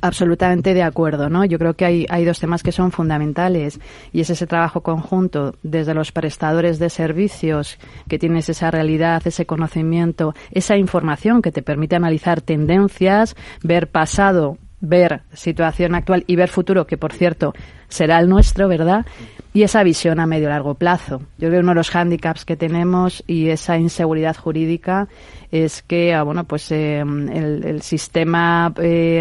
Absolutamente 0.00 0.74
de 0.74 0.82
acuerdo, 0.82 1.30
¿no? 1.30 1.44
Yo 1.44 1.58
creo 1.58 1.74
que 1.74 1.84
hay, 1.84 2.06
hay 2.08 2.24
dos 2.24 2.40
temas 2.40 2.64
que 2.64 2.72
son 2.72 2.90
fundamentales 2.90 3.78
y 4.12 4.20
es 4.20 4.30
ese 4.30 4.46
trabajo 4.46 4.82
conjunto 4.82 5.54
desde 5.62 5.94
los 5.94 6.10
prestadores 6.10 6.80
de 6.80 6.90
servicios 6.90 7.78
que 8.08 8.18
tienes 8.18 8.48
esa 8.48 8.72
realidad, 8.72 9.22
ese 9.24 9.46
conocimiento, 9.46 10.34
esa 10.50 10.76
información 10.76 11.40
que 11.40 11.52
te 11.52 11.62
permite 11.62 11.94
analizar 11.94 12.40
tendencias, 12.40 13.36
ver 13.62 13.88
pasado, 13.88 14.58
ver 14.80 15.22
situación 15.32 15.94
actual 15.94 16.24
y 16.26 16.34
ver 16.34 16.48
futuro, 16.48 16.86
que 16.86 16.98
por 16.98 17.12
cierto 17.12 17.54
será 17.88 18.18
el 18.18 18.28
nuestro, 18.28 18.68
¿verdad? 18.68 19.06
Y 19.52 19.62
esa 19.62 19.82
visión 19.82 20.20
a 20.20 20.26
medio 20.26 20.50
largo 20.50 20.74
plazo. 20.74 21.20
Yo 21.38 21.48
creo 21.48 21.52
que 21.52 21.58
uno 21.60 21.70
de 21.70 21.76
los 21.76 21.90
hándicaps 21.90 22.44
que 22.44 22.56
tenemos 22.56 23.24
y 23.26 23.48
esa 23.48 23.78
inseguridad 23.78 24.36
jurídica 24.36 25.08
es 25.50 25.82
que, 25.82 26.14
ah, 26.14 26.22
bueno, 26.22 26.44
pues 26.44 26.70
eh, 26.72 27.00
el, 27.00 27.80
sistema 27.82 28.72
eh, 28.78 29.20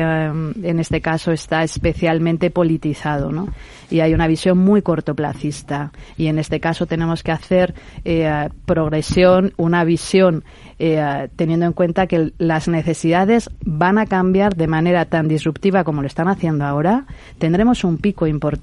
en 0.64 0.80
este 0.80 1.02
caso 1.02 1.32
está 1.32 1.64
especialmente 1.64 2.50
politizado, 2.50 3.32
¿no? 3.32 3.48
Y 3.90 4.00
hay 4.00 4.14
una 4.14 4.28
visión 4.28 4.58
muy 4.58 4.82
cortoplacista. 4.82 5.92
Y 6.18 6.28
en 6.28 6.40
este 6.40 6.60
caso 6.60 6.88
tenemos 6.88 7.22
que 7.22 7.32
hacer 7.32 7.76
eh, 8.04 8.50
progresión, 8.66 9.54
una 9.58 9.84
visión 9.84 10.44
teniendo 10.78 11.66
en 11.66 11.72
cuenta 11.72 12.06
que 12.06 12.34
las 12.38 12.68
necesidades 12.68 13.50
van 13.64 13.98
a 13.98 14.08
cambiar 14.08 14.58
de 14.58 14.68
manera 14.68 15.06
tan 15.06 15.30
disruptiva 15.30 15.86
como 15.86 16.02
lo 16.02 16.08
están 16.08 16.28
haciendo 16.28 16.66
ahora. 16.66 17.06
Tendremos 17.38 17.86
un 17.86 17.98
pico 17.98 18.28
importante 18.28 18.55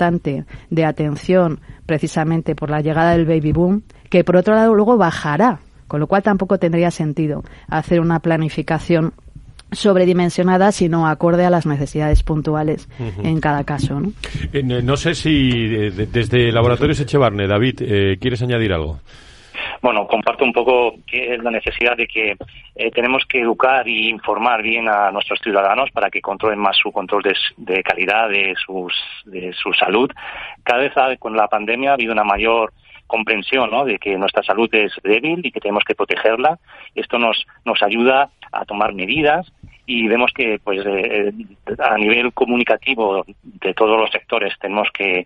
de 0.71 0.85
atención 0.85 1.61
precisamente 1.87 2.55
por 2.55 2.71
la 2.71 2.81
llegada 2.81 3.13
del 3.13 3.27
baby 3.27 3.53
boom, 3.53 3.83
que 4.11 4.25
por 4.25 4.37
otro 4.37 4.55
lado 4.55 4.75
luego 4.75 4.97
bajará 4.97 5.61
con 5.93 6.01
lo 6.01 6.07
cual 6.07 6.23
tampoco 6.23 6.57
tendría 6.57 6.91
sentido 6.91 7.45
hacer 7.69 8.01
una 8.01 8.21
planificación 8.21 9.13
sobredimensionada, 9.73 10.73
sino 10.73 11.07
acorde 11.07 11.45
a 11.45 11.51
las 11.51 11.67
necesidades 11.67 12.23
puntuales 12.23 12.89
en 13.23 13.41
cada 13.41 13.65
caso. 13.65 14.01
¿no? 14.01 14.13
Eh, 14.55 14.63
sé 14.97 15.15
si 15.15 15.51
eh, 15.53 15.91
desde 16.11 16.51
Laboratorios 16.51 16.99
Echevarne, 17.01 17.47
David, 17.47 17.81
eh, 17.81 18.17
¿quieres 18.19 18.41
añadir 18.41 18.73
algo? 18.73 19.01
Bueno, 19.83 20.07
comparto 20.07 20.45
un 20.45 20.53
poco 20.53 20.95
que 21.05 21.35
es 21.35 21.43
la 21.43 21.51
necesidad 21.51 21.97
de 21.97 22.07
que 22.07 22.37
tenemos 22.95 23.25
que 23.27 23.41
educar 23.41 23.89
y 23.89 24.09
informar 24.09 24.63
bien 24.63 24.89
a 24.89 25.11
nuestros 25.11 25.41
ciudadanos 25.41 25.91
para 25.91 26.09
que 26.09 26.21
controlen 26.21 26.61
más 26.61 26.77
su 26.77 26.93
control 26.93 27.25
de, 27.57 27.83
calidad 27.83 28.29
de, 28.29 28.55
sus, 28.65 28.95
de 29.25 29.53
su 29.53 29.73
salud. 29.73 30.09
Cada 30.63 30.79
vez 30.79 30.93
con 31.19 31.37
la 31.37 31.49
pandemia 31.49 31.91
ha 31.91 31.95
habido 31.95 32.13
una 32.13 32.23
mayor 32.23 32.73
comprensión 33.09 33.71
¿no? 33.71 33.85
de 33.85 33.99
que 33.99 34.17
nuestra 34.17 34.45
salud 34.45 34.73
es 34.73 34.93
débil 35.03 35.45
y 35.45 35.51
que 35.51 35.61
tenemos 35.61 35.83
que 35.85 35.97
protegerla. 35.97 36.61
Esto 36.95 37.19
nos, 37.19 37.45
nos 37.65 37.83
ayuda 37.83 38.31
a 38.53 38.65
tomar 38.65 38.95
medidas 38.95 39.53
y 39.87 40.07
vemos 40.07 40.33
que 40.33 40.61
pues 40.63 40.85
eh, 40.87 41.33
a 41.79 41.97
nivel 41.97 42.33
comunicativo 42.33 43.25
de 43.43 43.75
todos 43.75 43.99
los 43.99 44.11
sectores 44.11 44.55
tenemos 44.61 44.89
que, 44.93 45.25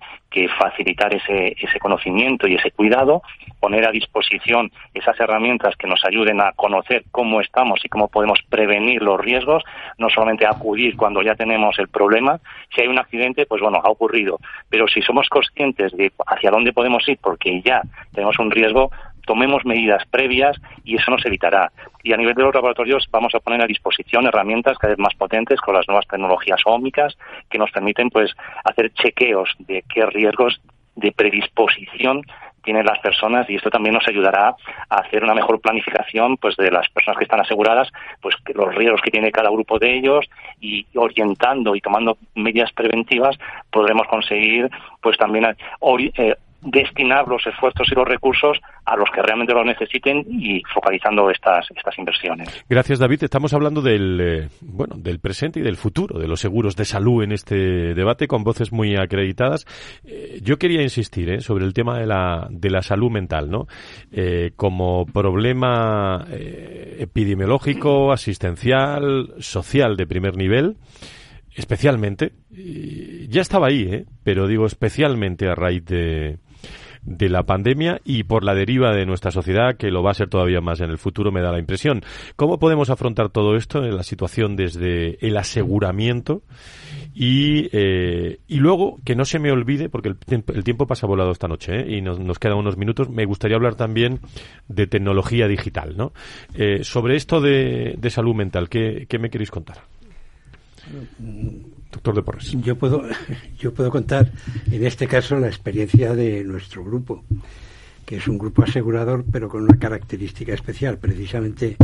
facilitar 0.59 1.15
ese, 1.15 1.57
ese 1.59 1.79
conocimiento 1.79 2.47
y 2.47 2.57
ese 2.57 2.71
cuidado, 2.71 3.23
poner 3.59 3.89
a 3.89 3.91
disposición 3.91 4.71
esas 4.93 5.19
herramientas 5.19 5.75
que 5.77 5.87
nos 5.87 6.05
ayuden 6.05 6.43
a 6.43 6.53
conocer 6.53 7.05
cómo 7.11 7.41
estamos 7.41 7.83
y 7.83 7.89
cómo 7.89 8.09
podemos 8.09 8.41
prevenir 8.51 9.03
los 9.03 9.19
riesgos, 9.19 9.65
no 9.97 10.11
solamente 10.11 10.47
acudir 10.47 10.95
cuando 10.95 11.23
ya 11.23 11.37
tenemos 11.37 11.79
el 11.79 11.89
problema, 11.89 12.39
si 12.75 12.83
hay 12.83 12.89
un 12.89 12.99
accidente, 12.99 13.47
pues 13.47 13.63
bueno, 13.63 13.81
ha 13.83 13.89
ocurrido, 13.89 14.39
pero 14.69 14.87
si 14.89 15.01
somos 15.01 15.27
conscientes 15.31 15.93
de 15.97 16.13
hacia 16.27 16.51
dónde 16.51 16.75
podemos 16.75 17.09
ir 17.09 17.19
porque 17.23 17.63
ya 17.63 17.81
tenemos 18.13 18.39
un 18.39 18.51
riesgo, 18.51 18.91
tomemos 19.27 19.67
medidas 19.67 20.03
previas 20.11 20.57
y 20.85 20.97
eso 20.97 21.11
nos 21.11 21.27
evitará. 21.27 21.71
Y 22.03 22.15
a 22.15 22.17
nivel 22.17 22.35
de 22.35 22.45
los 22.45 22.55
laboratorios 22.55 23.07
vamos 23.11 23.35
a 23.35 23.41
poner 23.41 23.61
a 23.61 23.67
disposición 23.67 24.27
herramientas 24.27 24.79
cada 24.79 24.93
vez 24.93 24.99
más 24.99 25.15
potentes 25.15 25.61
con 25.61 25.75
las 25.75 25.87
nuevas 25.87 26.07
tecnologías 26.07 26.61
ómicas 26.65 27.19
que 27.51 27.59
nos 27.59 27.71
permiten 27.71 28.09
pues 28.09 28.31
hacer 28.65 28.93
chequeos 28.95 29.51
de 29.59 29.85
qué 29.93 30.07
riesgos 30.07 30.61
de 30.95 31.13
predisposición 31.13 32.23
tienen 32.67 32.85
las 32.85 32.99
personas 32.99 33.49
y 33.49 33.55
esto 33.55 33.71
también 33.71 33.95
nos 33.95 34.07
ayudará 34.09 34.57
a 34.91 34.97
hacer 34.97 35.23
una 35.23 35.35
mejor 35.35 35.61
planificación 35.61 36.37
pues 36.37 36.57
de 36.57 36.71
las 36.71 36.89
personas 36.89 37.17
que 37.17 37.25
están 37.25 37.41
aseguradas 37.41 37.89
pues 38.21 38.35
los 38.55 38.75
riesgos 38.75 39.01
que 39.01 39.13
tiene 39.13 39.31
cada 39.31 39.51
grupo 39.51 39.79
de 39.79 39.95
ellos 39.97 40.27
y 40.61 40.85
orientando 40.97 41.77
y 41.77 41.81
tomando 41.81 42.19
medidas 42.35 42.73
preventivas 42.73 43.39
podremos 43.71 44.07
conseguir 44.09 44.69
pues 45.01 45.17
también 45.17 45.45
eh, 46.17 46.35
destinar 46.67 47.29
los 47.29 47.47
esfuerzos 47.47 47.87
y 47.91 47.95
los 47.95 48.07
recursos 48.07 48.59
a 48.85 48.97
los 48.97 49.09
que 49.11 49.23
realmente 49.23 49.55
lo 49.55 49.65
necesiten 49.65 50.25
y 50.29 50.63
focalizando 50.73 51.31
estas 51.31 51.67
estas 51.75 51.97
inversiones. 51.99 52.65
Gracias 52.69 52.99
David. 52.99 53.23
Estamos 53.25 53.55
hablando 53.55 53.81
del 53.81 54.21
eh, 54.21 54.49
bueno 54.61 54.97
del 54.97 55.21
presente 55.21 55.61
y 55.61 55.63
del 55.63 55.77
futuro 55.77 56.19
de 56.19 56.27
los 56.27 56.41
seguros 56.41 56.75
de 56.77 56.85
salud 56.85 57.23
en 57.23 57.33
este 57.33 57.95
debate 57.95 58.27
con 58.27 58.43
voces 58.43 58.73
muy 58.73 58.97
acreditadas. 58.97 59.65
Eh, 60.05 60.41
yo 60.43 60.59
quería 60.59 60.83
insistir 60.83 61.31
eh, 61.31 61.41
sobre 61.41 61.65
el 61.65 61.73
tema 61.73 61.99
de 61.99 62.07
la 62.07 62.49
de 62.51 62.71
la 62.71 62.83
salud 62.83 63.11
mental, 63.11 63.51
¿no? 63.51 63.67
como 64.57 65.07
problema 65.07 66.27
epidemiológico, 66.31 68.13
asistencial, 68.13 69.35
social 69.39 69.97
de 69.97 70.07
primer 70.07 70.37
nivel 70.37 70.77
especialmente, 71.57 72.33
ya 73.29 73.41
estaba 73.41 73.69
ahí, 73.69 73.83
¿eh? 73.91 74.05
pero 74.23 74.47
digo 74.47 74.67
especialmente 74.67 75.49
a 75.49 75.55
raíz 75.55 75.85
de, 75.87 76.39
de 77.07 77.29
la 77.29 77.45
pandemia 77.45 78.01
y 78.05 78.25
por 78.25 78.45
la 78.45 78.55
deriva 78.55 78.93
de 78.93 79.07
nuestra 79.07 79.31
sociedad, 79.31 79.77
que 79.77 79.91
lo 79.91 80.03
va 80.03 80.11
a 80.11 80.15
ser 80.15 80.29
todavía 80.29 80.61
más 80.61 80.81
en 80.81 80.91
el 80.91 80.99
futuro, 80.99 81.33
me 81.33 81.41
da 81.41 81.53
la 81.53 81.59
impresión. 81.59 82.03
¿Cómo 82.35 82.59
podemos 82.59 82.91
afrontar 82.91 83.31
todo 83.31 83.57
esto 83.57 83.85
en 83.85 83.97
la 83.97 84.03
situación 84.03 84.57
desde 84.57 85.25
el 85.27 85.37
aseguramiento? 85.37 86.43
Y, 87.15 87.69
eh, 87.73 88.41
y 88.49 88.57
luego, 88.57 88.99
que 89.05 89.15
no 89.15 89.25
se 89.25 89.39
me 89.39 89.51
olvide, 89.51 89.89
porque 89.89 90.15
el, 90.29 90.65
tiempo 90.65 90.87
pasa 90.87 91.07
volado 91.07 91.31
esta 91.31 91.49
noche 91.49 91.81
¿eh? 91.81 91.97
y 91.97 92.03
nos, 92.03 92.39
quedan 92.39 92.59
unos 92.59 92.77
minutos, 92.77 93.09
me 93.09 93.25
gustaría 93.25 93.57
hablar 93.57 93.77
también 93.77 94.21
de 94.69 94.87
tecnología 94.87 95.49
digital. 95.49 95.97
¿no? 95.97 96.13
Eh, 96.55 96.85
sobre 96.85 97.17
esto 97.17 97.41
de, 97.41 97.95
de 97.97 98.11
salud 98.11 98.35
mental, 98.35 98.69
¿qué, 98.69 99.07
¿qué 99.09 99.19
me 99.19 99.31
queréis 99.31 99.51
contar? 99.51 99.79
Doctor 101.97 102.15
de 102.15 102.23
Porres. 102.23 102.53
Yo 102.63 102.77
puedo, 102.77 103.03
yo 103.59 103.73
puedo 103.73 103.91
contar, 103.91 104.31
en 104.71 104.85
este 104.85 105.07
caso, 105.07 105.39
la 105.39 105.47
experiencia 105.47 106.15
de 106.15 106.45
nuestro 106.45 106.85
grupo, 106.85 107.25
que 108.05 108.17
es 108.17 108.29
un 108.29 108.37
grupo 108.37 108.63
asegurador, 108.63 109.25
pero 109.33 109.49
con 109.49 109.63
una 109.63 109.79
característica 109.79 110.53
especial, 110.53 110.99
precisamente 110.99 111.77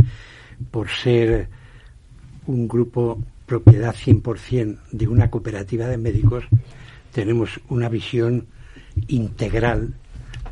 por 0.69 0.87
ser 0.89 1.49
un 2.45 2.67
grupo 2.67 3.23
propiedad 3.47 3.95
100% 3.95 4.77
de 4.91 5.07
una 5.07 5.31
cooperativa 5.31 5.87
de 5.87 5.97
médicos, 5.97 6.43
tenemos 7.11 7.59
una 7.69 7.89
visión 7.89 8.45
integral 9.07 9.95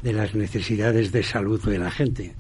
de 0.02 0.14
las 0.14 0.34
necesidades 0.34 1.12
de 1.12 1.22
salud 1.22 1.62
de 1.64 1.78
la 1.78 1.92
gente. 1.92 2.34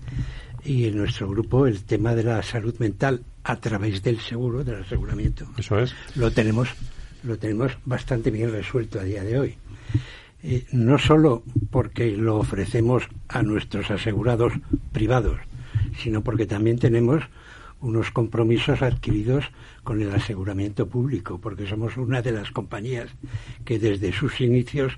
Y 0.65 0.85
en 0.85 0.97
nuestro 0.97 1.29
grupo 1.29 1.67
el 1.67 1.83
tema 1.83 2.15
de 2.15 2.23
la 2.23 2.41
salud 2.41 2.75
mental 2.79 3.21
a 3.43 3.57
través 3.57 4.01
del 4.01 4.19
seguro, 4.19 4.63
del 4.63 4.81
aseguramiento, 4.81 5.45
Eso 5.57 5.77
es. 5.79 5.93
lo 6.15 6.31
tenemos 6.31 6.69
lo 7.23 7.37
tenemos 7.37 7.77
bastante 7.85 8.31
bien 8.31 8.51
resuelto 8.51 8.99
a 8.99 9.03
día 9.03 9.23
de 9.23 9.39
hoy. 9.39 9.57
Eh, 10.43 10.65
no 10.71 10.97
solo 10.97 11.43
porque 11.69 12.17
lo 12.17 12.37
ofrecemos 12.37 13.03
a 13.27 13.43
nuestros 13.43 13.91
asegurados 13.91 14.53
privados, 14.91 15.39
sino 16.01 16.23
porque 16.23 16.47
también 16.47 16.79
tenemos 16.79 17.23
unos 17.79 18.11
compromisos 18.11 18.81
adquiridos 18.81 19.45
con 19.83 20.01
el 20.01 20.11
aseguramiento 20.11 20.87
público, 20.87 21.39
porque 21.39 21.67
somos 21.67 21.97
una 21.97 22.21
de 22.21 22.31
las 22.31 22.51
compañías 22.51 23.09
que 23.65 23.79
desde 23.79 24.11
sus 24.11 24.39
inicios 24.41 24.93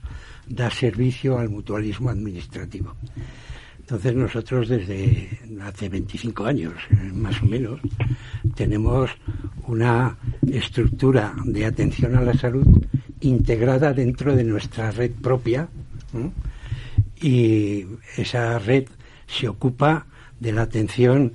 da 0.47 0.69
servicio 0.69 1.39
al 1.39 1.49
mutualismo 1.49 2.09
administrativo. 2.09 2.95
Entonces 3.79 4.15
nosotros 4.15 4.69
desde 4.69 5.29
hace 5.61 5.89
25 5.89 6.45
años, 6.45 6.73
eh, 6.89 7.11
más 7.13 7.41
o 7.41 7.45
menos, 7.45 7.81
tenemos 8.55 9.11
una 9.67 10.17
estructura 10.51 11.33
de 11.45 11.65
atención 11.65 12.15
a 12.15 12.21
la 12.21 12.33
salud 12.33 12.65
integrada 13.21 13.93
dentro 13.93 14.35
de 14.35 14.43
nuestra 14.43 14.91
red 14.91 15.11
propia 15.11 15.67
y 17.21 17.85
esa 18.17 18.59
red 18.59 18.85
se 19.27 19.47
ocupa 19.47 20.05
de 20.39 20.51
la 20.51 20.63
atención 20.63 21.33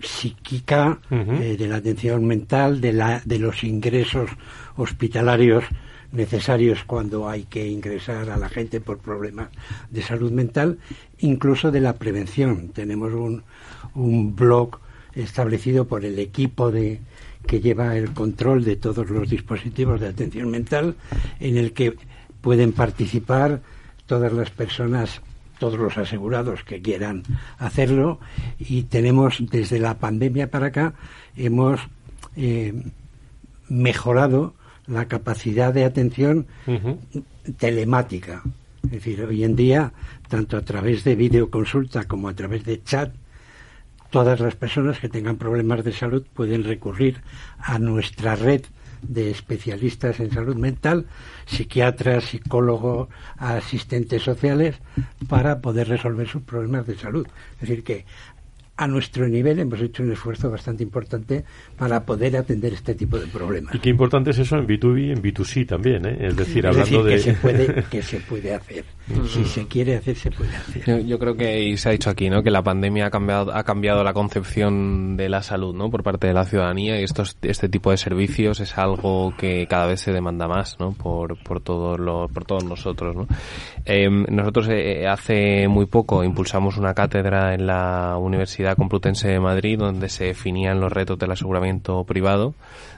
psíquica, 0.00 0.98
eh, 1.10 1.56
de 1.58 1.68
la 1.68 1.76
atención 1.76 2.26
mental, 2.26 2.80
de, 2.80 2.92
la, 2.92 3.22
de 3.24 3.38
los 3.38 3.62
ingresos 3.64 4.30
hospitalarios 4.76 5.64
necesarios 6.12 6.82
cuando 6.84 7.28
hay 7.28 7.44
que 7.44 7.68
ingresar 7.68 8.30
a 8.30 8.36
la 8.36 8.48
gente 8.48 8.80
por 8.80 8.98
problemas 8.98 9.50
de 9.90 10.02
salud 10.02 10.32
mental, 10.32 10.78
incluso 11.18 11.70
de 11.70 11.80
la 11.80 11.96
prevención. 11.96 12.70
Tenemos 12.70 13.12
un, 13.12 13.44
un 13.94 14.34
blog 14.34 14.80
establecido 15.14 15.86
por 15.86 16.04
el 16.04 16.18
equipo 16.18 16.72
de 16.72 17.00
que 17.46 17.60
lleva 17.60 17.96
el 17.96 18.12
control 18.12 18.64
de 18.64 18.76
todos 18.76 19.10
los 19.10 19.28
dispositivos 19.28 20.00
de 20.00 20.08
atención 20.08 20.50
mental, 20.50 20.96
en 21.40 21.56
el 21.56 21.72
que 21.72 21.96
pueden 22.40 22.72
participar 22.72 23.60
todas 24.06 24.32
las 24.32 24.50
personas 24.50 25.20
todos 25.58 25.78
los 25.78 25.98
asegurados 25.98 26.64
que 26.64 26.80
quieran 26.80 27.22
hacerlo 27.58 28.18
y 28.58 28.84
tenemos 28.84 29.36
desde 29.50 29.78
la 29.78 29.98
pandemia 29.98 30.50
para 30.50 30.68
acá 30.68 30.94
hemos 31.36 31.80
eh, 32.34 32.72
mejorado 33.68 34.54
la 34.86 35.06
capacidad 35.06 35.72
de 35.72 35.84
atención 35.84 36.46
telemática. 37.58 38.42
Es 38.82 38.90
decir, 38.90 39.22
hoy 39.22 39.44
en 39.44 39.54
día, 39.54 39.92
tanto 40.28 40.56
a 40.56 40.62
través 40.62 41.04
de 41.04 41.14
videoconsulta 41.14 42.04
como 42.04 42.28
a 42.28 42.34
través 42.34 42.64
de 42.64 42.82
chat, 42.82 43.14
todas 44.10 44.40
las 44.40 44.56
personas 44.56 44.98
que 44.98 45.08
tengan 45.08 45.36
problemas 45.36 45.84
de 45.84 45.92
salud 45.92 46.26
pueden 46.34 46.64
recurrir 46.64 47.22
a 47.58 47.78
nuestra 47.78 48.36
red 48.36 48.62
de 49.02 49.30
especialistas 49.30 50.20
en 50.20 50.30
salud 50.30 50.56
mental, 50.56 51.06
psiquiatras, 51.46 52.24
psicólogos, 52.24 53.08
asistentes 53.38 54.22
sociales, 54.22 54.76
para 55.28 55.60
poder 55.60 55.88
resolver 55.88 56.28
sus 56.28 56.42
problemas 56.42 56.86
de 56.86 56.96
salud. 56.96 57.26
Es 57.54 57.60
decir, 57.60 57.82
que 57.82 58.04
a 58.80 58.86
nuestro 58.86 59.28
nivel 59.28 59.58
hemos 59.58 59.78
hecho 59.82 60.02
un 60.02 60.10
esfuerzo 60.10 60.50
bastante 60.50 60.82
importante 60.82 61.44
para 61.76 62.02
poder 62.02 62.34
atender 62.38 62.72
este 62.72 62.94
tipo 62.94 63.18
de 63.18 63.26
problemas. 63.26 63.74
Y 63.74 63.78
qué 63.78 63.90
importante 63.90 64.30
es 64.30 64.38
eso 64.38 64.56
en 64.56 64.66
B2B 64.66 65.08
y 65.08 65.10
en 65.10 65.22
B2C 65.22 65.66
también, 65.66 66.06
¿eh? 66.06 66.16
Es 66.18 66.34
decir, 66.34 66.66
hablando 66.66 67.04
de... 67.04 67.16
Que 67.16 67.18
se, 67.18 67.34
puede, 67.34 67.84
que 67.90 68.02
se 68.10 68.20
puede 68.20 68.54
hacer. 68.54 68.86
si 69.28 69.44
se 69.44 69.66
quiere 69.66 69.96
hacer, 69.96 70.16
se 70.16 70.30
puede 70.30 70.56
hacer. 70.56 71.04
Yo, 71.04 71.18
creo 71.18 71.36
que 71.36 71.76
se 71.76 71.90
ha 71.90 71.92
dicho 71.92 72.08
aquí, 72.08 72.30
¿no? 72.30 72.42
Que 72.42 72.50
la 72.50 72.62
pandemia 72.62 73.08
ha 73.08 73.10
cambiado, 73.10 73.54
ha 73.54 73.64
cambiado 73.64 74.02
la 74.02 74.14
concepción 74.14 75.14
de 75.18 75.28
la 75.28 75.42
salud, 75.42 75.74
¿no? 75.74 75.90
Por 75.90 76.02
parte 76.02 76.28
de 76.28 76.32
la 76.32 76.46
ciudadanía 76.46 76.98
y 76.98 77.04
estos, 77.04 77.36
este 77.42 77.68
tipo 77.68 77.90
de 77.90 77.98
servicios 77.98 78.60
es 78.60 78.78
algo 78.78 79.34
que 79.36 79.66
cada 79.68 79.84
vez 79.84 80.00
se 80.00 80.10
demanda 80.10 80.48
más, 80.48 80.80
¿no? 80.80 80.92
Por, 80.92 81.36
por, 81.42 81.60
todos, 81.60 82.00
los, 82.00 82.30
por 82.32 82.46
todos 82.46 82.64
nosotros, 82.64 83.14
¿no? 83.14 83.26
Em, 83.84 84.24
nosotros 84.30 84.68
eh, 84.70 85.06
hace 85.06 85.68
muy 85.68 85.84
poco 85.84 86.24
impulsamos 86.24 86.78
una 86.78 86.94
cátedra 86.94 87.52
en 87.52 87.66
la 87.66 88.16
Universidad 88.18 88.69
Complutense 88.74 89.28
de 89.28 89.40
Madrid, 89.40 89.78
donde 89.78 90.08
se 90.08 90.24
definían 90.24 90.80
los 90.80 90.92
retos 90.92 91.18
del 91.18 91.32
aseguramiento 91.32 92.04
privado. 92.04 92.54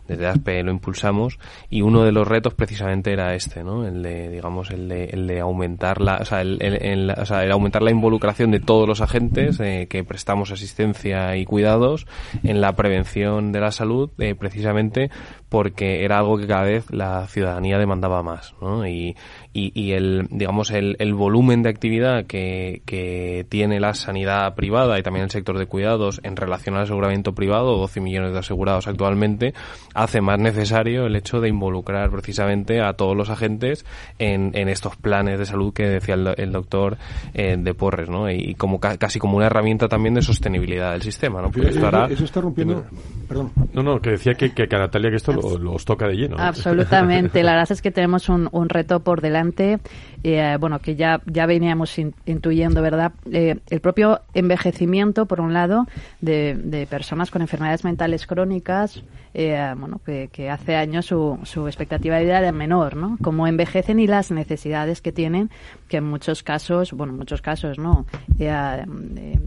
Desde 0.09 0.27
ASPE 0.27 0.65
lo 0.65 0.73
impulsamos 0.73 1.39
y 1.71 1.83
uno 1.83 2.03
de 2.03 2.11
los 2.11 2.27
retos 2.27 2.55
precisamente 2.55 3.13
era 3.13 3.35
este, 3.35 3.63
¿no? 3.63 3.87
El 3.87 4.03
de, 4.03 4.31
digamos, 4.31 4.71
el 4.71 4.89
de, 4.89 5.05
el 5.05 5.29
de 5.29 5.41
aumentar 5.41 6.01
la, 6.01 6.17
o 6.17 6.25
sea, 6.25 6.41
el, 6.41 6.61
el, 6.61 7.11
o 7.11 7.25
sea, 7.25 7.45
el 7.45 7.53
aumentar 7.53 7.83
la 7.83 7.93
involucración 7.93 8.51
de 8.51 8.59
todos 8.59 8.89
los 8.89 9.01
agentes 9.01 9.61
eh, 9.61 9.87
que 9.89 10.03
prestamos 10.03 10.51
asistencia 10.51 11.37
y 11.37 11.45
cuidados 11.45 12.07
en 12.43 12.61
la 12.61 12.75
prevención 12.75 13.53
de 13.53 13.61
la 13.61 13.71
salud, 13.71 14.11
eh, 14.19 14.35
precisamente 14.35 15.11
porque 15.49 16.05
era 16.05 16.19
algo 16.19 16.39
que 16.39 16.47
cada 16.47 16.63
vez 16.63 16.91
la 16.91 17.27
ciudadanía 17.27 17.79
demandaba 17.79 18.23
más, 18.23 18.55
¿no? 18.61 18.87
Y, 18.87 19.15
y, 19.53 19.71
y 19.79 19.93
el, 19.93 20.27
digamos, 20.31 20.71
el, 20.71 20.97
el 20.99 21.15
volumen 21.15 21.63
de 21.63 21.69
actividad 21.69 22.25
que, 22.25 22.83
que 22.87 23.47
tiene 23.49 23.79
la 23.79 23.95
sanidad 23.95 24.55
privada 24.55 24.99
y 24.99 25.03
también 25.03 25.25
el 25.25 25.31
sector 25.31 25.59
de 25.63 25.67
cuidados 25.67 26.21
en 26.25 26.37
relación 26.37 26.77
al 26.77 26.83
aseguramiento 26.83 27.33
privado, 27.35 27.77
12 27.79 28.01
millones 28.01 28.33
de 28.33 28.39
asegurados 28.39 28.87
actualmente, 28.87 29.55
hace 29.95 30.21
más 30.21 30.39
necesario 30.39 31.07
el 31.07 31.17
hecho 31.17 31.41
de 31.41 31.49
involucrar 31.49 32.11
precisamente 32.11 32.81
a 32.81 32.95
todos 32.95 33.17
los 33.17 33.31
agentes 33.31 33.85
en, 34.19 34.51
en 34.55 34.69
estos 34.69 34.97
planes 34.97 35.39
de 35.39 35.47
salud 35.47 35.73
que 35.73 35.89
decía 35.89 36.15
el, 36.15 36.35
el 36.37 36.53
doctor 36.53 36.97
eh, 37.35 37.57
de 37.59 37.75
Porres, 37.75 38.09
¿no? 38.09 38.31
Y, 38.31 38.55
como 38.55 38.81
casi 38.81 39.19
como 39.19 39.37
una 39.37 39.47
herramienta 39.47 39.89
también 39.89 40.15
de 40.15 40.23
sostenibilidad 40.23 40.93
del 40.93 41.03
sistema, 41.03 41.41
¿no? 41.41 41.51
Porque 41.51 41.71
eso, 41.71 41.87
hará... 41.87 42.07
eso 42.07 42.25
está 42.25 42.41
rompiendo... 42.41 42.85
Perdón. 43.29 43.51
No, 43.73 43.83
no, 43.83 44.01
que 44.01 44.11
decía 44.11 44.35
que, 44.35 44.53
que, 44.53 44.67
que 44.67 44.77
Natalia 44.77 45.11
que 45.11 45.17
esto 45.17 45.33
los 45.33 45.85
toca 45.85 46.07
de 46.07 46.15
lleno. 46.15 46.37
Absolutamente. 46.39 47.43
La 47.43 47.53
verdad 47.53 47.73
es 47.73 47.81
que 47.81 47.91
tenemos 47.91 48.29
un, 48.29 48.49
un 48.53 48.69
reto 48.69 49.01
por 49.01 49.21
delante, 49.21 49.79
eh, 50.23 50.57
bueno, 50.61 50.79
que 50.81 50.97
ya, 50.97 51.21
ya 51.27 51.47
veníamos 51.47 51.99
in, 51.99 52.15
intuyendo, 52.27 52.83
¿verdad? 52.83 53.13
Eh, 53.31 53.57
el 53.71 53.81
propio 53.81 54.21
envejecimiento, 54.35 55.27
por 55.27 55.41
un 55.41 55.52
lado, 55.53 55.87
de, 56.21 56.55
de 56.55 56.87
personas 56.87 57.31
con 57.31 57.43
enfermedades 57.43 57.85
mentales 57.85 58.27
crónicas, 58.27 59.03
eh, 59.35 59.75
bueno, 59.77 60.01
que, 60.05 60.29
que, 60.31 60.51
hace 60.51 60.77
años 60.77 61.07
su, 61.07 61.39
su 61.45 61.67
expectativa 61.67 62.17
de 62.17 62.25
vida 62.25 62.39
era 62.39 62.53
menor, 62.53 62.97
¿no? 62.97 63.17
Cómo 63.23 63.47
envejecen 63.47 63.99
y 63.99 64.07
las 64.07 64.31
necesidades 64.31 65.01
que 65.01 65.11
tienen, 65.11 65.51
que 65.89 65.99
en 65.99 66.05
muchos 66.05 66.43
casos, 66.43 66.93
bueno, 66.93 67.13
en 67.13 67.19
muchos 67.19 67.41
casos 67.41 67.79
no, 67.79 68.05
eh, 68.39 68.85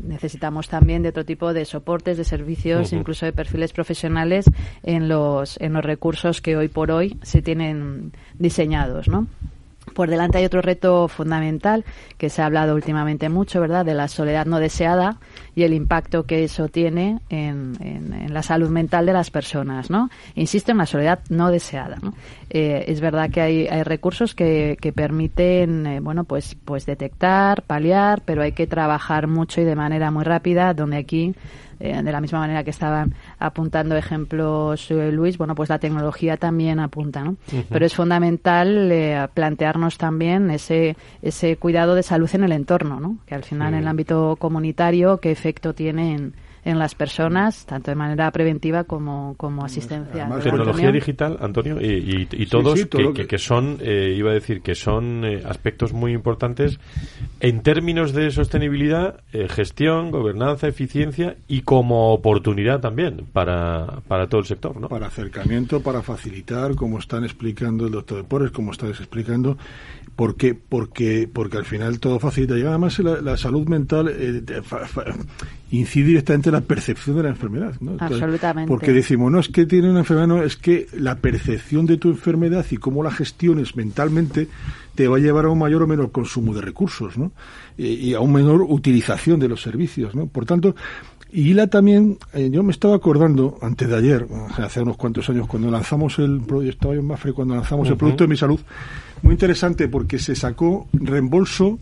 necesitamos 0.03 0.69
también 0.69 1.03
de 1.03 1.09
otro 1.09 1.23
tipo 1.23 1.53
de 1.53 1.65
soportes, 1.65 2.17
de 2.17 2.23
servicios, 2.23 2.91
uh 2.91 2.95
-huh. 2.95 2.99
incluso 2.99 3.25
de 3.25 3.33
perfiles 3.33 3.73
profesionales 3.73 4.45
en 4.83 5.07
los, 5.07 5.59
en 5.61 5.73
los 5.73 5.85
recursos 5.85 6.41
que 6.41 6.57
hoy 6.57 6.67
por 6.67 6.89
hoy 6.89 7.17
se 7.21 7.41
tienen 7.41 8.11
diseñados, 8.39 9.07
¿no? 9.07 9.27
Por 9.95 10.09
delante 10.09 10.37
hay 10.37 10.45
otro 10.45 10.61
reto 10.61 11.07
fundamental 11.07 11.85
que 12.17 12.29
se 12.29 12.41
ha 12.41 12.47
hablado 12.47 12.75
últimamente 12.75 13.29
mucho, 13.29 13.61
¿verdad? 13.61 13.85
De 13.85 13.93
la 13.93 14.09
soledad 14.09 14.45
no 14.45 14.59
deseada 14.59 15.19
y 15.55 15.63
el 15.63 15.73
impacto 15.73 16.25
que 16.25 16.43
eso 16.43 16.67
tiene 16.67 17.21
en, 17.29 17.77
en, 17.79 18.33
la 18.33 18.43
salud 18.43 18.69
mental 18.69 19.05
de 19.05 19.13
las 19.13 19.31
personas, 19.31 19.89
¿no? 19.89 20.09
Insisto 20.35 20.73
en 20.73 20.79
la 20.79 20.85
soledad 20.85 21.19
no 21.29 21.49
deseada. 21.49 21.97
Eh, 22.49 22.83
es 22.87 22.99
verdad 22.99 23.29
que 23.29 23.39
hay, 23.39 23.83
recursos 23.83 24.35
que, 24.35 24.77
que 24.81 24.91
permiten, 24.91 25.87
eh, 25.87 25.99
bueno, 26.01 26.25
pues, 26.25 26.57
pues 26.65 26.85
detectar, 26.85 27.61
paliar, 27.61 28.21
pero 28.25 28.41
hay 28.41 28.51
que 28.51 28.67
trabajar 28.67 29.27
mucho 29.27 29.61
y 29.61 29.63
de 29.63 29.75
manera 29.75 30.11
muy 30.11 30.25
rápida, 30.25 30.73
donde 30.73 30.97
aquí 30.97 31.33
eh, 31.79 32.01
de 32.01 32.11
la 32.11 32.21
misma 32.21 32.39
manera 32.39 32.63
que 32.63 32.69
estaban 32.69 33.13
apuntando 33.39 33.95
ejemplos 33.95 34.89
eh, 34.91 35.11
Luis, 35.11 35.37
bueno, 35.37 35.55
pues 35.55 35.69
la 35.69 35.79
tecnología 35.79 36.37
también 36.37 36.79
apunta, 36.79 37.23
¿no? 37.23 37.31
Uh 37.31 37.35
-huh. 37.51 37.65
Pero 37.69 37.85
es 37.85 37.93
fundamental 37.93 38.91
eh, 38.91 39.27
plantearnos 39.33 39.97
también 39.97 40.51
ese, 40.51 40.95
ese 41.21 41.57
cuidado 41.57 41.95
de 41.95 42.03
salud 42.03 42.29
en 42.33 42.43
el 42.43 42.51
entorno, 42.51 42.99
¿no? 42.99 43.17
Que 43.25 43.35
al 43.35 43.43
final 43.43 43.69
uh 43.69 43.71
-huh. 43.71 43.77
en 43.77 43.81
el 43.81 43.87
ámbito 43.87 44.35
comunitario, 44.37 45.19
qué 45.19 45.31
efecto 45.31 45.73
tiene 45.73 46.15
en, 46.15 46.33
en 46.65 46.79
las 46.79 46.95
personas, 46.95 47.65
tanto 47.67 47.91
de 47.91 47.95
manera 47.95 48.29
preventiva 48.31 48.83
como, 48.85 49.35
como 49.37 49.63
asistencia. 49.63 50.25
Además, 50.25 50.43
tecnología 50.43 50.91
digital, 50.91 51.37
Antonio, 51.39 51.79
y, 51.79 51.85
y, 51.85 52.27
y 52.31 52.45
todos 52.47 52.73
sí, 52.73 52.79
sí, 52.79 52.85
todo 52.87 53.13
que, 53.13 53.21
que, 53.21 53.27
que, 53.27 53.37
son, 53.37 53.77
eh, 53.81 54.15
iba 54.17 54.31
a 54.31 54.33
decir, 54.33 54.61
que 54.61 54.73
son 54.73 55.23
eh, 55.23 55.43
aspectos 55.45 55.93
muy 55.93 56.11
importantes 56.11 56.79
en 57.39 57.61
términos 57.61 58.13
de 58.13 58.31
sostenibilidad, 58.31 59.21
eh, 59.31 59.47
gestión, 59.47 60.09
gobernanza, 60.09 60.67
eficiencia 60.67 61.37
y 61.47 61.61
como 61.61 62.11
oportunidad 62.11 62.79
también 62.79 63.27
para, 63.31 64.01
para 64.07 64.27
todo 64.27 64.41
el 64.41 64.47
sector, 64.47 64.79
¿no? 64.81 64.89
Para 64.89 65.07
acercamiento, 65.07 65.81
para 65.81 66.01
facilitar, 66.01 66.73
como 66.73 66.97
están 66.97 67.23
explicando 67.23 67.85
el 67.85 67.91
doctor 67.91 68.17
de 68.17 68.23
Porres, 68.23 68.49
como 68.49 68.71
estáis 68.71 68.99
explicando, 68.99 69.55
porque 70.15 70.55
porque 70.55 71.29
porque 71.31 71.57
al 71.57 71.65
final 71.65 71.99
todo 71.99 72.19
facilita 72.19 72.57
y 72.57 72.63
además 72.63 72.97
la, 72.99 73.21
la 73.21 73.37
salud 73.37 73.67
mental 73.67 74.07
eh, 74.09 74.41
fa, 74.63 74.87
fa, 74.87 75.03
incide 75.71 76.07
directamente 76.07 76.49
en 76.49 76.53
la 76.53 76.61
percepción 76.61 77.17
de 77.17 77.23
la 77.23 77.29
enfermedad 77.29 77.73
¿no? 77.79 77.97
absolutamente 77.99 78.67
porque 78.67 78.91
decimos 78.91 79.31
no 79.31 79.39
es 79.39 79.49
que 79.49 79.65
tiene 79.65 79.89
una 79.89 79.99
enfermedad 79.99 80.27
no 80.27 80.43
es 80.43 80.55
que 80.55 80.87
la 80.97 81.15
percepción 81.15 81.85
de 81.85 81.97
tu 81.97 82.09
enfermedad 82.09 82.65
y 82.69 82.77
cómo 82.77 83.03
la 83.03 83.11
gestiones 83.11 83.75
mentalmente 83.75 84.47
te 84.93 85.07
va 85.07 85.17
a 85.17 85.19
llevar 85.19 85.45
a 85.45 85.49
un 85.49 85.59
mayor 85.59 85.83
o 85.83 85.87
menor 85.87 86.11
consumo 86.11 86.53
de 86.53 86.61
recursos 86.61 87.17
¿no? 87.17 87.31
y, 87.77 88.13
a 88.13 88.19
una 88.19 88.33
menor 88.33 88.61
utilización 88.61 89.39
de 89.39 89.47
los 89.47 89.61
servicios 89.61 90.13
¿no? 90.13 90.27
por 90.27 90.45
tanto 90.45 90.75
y 91.31 91.53
la 91.53 91.67
también, 91.67 92.17
eh, 92.33 92.49
yo 92.49 92.63
me 92.63 92.71
estaba 92.71 92.95
acordando 92.95 93.57
antes 93.61 93.89
de 93.89 93.97
ayer, 93.97 94.25
hace 94.55 94.79
unos 94.79 94.95
cuantos 94.95 95.29
años, 95.29 95.47
cuando 95.47 95.69
lanzamos 95.69 96.17
el 96.19 96.39
proyecto, 96.39 96.93
cuando 97.35 97.55
lanzamos 97.55 97.87
uh 97.87 97.89
-huh. 97.89 97.91
el 97.91 97.97
producto 97.97 98.23
de 98.23 98.27
mi 98.29 98.37
salud, 98.37 98.59
muy 99.21 99.33
interesante 99.33 99.89
porque 99.89 100.17
se 100.17 100.33
sacó 100.33 100.87
reembolso 100.93 101.77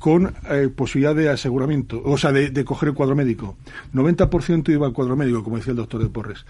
con 0.00 0.32
eh, 0.48 0.70
posibilidad 0.74 1.14
de 1.14 1.28
aseguramiento, 1.28 2.02
o 2.02 2.16
sea, 2.16 2.32
de, 2.32 2.64
coger 2.64 2.88
el 2.88 2.94
cuadro 2.94 3.14
médico. 3.14 3.56
90% 3.94 4.70
iba 4.70 4.86
al 4.86 4.94
cuadro 4.94 5.14
médico, 5.14 5.44
como 5.44 5.58
decía 5.58 5.72
el 5.72 5.76
doctor 5.76 6.02
de 6.02 6.08
Porres. 6.08 6.46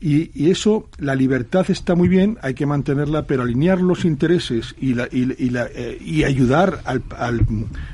Y, 0.00 0.50
eso, 0.50 0.88
la 0.98 1.14
libertad 1.14 1.66
está 1.68 1.94
muy 1.94 2.08
bien, 2.08 2.38
hay 2.40 2.54
que 2.54 2.66
mantenerla, 2.66 3.26
pero 3.26 3.42
alinear 3.42 3.80
los 3.80 4.04
intereses 4.04 4.74
y, 4.80 4.94
la, 4.94 5.06
y, 5.10 5.34
y, 5.38 5.50
la, 5.50 5.66
eh, 5.74 6.24
ayudar 6.24 6.80
al, 6.84 7.02
al, 7.16 7.44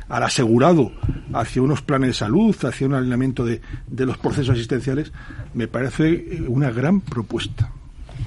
al, 0.09 0.23
asegurado 0.23 0.93
hacia 1.33 1.63
unos 1.63 1.83
planes 1.83 2.11
de 2.11 2.15
salud, 2.15 2.55
hacia 2.63 2.87
un 2.87 2.95
alineamiento 2.95 3.45
de 3.45 3.61
los 4.07 4.19
procesos 4.19 4.51
asistenciales, 4.51 5.13
me 5.55 5.67
parece 5.67 6.45
una 6.47 6.71
gran 6.71 7.01
propuesta. 7.01 7.73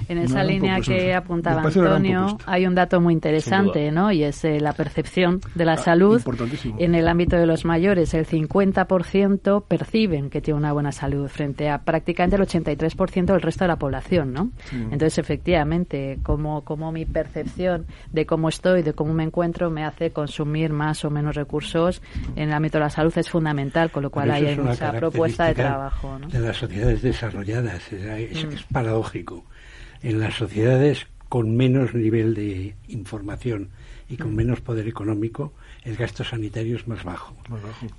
En 0.10 0.18
esa 0.20 0.44
línea 0.44 0.80
que 0.80 1.14
apuntaba 1.14 1.62
Antonio, 1.62 2.38
hay 2.46 2.66
un 2.66 2.76
dato 2.76 3.02
muy 3.02 3.14
interesante, 3.14 3.92
¿no? 3.92 4.12
Y 4.12 4.24
es 4.24 4.44
eh, 4.46 4.60
la 4.60 4.74
percepción 4.74 5.42
de 5.56 5.66
la 5.66 5.74
ah, 5.74 5.78
salud. 5.78 6.22
En 6.78 6.96
el 6.96 7.08
ámbito 7.08 7.36
de 7.36 7.46
los 7.46 7.66
mayores, 7.66 8.14
el 8.14 8.26
50% 8.26 9.64
perciben 9.68 10.30
que 10.30 10.42
tiene 10.42 10.58
una 10.58 10.74
buena 10.74 10.92
salud 10.92 11.28
frente 11.28 11.70
a 11.70 11.80
prácticamente 11.80 12.36
el 12.36 12.44
83% 12.44 13.26
del 13.26 13.42
resto 13.42 13.64
de 13.64 13.68
la 13.68 13.78
población, 13.78 14.34
¿no? 14.34 14.52
Entonces, 14.72 15.18
efectivamente, 15.18 16.20
como, 16.24 16.64
como 16.64 16.92
mi 16.92 17.06
percepción 17.06 17.86
de 18.12 18.26
cómo 18.26 18.50
estoy, 18.50 18.84
de 18.84 18.94
cómo 18.94 19.14
me 19.14 19.24
encuentro, 19.24 19.70
me 19.70 19.84
hace 19.84 20.12
consumir 20.12 20.72
más 20.72 21.04
o 21.06 21.10
menos 21.10 21.36
recursos 21.36 22.02
en 22.36 22.50
el 22.50 22.54
ámbito 22.54 22.78
de 22.78 22.86
la 22.86 22.90
salud 22.90 23.14
es 23.18 23.30
fundamental, 23.30 23.92
con 23.92 24.04
lo 24.04 24.10
cual 24.10 24.32
hay 24.32 24.56
mucha 24.58 24.92
propuesta 24.94 25.48
de 25.48 25.56
trabajo. 25.56 26.20
De 26.30 26.40
las 26.40 26.58
sociedades 26.58 27.02
desarrolladas, 27.02 27.92
es, 27.92 28.44
es 28.44 28.64
paradójico 28.72 29.44
en 30.02 30.20
las 30.20 30.36
sociedades 30.36 31.08
con 31.30 31.56
menos 31.56 31.94
nivel 31.94 32.34
de 32.34 32.76
información 32.88 33.70
y 34.10 34.16
con 34.16 34.34
menos 34.36 34.62
poder 34.62 34.88
económico, 34.88 35.54
el 35.84 35.98
gasto 35.98 36.24
sanitario 36.24 36.78
es 36.78 36.88
más 36.88 37.04
bajo. 37.04 37.36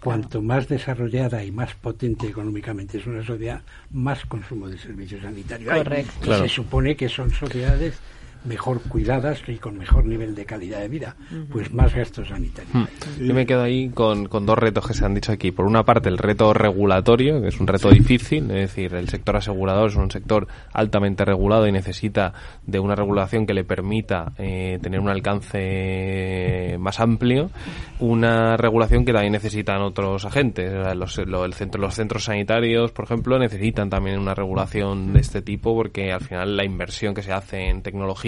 Cuanto 0.02 0.40
más 0.40 0.66
desarrollada 0.66 1.44
y 1.44 1.50
más 1.50 1.74
potente 1.74 2.26
económicamente 2.26 2.98
es 2.98 3.06
una 3.06 3.22
sociedad, 3.24 3.62
más 3.90 4.24
consumo 4.24 4.68
de 4.68 4.78
servicios 4.78 5.22
sanitarios 5.22 5.74
Correcto. 5.74 6.38
Se 6.38 6.48
supone 6.48 6.96
que 6.96 7.10
son 7.10 7.30
sociedades 7.30 7.98
mejor 8.44 8.80
cuidadas 8.82 9.42
y 9.48 9.56
con 9.56 9.78
mejor 9.78 10.04
nivel 10.04 10.34
de 10.34 10.44
calidad 10.44 10.80
de 10.80 10.88
vida, 10.88 11.16
pues 11.50 11.72
más 11.72 11.94
gastos 11.94 12.28
sanitarios. 12.28 12.72
Hmm. 12.72 12.86
Yo 13.26 13.34
me 13.34 13.46
quedo 13.46 13.62
ahí 13.62 13.90
con, 13.90 14.26
con, 14.26 14.46
dos 14.46 14.58
retos 14.58 14.86
que 14.86 14.94
se 14.94 15.04
han 15.04 15.14
dicho 15.14 15.32
aquí. 15.32 15.50
Por 15.50 15.66
una 15.66 15.84
parte, 15.84 16.08
el 16.08 16.18
reto 16.18 16.52
regulatorio, 16.52 17.40
que 17.40 17.48
es 17.48 17.60
un 17.60 17.66
reto 17.66 17.90
difícil, 17.90 18.44
es 18.50 18.74
decir, 18.74 18.94
el 18.94 19.08
sector 19.08 19.36
asegurador 19.36 19.90
es 19.90 19.96
un 19.96 20.10
sector 20.10 20.46
altamente 20.72 21.24
regulado 21.24 21.66
y 21.66 21.72
necesita 21.72 22.32
de 22.64 22.78
una 22.78 22.94
regulación 22.94 23.46
que 23.46 23.54
le 23.54 23.64
permita 23.64 24.32
eh, 24.38 24.78
tener 24.80 25.00
un 25.00 25.08
alcance 25.08 26.76
más 26.78 27.00
amplio, 27.00 27.50
una 27.98 28.56
regulación 28.56 29.04
que 29.04 29.12
también 29.12 29.32
necesitan 29.32 29.82
otros 29.82 30.24
agentes. 30.24 30.72
Los, 30.96 31.18
el 31.18 31.54
centro, 31.54 31.80
los 31.80 31.94
centros 31.94 32.24
sanitarios, 32.24 32.92
por 32.92 33.04
ejemplo, 33.04 33.38
necesitan 33.38 33.90
también 33.90 34.18
una 34.18 34.34
regulación 34.34 35.12
de 35.12 35.20
este 35.20 35.42
tipo 35.42 35.74
porque 35.74 36.12
al 36.12 36.20
final 36.20 36.56
la 36.56 36.64
inversión 36.64 37.14
que 37.14 37.22
se 37.22 37.32
hace 37.32 37.68
en 37.68 37.82
tecnología 37.82 38.27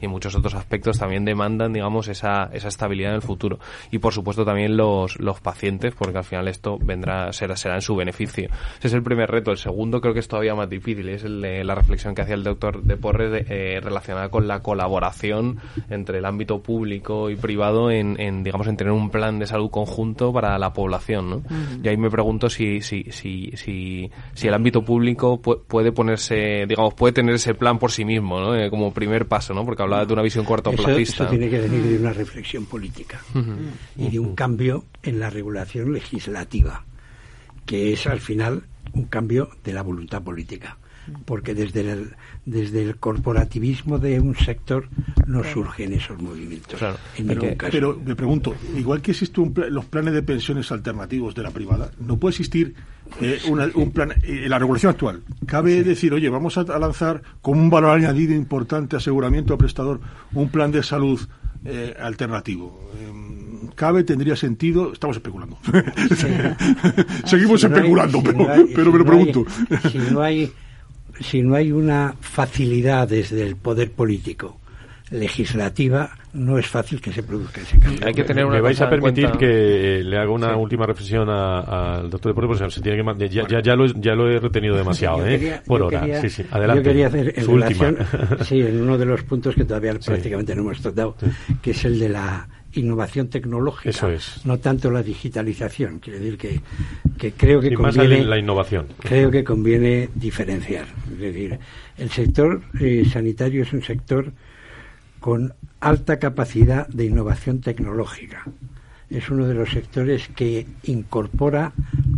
y 0.00 0.08
muchos 0.08 0.34
otros 0.34 0.54
aspectos 0.54 0.98
también 0.98 1.24
demandan, 1.24 1.72
digamos, 1.72 2.08
esa, 2.08 2.50
esa 2.52 2.68
estabilidad 2.68 3.10
en 3.10 3.16
el 3.16 3.22
futuro. 3.22 3.58
Y 3.90 3.98
por 3.98 4.12
supuesto 4.12 4.44
también 4.44 4.76
los, 4.76 5.18
los 5.18 5.40
pacientes, 5.40 5.94
porque 5.94 6.18
al 6.18 6.24
final 6.24 6.48
esto 6.48 6.78
vendrá, 6.80 7.32
será, 7.32 7.56
será 7.56 7.76
en 7.76 7.82
su 7.82 7.96
beneficio. 7.96 8.48
Ese 8.78 8.88
es 8.88 8.94
el 8.94 9.02
primer 9.02 9.30
reto. 9.30 9.50
El 9.50 9.58
segundo 9.58 10.00
creo 10.00 10.14
que 10.14 10.20
es 10.20 10.28
todavía 10.28 10.54
más 10.54 10.68
difícil, 10.68 11.08
es 11.08 11.24
el 11.24 11.40
de 11.40 11.64
la 11.64 11.74
reflexión 11.74 12.14
que 12.14 12.22
hacía 12.22 12.34
el 12.34 12.44
doctor 12.44 12.82
de 12.82 12.96
Porres 12.96 13.44
eh, 13.48 13.80
relacionada 13.82 14.28
con 14.28 14.48
la 14.48 14.60
colaboración 14.60 15.58
entre 15.90 16.18
el 16.18 16.24
ámbito 16.24 16.62
público 16.62 17.30
y 17.30 17.36
privado 17.36 17.90
en, 17.90 18.20
en, 18.20 18.42
digamos, 18.42 18.66
en 18.66 18.76
tener 18.76 18.92
un 18.92 19.10
plan 19.10 19.38
de 19.38 19.46
salud 19.46 19.70
conjunto 19.70 20.32
para 20.32 20.58
la 20.58 20.72
población, 20.72 21.30
¿no? 21.30 21.42
Y 21.82 21.88
ahí 21.88 21.96
me 21.96 22.10
pregunto 22.10 22.48
si, 22.48 22.80
si, 22.80 23.04
si, 23.10 23.52
si, 23.56 24.10
si 24.34 24.48
el 24.48 24.54
ámbito 24.54 24.82
público 24.82 25.40
puede 25.40 25.92
ponerse, 25.92 26.66
digamos, 26.66 26.94
puede 26.94 27.12
tener 27.12 27.34
ese 27.34 27.54
plan 27.54 27.78
por 27.78 27.90
sí 27.90 28.04
mismo, 28.04 28.40
¿no? 28.40 28.54
Eh, 28.56 28.70
como 28.70 28.92
primer 28.92 29.26
paso 29.26 29.35
¿no? 29.54 29.64
Porque 29.64 29.82
hablaba 29.82 30.04
de 30.04 30.12
una 30.12 30.22
visión 30.22 30.44
cortoplacista. 30.44 31.24
Eso, 31.24 31.30
tiene 31.30 31.48
que 31.48 31.60
venir 31.60 31.82
de 31.82 31.98
una 31.98 32.12
reflexión 32.12 32.66
política 32.66 33.20
y 33.96 34.10
de 34.10 34.18
un 34.18 34.34
cambio 34.34 34.84
en 35.02 35.20
la 35.20 35.30
regulación 35.30 35.92
legislativa, 35.92 36.84
que 37.64 37.92
es 37.92 38.06
al 38.06 38.20
final 38.20 38.64
un 38.92 39.04
cambio 39.04 39.50
de 39.64 39.72
la 39.72 39.82
voluntad 39.82 40.22
política 40.22 40.78
porque 41.24 41.54
desde 41.54 41.90
el, 41.92 42.16
desde 42.44 42.82
el 42.82 42.96
corporativismo 42.96 43.98
de 43.98 44.20
un 44.20 44.34
sector 44.36 44.88
no 45.26 45.44
surgen 45.44 45.92
esos 45.92 46.20
movimientos. 46.20 46.80
pero, 47.70 48.00
me 48.04 48.16
pregunto, 48.16 48.54
igual 48.76 49.02
que 49.02 49.12
existen 49.12 49.52
los 49.70 49.84
planes 49.84 50.14
de 50.14 50.22
pensiones 50.22 50.70
alternativos 50.72 51.34
de 51.34 51.42
la 51.42 51.50
privada, 51.50 51.90
¿no 51.98 52.16
puede 52.16 52.32
existir 52.32 52.74
eh, 53.20 53.40
un 53.48 53.92
plan 53.92 54.12
eh, 54.22 54.46
la 54.48 54.58
regulación 54.58 54.90
actual? 54.90 55.22
¿Cabe 55.46 55.82
decir, 55.82 56.12
oye, 56.12 56.28
vamos 56.28 56.58
a, 56.58 56.64
lanzar 56.78 57.22
como 57.40 57.60
un 57.60 57.70
valor 57.70 57.90
añadido 57.90 58.34
importante 58.34 58.96
aseguramiento 58.96 59.54
a 59.54 59.58
prestador 59.58 60.00
un 60.32 60.48
plan 60.48 60.70
de 60.70 60.82
salud 60.82 61.20
eh, 61.64 61.94
alternativo? 61.98 62.90
Em, 63.00 63.68
cabe, 63.74 64.04
tendría 64.04 64.36
sentido, 64.36 64.92
estamos 64.92 65.16
especulando. 65.16 65.58
Seguimos 67.24 67.62
especulando, 67.62 68.22
pero, 68.22 68.92
me 68.92 68.98
lo 68.98 69.04
pregunto. 69.04 69.46
si 69.90 69.98
no 69.98 70.20
hay 70.20 70.52
si 71.20 71.42
no 71.42 71.54
hay 71.54 71.72
una 71.72 72.14
facilidad 72.20 73.08
desde 73.08 73.42
el 73.42 73.56
poder 73.56 73.92
político 73.92 74.58
legislativa, 75.10 76.10
no 76.32 76.58
es 76.58 76.66
fácil 76.66 77.00
que 77.00 77.12
se 77.12 77.22
produzca 77.22 77.60
ese 77.60 77.78
cambio. 77.78 78.06
Hay 78.06 78.12
que 78.12 78.24
tener 78.24 78.44
una 78.44 78.56
¿Me 78.56 78.60
vais 78.60 78.80
a 78.80 78.90
permitir 78.90 79.30
que 79.32 80.02
le 80.04 80.18
haga 80.18 80.30
una 80.30 80.56
última 80.56 80.84
reflexión 80.84 81.28
al 81.28 82.10
doctor 82.10 82.34
de 82.34 82.34
porque 82.34 82.70
se 82.70 82.80
tiene 82.80 83.02
que, 83.16 83.28
ya, 83.28 83.46
ya, 83.46 83.62
ya, 83.62 83.76
lo, 83.76 83.86
ya, 83.86 84.14
lo, 84.14 84.28
he 84.28 84.38
retenido 84.38 84.76
demasiado, 84.76 85.26
¿eh? 85.26 85.60
Por 85.64 85.82
hora. 85.82 86.20
sí, 86.20 86.28
sí. 86.28 86.44
Adelante. 86.50 86.82
Yo 86.82 86.88
quería 86.90 87.06
hacer 87.06 87.32
en 87.36 87.46
relación, 87.46 87.98
sí, 88.42 88.60
en 88.60 88.82
uno 88.82 88.98
de 88.98 89.06
los 89.06 89.22
puntos 89.22 89.54
que 89.54 89.64
todavía 89.64 89.94
prácticamente 89.94 90.54
no 90.54 90.62
hemos 90.62 90.80
tratado, 90.80 91.16
que 91.62 91.70
es 91.70 91.84
el 91.84 91.98
de 91.98 92.08
la 92.08 92.48
innovación 92.76 93.28
tecnológica, 93.28 93.90
Eso 93.90 94.10
es. 94.10 94.44
no 94.44 94.58
tanto 94.58 94.90
la 94.90 95.02
digitalización. 95.02 95.98
Quiere 95.98 96.18
decir 96.20 96.38
que, 96.38 96.60
que 97.18 97.32
creo 97.32 97.60
que 97.60 97.74
conviene 97.74 98.24
la 98.24 98.38
innovación. 98.38 98.86
Creo 99.00 99.30
que 99.30 99.42
conviene 99.44 100.08
diferenciar. 100.14 100.86
Es 101.12 101.18
decir, 101.18 101.58
el 101.98 102.10
sector 102.10 102.62
eh, 102.80 103.04
sanitario 103.10 103.62
es 103.62 103.72
un 103.72 103.82
sector 103.82 104.32
con 105.20 105.54
alta 105.80 106.18
capacidad 106.18 106.86
de 106.88 107.04
innovación 107.06 107.60
tecnológica. 107.60 108.44
Es 109.10 109.30
uno 109.30 109.46
de 109.46 109.54
los 109.54 109.70
sectores 109.70 110.28
que 110.28 110.66
incorpora 110.84 111.72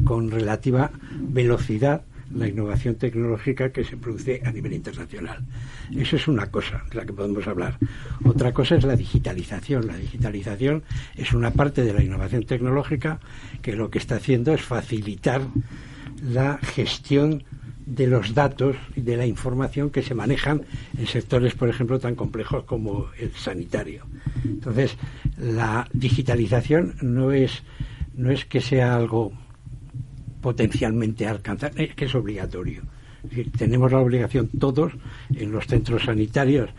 con 0.05 0.31
relativa 0.31 0.91
velocidad 1.21 2.03
la 2.35 2.49
innovación 2.49 2.97
tecnológica 2.97 3.72
que 3.72 3.85
se 3.85 3.97
produce 3.97 4.43
a 4.45 4.53
nivel 4.53 4.74
internacional. 4.74 5.45
Eso 5.97 6.16
es 6.16 6.29
una 6.29 6.51
cosa 6.51 6.85
de 6.91 6.97
la 6.97 7.07
que 7.07 7.12
podemos 7.12 7.47
hablar. 7.47 7.79
Otra 8.24 8.53
cosa 8.53 8.76
es 8.76 8.85
la 8.85 8.97
digitalización. 8.97 9.87
La 9.87 9.97
digitalización 9.97 10.83
es 11.16 11.33
una 11.33 11.53
parte 11.53 11.83
de 11.83 11.93
la 11.93 12.03
innovación 12.03 12.45
tecnológica 12.45 13.20
que 13.62 13.76
lo 13.76 13.91
que 13.91 13.99
está 13.99 14.16
haciendo 14.16 14.53
es 14.53 14.62
facilitar 14.62 15.43
la 16.22 16.59
gestión 16.59 17.45
de 17.87 18.07
los 18.07 18.35
datos 18.35 18.76
y 18.95 19.01
de 19.01 19.16
la 19.16 19.26
información 19.26 19.89
que 19.89 20.03
se 20.03 20.14
manejan 20.14 20.62
en 20.99 21.07
sectores, 21.07 21.55
por 21.55 21.70
ejemplo, 21.70 21.99
tan 21.99 22.14
complejos 22.14 22.64
como 22.64 23.07
el 23.18 23.33
sanitario. 23.33 24.05
Entonces, 24.45 24.97
la 25.39 25.89
digitalización 25.95 26.97
no 27.01 27.33
es, 27.33 27.62
no 28.14 28.31
es 28.31 28.45
que 28.45 28.61
sea 28.61 28.95
algo 28.95 29.33
potencialmente 30.41 31.26
alcanzar, 31.26 31.72
es 31.76 31.95
que 31.95 32.07
es 32.07 32.14
obligatorio. 32.14 32.82
tenemos 33.57 33.91
la 33.91 33.99
obligación 33.99 34.49
todos 34.59 34.93
en 35.34 35.51
los 35.51 35.66
centros 35.66 36.05
sanitarios 36.05 36.70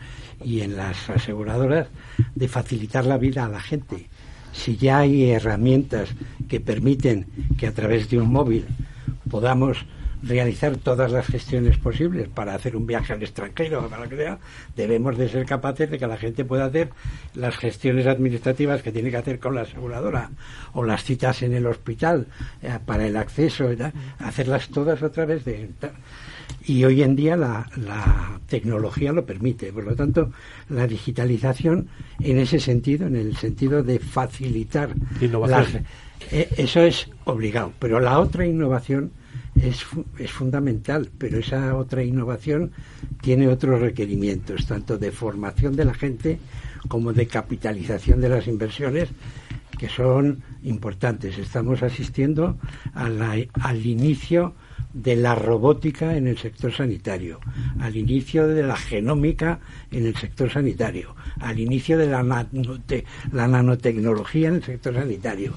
y 0.44 0.60
en 0.60 0.76
las 0.76 1.10
aseguradoras 1.10 1.88
de 2.34 2.48
facilitar 2.48 3.04
la 3.04 3.18
vida 3.18 3.44
a 3.44 3.48
la 3.48 3.60
gente. 3.60 4.08
Si 4.52 4.76
ya 4.76 5.00
hay 5.00 5.30
herramientas 5.30 6.08
que 6.48 6.60
permiten 6.60 7.26
que 7.56 7.66
a 7.66 7.74
través 7.74 8.08
de 8.10 8.18
un 8.18 8.32
móvil 8.32 8.66
podamos 9.30 9.84
realizar 10.22 10.76
todas 10.76 11.12
las 11.12 11.26
gestiones 11.26 11.78
posibles 11.78 12.28
para 12.28 12.54
hacer 12.54 12.76
un 12.76 12.86
viaje 12.86 13.12
al 13.12 13.22
extranjero 13.22 13.88
para 13.88 14.08
que 14.08 14.16
sea, 14.16 14.38
debemos 14.76 15.16
de 15.16 15.28
ser 15.28 15.46
capaces 15.46 15.90
de 15.90 15.98
que 15.98 16.06
la 16.06 16.16
gente 16.16 16.44
pueda 16.44 16.66
hacer 16.66 16.90
las 17.34 17.56
gestiones 17.56 18.06
administrativas 18.06 18.82
que 18.82 18.92
tiene 18.92 19.10
que 19.10 19.16
hacer 19.16 19.38
con 19.38 19.54
la 19.54 19.62
aseguradora 19.62 20.30
o 20.74 20.84
las 20.84 21.04
citas 21.04 21.42
en 21.42 21.54
el 21.54 21.66
hospital 21.66 22.26
eh, 22.62 22.78
para 22.84 23.06
el 23.06 23.16
acceso, 23.16 23.68
hacerlas 24.18 24.68
todas 24.68 25.02
a 25.02 25.10
través 25.10 25.44
de... 25.44 25.70
Y 26.66 26.84
hoy 26.84 27.02
en 27.02 27.16
día 27.16 27.36
la, 27.36 27.70
la 27.76 28.38
tecnología 28.46 29.12
lo 29.12 29.24
permite. 29.24 29.72
Por 29.72 29.84
lo 29.84 29.94
tanto, 29.94 30.30
la 30.68 30.86
digitalización 30.86 31.88
en 32.20 32.38
ese 32.38 32.60
sentido, 32.60 33.06
en 33.06 33.16
el 33.16 33.36
sentido 33.36 33.82
de 33.82 33.98
facilitar 33.98 34.90
las, 35.20 35.74
eh, 36.30 36.48
eso 36.58 36.82
es 36.82 37.08
obligado. 37.24 37.72
Pero 37.78 37.98
la 37.98 38.18
otra 38.18 38.46
innovación 38.46 39.12
es, 39.62 39.86
es 40.18 40.30
fundamental, 40.30 41.10
pero 41.18 41.38
esa 41.38 41.76
otra 41.76 42.02
innovación 42.02 42.72
tiene 43.20 43.48
otros 43.48 43.80
requerimientos, 43.80 44.66
tanto 44.66 44.98
de 44.98 45.12
formación 45.12 45.76
de 45.76 45.84
la 45.84 45.94
gente 45.94 46.38
como 46.88 47.12
de 47.12 47.26
capitalización 47.26 48.20
de 48.20 48.28
las 48.28 48.46
inversiones, 48.46 49.10
que 49.78 49.88
son 49.88 50.42
importantes. 50.62 51.38
Estamos 51.38 51.82
asistiendo 51.82 52.58
al 52.92 53.86
inicio 53.86 54.54
de 54.92 55.16
la 55.16 55.34
robótica 55.34 56.16
en 56.16 56.26
el 56.26 56.36
sector 56.36 56.72
sanitario, 56.72 57.40
al 57.78 57.96
inicio 57.96 58.48
de 58.48 58.62
la 58.62 58.76
genómica 58.76 59.60
en 59.90 60.06
el 60.06 60.16
sector 60.16 60.50
sanitario, 60.50 61.14
al 61.40 61.58
inicio 61.60 61.96
de 61.96 62.08
la, 62.08 62.22
la 63.32 63.48
nanotecnología 63.48 64.48
en 64.48 64.56
el 64.56 64.64
sector 64.64 64.94
sanitario. 64.94 65.54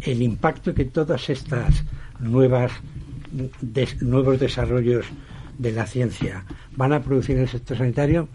El 0.00 0.22
impacto 0.22 0.74
que 0.74 0.86
todas 0.86 1.28
estas 1.30 1.84
nuevas 2.20 2.72
nuevos 4.00 4.40
desarrollos 4.40 5.06
de 5.58 5.72
la 5.72 5.86
ciencia 5.86 6.44
van 6.76 6.92
a 6.92 7.02
producir 7.02 7.36
en 7.36 7.42
el 7.42 7.48
sector 7.48 7.78
sanitario 7.78 8.28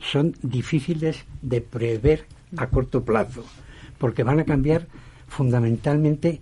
son 0.00 0.34
difíciles 0.42 1.24
de 1.42 1.60
prever 1.60 2.24
a 2.56 2.66
corto 2.68 3.04
plazo, 3.04 3.44
porque 3.98 4.22
van 4.22 4.40
a 4.40 4.44
cambiar 4.44 4.86
fundamentalmente 5.28 6.40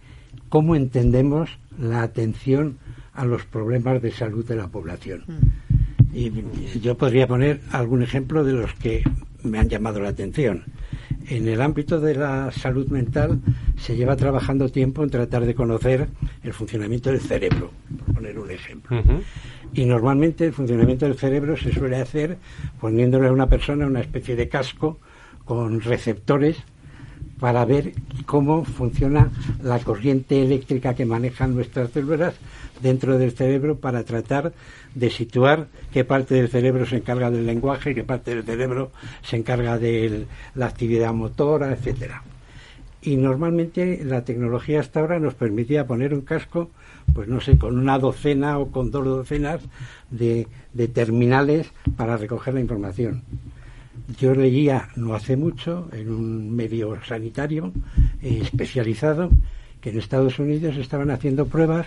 cómo 0.48 0.76
entendemos 0.76 1.58
la 1.78 2.02
atención 2.02 2.78
a 3.12 3.24
los 3.24 3.44
problemas 3.44 4.00
de 4.00 4.12
salud 4.12 4.44
de 4.44 4.56
la 4.56 4.68
población. 4.68 5.24
Mm. 5.26 6.14
Y 6.14 6.80
yo 6.80 6.96
podría 6.96 7.26
poner 7.26 7.60
algún 7.70 8.02
ejemplo 8.02 8.44
de 8.44 8.52
los 8.52 8.72
que 8.74 9.02
me 9.42 9.58
han 9.58 9.68
llamado 9.68 10.00
la 10.00 10.08
atención. 10.08 10.64
En 11.30 11.46
el 11.46 11.60
ámbito 11.60 12.00
de 12.00 12.14
la 12.14 12.50
salud 12.52 12.88
mental 12.88 13.40
se 13.76 13.96
lleva 13.96 14.16
trabajando 14.16 14.70
tiempo 14.70 15.02
en 15.02 15.10
tratar 15.10 15.44
de 15.44 15.54
conocer 15.54 16.08
el 16.42 16.52
funcionamiento 16.54 17.10
del 17.10 17.20
cerebro, 17.20 17.70
por 18.06 18.14
poner 18.14 18.38
un 18.38 18.50
ejemplo. 18.50 19.02
Y 19.74 19.84
normalmente 19.84 20.46
el 20.46 20.52
funcionamiento 20.54 21.04
del 21.04 21.16
cerebro 21.16 21.56
se 21.56 21.72
suele 21.72 21.96
hacer 21.96 22.38
poniéndole 22.80 23.28
a 23.28 23.32
una 23.32 23.48
persona 23.48 23.86
una 23.86 24.00
especie 24.00 24.36
de 24.36 24.48
casco 24.48 24.98
con 25.44 25.80
receptores 25.80 26.56
para 27.40 27.64
ver 27.64 27.92
cómo 28.26 28.64
funciona 28.64 29.30
la 29.62 29.78
corriente 29.78 30.42
eléctrica 30.42 30.94
que 30.94 31.06
manejan 31.06 31.54
nuestras 31.54 31.90
células 31.90 32.34
dentro 32.82 33.18
del 33.18 33.32
cerebro 33.32 33.78
para 33.78 34.04
tratar 34.04 34.52
de 34.94 35.10
situar 35.10 35.68
qué 35.92 36.04
parte 36.04 36.34
del 36.34 36.48
cerebro 36.48 36.86
se 36.86 36.96
encarga 36.96 37.30
del 37.30 37.46
lenguaje, 37.46 37.94
qué 37.94 38.04
parte 38.04 38.34
del 38.34 38.44
cerebro 38.44 38.90
se 39.22 39.36
encarga 39.36 39.78
de 39.78 40.26
la 40.54 40.66
actividad 40.66 41.12
motora, 41.12 41.72
etcétera. 41.72 42.22
Y 43.00 43.16
normalmente 43.16 44.02
la 44.04 44.24
tecnología 44.24 44.80
hasta 44.80 45.00
ahora 45.00 45.20
nos 45.20 45.34
permitía 45.34 45.86
poner 45.86 46.12
un 46.12 46.22
casco, 46.22 46.70
pues 47.14 47.28
no 47.28 47.40
sé, 47.40 47.56
con 47.56 47.78
una 47.78 47.98
docena 47.98 48.58
o 48.58 48.72
con 48.72 48.90
dos 48.90 49.04
docenas 49.04 49.62
de, 50.10 50.48
de 50.74 50.88
terminales 50.88 51.70
para 51.96 52.16
recoger 52.16 52.54
la 52.54 52.60
información. 52.60 53.22
Yo 54.18 54.34
leía 54.34 54.88
no 54.96 55.14
hace 55.14 55.36
mucho 55.36 55.88
en 55.92 56.10
un 56.10 56.54
medio 56.54 56.98
sanitario 57.04 57.72
eh, 58.22 58.40
especializado 58.42 59.30
que 59.80 59.90
en 59.90 59.98
Estados 59.98 60.38
Unidos 60.38 60.76
estaban 60.76 61.10
haciendo 61.10 61.46
pruebas 61.46 61.86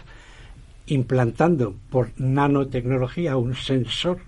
implantando 0.88 1.76
por 1.90 2.12
nanotecnología 2.18 3.38
un 3.38 3.56
sensor 3.56 4.20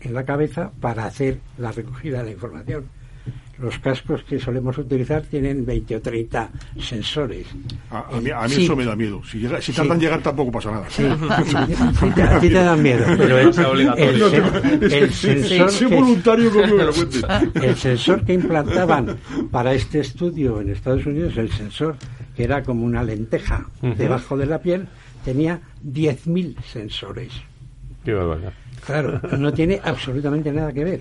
en 0.00 0.14
la 0.14 0.24
cabeza 0.24 0.70
para 0.80 1.04
hacer 1.04 1.40
la 1.58 1.72
recogida 1.72 2.18
de 2.18 2.24
la 2.24 2.30
información. 2.32 2.97
Los 3.60 3.78
cascos 3.80 4.22
que 4.22 4.38
solemos 4.38 4.78
utilizar 4.78 5.22
tienen 5.22 5.66
20 5.66 5.96
o 5.96 6.00
30 6.00 6.50
sensores. 6.80 7.46
A, 7.90 8.04
mí, 8.20 8.30
eso 8.56 8.76
me 8.76 8.84
da 8.84 8.94
miedo. 8.94 9.20
Si, 9.24 9.38
llega, 9.38 9.60
si 9.60 9.72
tardan 9.72 9.96
en 9.96 10.00
llegar 10.00 10.22
tampoco 10.22 10.52
pasa 10.52 10.70
nada. 10.70 10.86
Sí, 10.88 11.02
a 12.22 12.40
ti 12.40 12.48
te 12.48 12.54
dan 12.54 12.80
miedo, 12.82 13.04
pero 13.16 13.38
el, 13.38 13.52
sensor 13.52 13.76
que, 17.52 17.66
el 17.66 17.76
sensor 17.76 18.24
que 18.24 18.32
implantaban 18.34 19.18
para 19.50 19.74
este 19.74 20.00
estudio 20.00 20.60
en 20.60 20.70
Estados 20.70 21.04
Unidos, 21.06 21.36
el 21.36 21.50
sensor 21.50 21.96
que 22.36 22.44
era 22.44 22.62
como 22.62 22.84
una 22.84 23.02
lenteja 23.02 23.66
debajo 23.82 24.36
de 24.36 24.46
la 24.46 24.60
piel, 24.60 24.86
tenía 25.24 25.60
10.000 25.84 26.62
sensores. 26.62 27.32
Qué 28.04 28.12
barbaridad. 28.12 28.52
Claro, 28.86 29.20
no 29.36 29.52
tiene 29.52 29.80
absolutamente 29.82 30.52
nada 30.52 30.72
que 30.72 30.84
ver. 30.84 31.00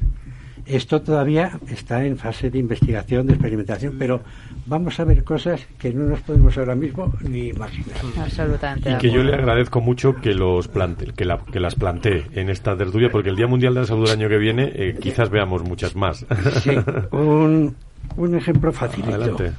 Esto 0.67 1.01
todavía 1.01 1.59
está 1.69 2.05
en 2.05 2.17
fase 2.17 2.49
de 2.49 2.59
investigación, 2.59 3.27
de 3.27 3.33
experimentación, 3.33 3.95
pero 3.97 4.21
vamos 4.65 4.99
a 4.99 5.05
ver 5.05 5.23
cosas 5.23 5.65
que 5.79 5.93
no 5.93 6.03
nos 6.03 6.19
podemos 6.21 6.57
ahora 6.57 6.75
mismo 6.75 7.13
ni 7.21 7.49
imaginar. 7.49 7.97
Absolutamente. 8.19 8.91
Y 8.91 8.97
que 8.97 9.09
yo 9.09 9.23
le 9.23 9.33
agradezco 9.33 9.79
mucho 9.79 10.15
que 10.15 10.33
los 10.33 10.67
plante, 10.67 11.13
que, 11.15 11.23
la, 11.23 11.39
que 11.39 11.59
las 11.59 11.75
plantee 11.75 12.25
en 12.33 12.49
esta 12.49 12.75
tertulia, 12.75 13.09
porque 13.09 13.29
el 13.29 13.35
Día 13.37 13.47
Mundial 13.47 13.75
de 13.75 13.81
la 13.81 13.87
Salud 13.87 14.05
del 14.09 14.19
año 14.19 14.29
que 14.29 14.37
viene 14.37 14.71
eh, 14.75 14.97
quizás 14.99 15.29
veamos 15.29 15.63
muchas 15.63 15.95
más. 15.95 16.25
Sí, 16.61 16.71
un, 17.11 17.75
un 18.17 18.35
ejemplo 18.35 18.71
facilito. 18.73 19.15
Adelante. 19.15 19.53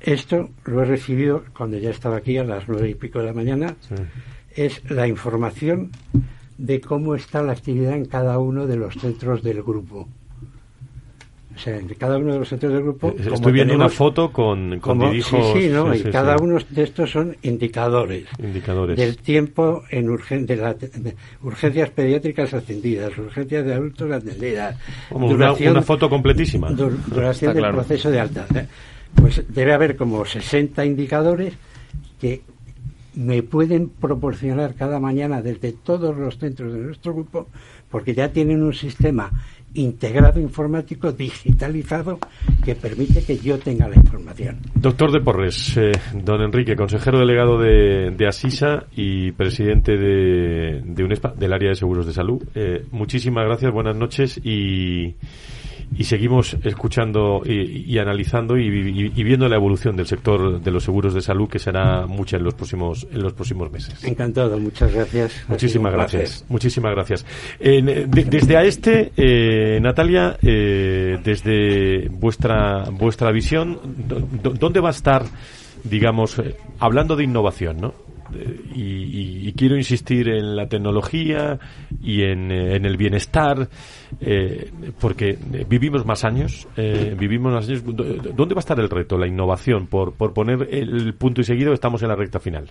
Esto 0.00 0.50
lo 0.66 0.82
he 0.82 0.84
recibido 0.84 1.44
cuando 1.56 1.78
ya 1.78 1.90
estaba 1.90 2.18
aquí 2.18 2.36
a 2.38 2.44
las 2.44 2.68
nueve 2.68 2.90
y 2.90 2.94
pico 2.94 3.20
de 3.20 3.26
la 3.26 3.32
mañana. 3.32 3.74
Es 4.54 4.88
la 4.90 5.08
información 5.08 5.90
de 6.58 6.80
cómo 6.80 7.14
está 7.14 7.42
la 7.42 7.52
actividad 7.52 7.94
en 7.94 8.06
cada 8.06 8.38
uno 8.38 8.66
de 8.66 8.76
los 8.76 8.94
centros 8.94 9.42
del 9.42 9.62
grupo. 9.62 10.08
O 11.54 11.58
sea, 11.58 11.78
en 11.78 11.88
cada 11.88 12.18
uno 12.18 12.34
de 12.34 12.38
los 12.40 12.48
centros 12.50 12.70
del 12.72 12.82
grupo. 12.82 13.14
Estoy 13.18 13.52
viendo 13.52 13.74
una 13.74 13.88
foto 13.88 14.30
con, 14.30 14.78
con 14.78 15.00
Sí, 15.12 15.22
sí, 15.22 15.68
¿no? 15.70 15.94
y 15.94 16.02
cada 16.02 16.36
uno 16.36 16.58
de 16.68 16.82
estos 16.82 17.10
son 17.10 17.34
indicadores. 17.42 18.26
Indicadores. 18.38 18.98
Del 18.98 19.16
tiempo 19.16 19.82
en 19.90 20.06
de 20.06 21.16
urgencias 21.42 21.90
pediátricas 21.90 22.52
atendidas, 22.52 23.16
urgencias 23.16 23.64
de 23.64 23.72
adultos 23.72 24.10
atendidas. 24.12 24.76
una, 25.10 25.82
foto 25.82 26.10
completísima. 26.10 26.70
duración 26.70 27.54
del 27.54 27.70
proceso 27.70 28.10
de 28.10 28.20
alta. 28.20 28.46
¿eh? 28.54 28.66
pues 29.16 29.42
debe 29.48 29.72
haber 29.72 29.96
como 29.96 30.24
60 30.24 30.84
indicadores 30.84 31.54
que 32.20 32.42
me 33.16 33.42
pueden 33.42 33.88
proporcionar 33.88 34.74
cada 34.74 35.00
mañana 35.00 35.42
desde 35.42 35.72
todos 35.72 36.16
los 36.16 36.38
centros 36.38 36.72
de 36.72 36.80
nuestro 36.80 37.14
grupo, 37.14 37.48
porque 37.90 38.14
ya 38.14 38.30
tienen 38.30 38.62
un 38.62 38.74
sistema 38.74 39.30
integrado 39.74 40.40
informático 40.40 41.12
digitalizado 41.12 42.18
que 42.64 42.74
permite 42.74 43.22
que 43.24 43.38
yo 43.38 43.58
tenga 43.58 43.88
la 43.88 43.96
información. 43.96 44.58
Doctor 44.74 45.12
de 45.12 45.20
Porres, 45.20 45.76
eh, 45.76 45.92
don 46.14 46.40
Enrique, 46.42 46.76
consejero 46.76 47.18
delegado 47.18 47.58
de, 47.58 48.26
Asisa 48.26 48.86
y 48.96 49.32
presidente 49.32 49.96
de, 49.96 50.82
de 50.84 51.04
UNESPA, 51.04 51.34
del 51.36 51.52
área 51.52 51.70
de 51.70 51.74
seguros 51.74 52.06
de 52.06 52.12
salud, 52.12 52.42
eh, 52.54 52.84
muchísimas 52.90 53.44
gracias, 53.44 53.72
buenas 53.72 53.96
noches 53.96 54.40
y 54.42 55.14
y 55.94 56.04
seguimos 56.04 56.56
escuchando 56.64 57.42
y, 57.44 57.98
analizando 57.98 58.58
y, 58.58 58.68
viendo 59.22 59.48
la 59.48 59.56
evolución 59.56 59.96
del 59.96 60.06
sector 60.06 60.60
de 60.60 60.70
los 60.70 60.84
seguros 60.84 61.14
de 61.14 61.20
salud 61.20 61.48
que 61.48 61.58
será 61.58 62.06
mucha 62.06 62.36
en 62.36 62.44
los 62.44 62.54
próximos 62.54 63.06
en 63.10 63.22
los 63.22 63.32
próximos 63.32 63.70
meses. 63.70 64.02
Encantado, 64.04 64.58
muchas 64.58 64.92
gracias. 64.92 65.44
Muchísimas 65.48 65.92
gracias, 65.92 66.44
muchísimas 66.48 66.92
gracias. 66.92 67.26
desde 67.58 68.56
a 68.56 68.64
este, 68.64 69.12
eh, 69.16 69.78
Natalia, 69.80 70.36
eh, 70.42 71.18
desde 71.22 72.08
vuestra 72.08 72.84
vuestra 72.90 73.30
visión, 73.32 73.78
¿dónde 74.42 74.80
va 74.80 74.88
a 74.88 74.92
estar, 74.92 75.24
digamos, 75.84 76.38
eh, 76.38 76.56
hablando 76.78 77.16
de 77.16 77.24
innovación, 77.24 77.80
¿no? 77.80 78.05
Y, 78.74 79.52
quiero 79.52 79.76
insistir 79.76 80.28
en 80.28 80.56
la 80.56 80.68
tecnología 80.68 81.58
y 82.02 82.22
en, 82.22 82.50
eh, 82.50 82.76
el 82.76 82.96
bienestar, 82.96 83.68
eh, 84.20 84.70
porque 85.00 85.38
vivimos 85.68 86.04
más 86.04 86.24
años, 86.24 86.68
eh, 86.76 87.14
vivimos 87.18 87.52
más 87.52 87.68
años. 87.68 87.82
¿Dónde 87.84 88.54
va 88.54 88.58
a 88.58 88.60
estar 88.60 88.78
el 88.78 88.90
reto, 88.90 89.16
la 89.16 89.26
innovación? 89.26 89.86
Por, 89.86 90.12
por 90.12 90.32
poner 90.32 90.68
el 90.70 91.14
punto 91.14 91.40
y 91.40 91.44
seguido, 91.44 91.72
estamos 91.72 92.02
en 92.02 92.08
la 92.08 92.16
recta 92.16 92.38
final. 92.38 92.70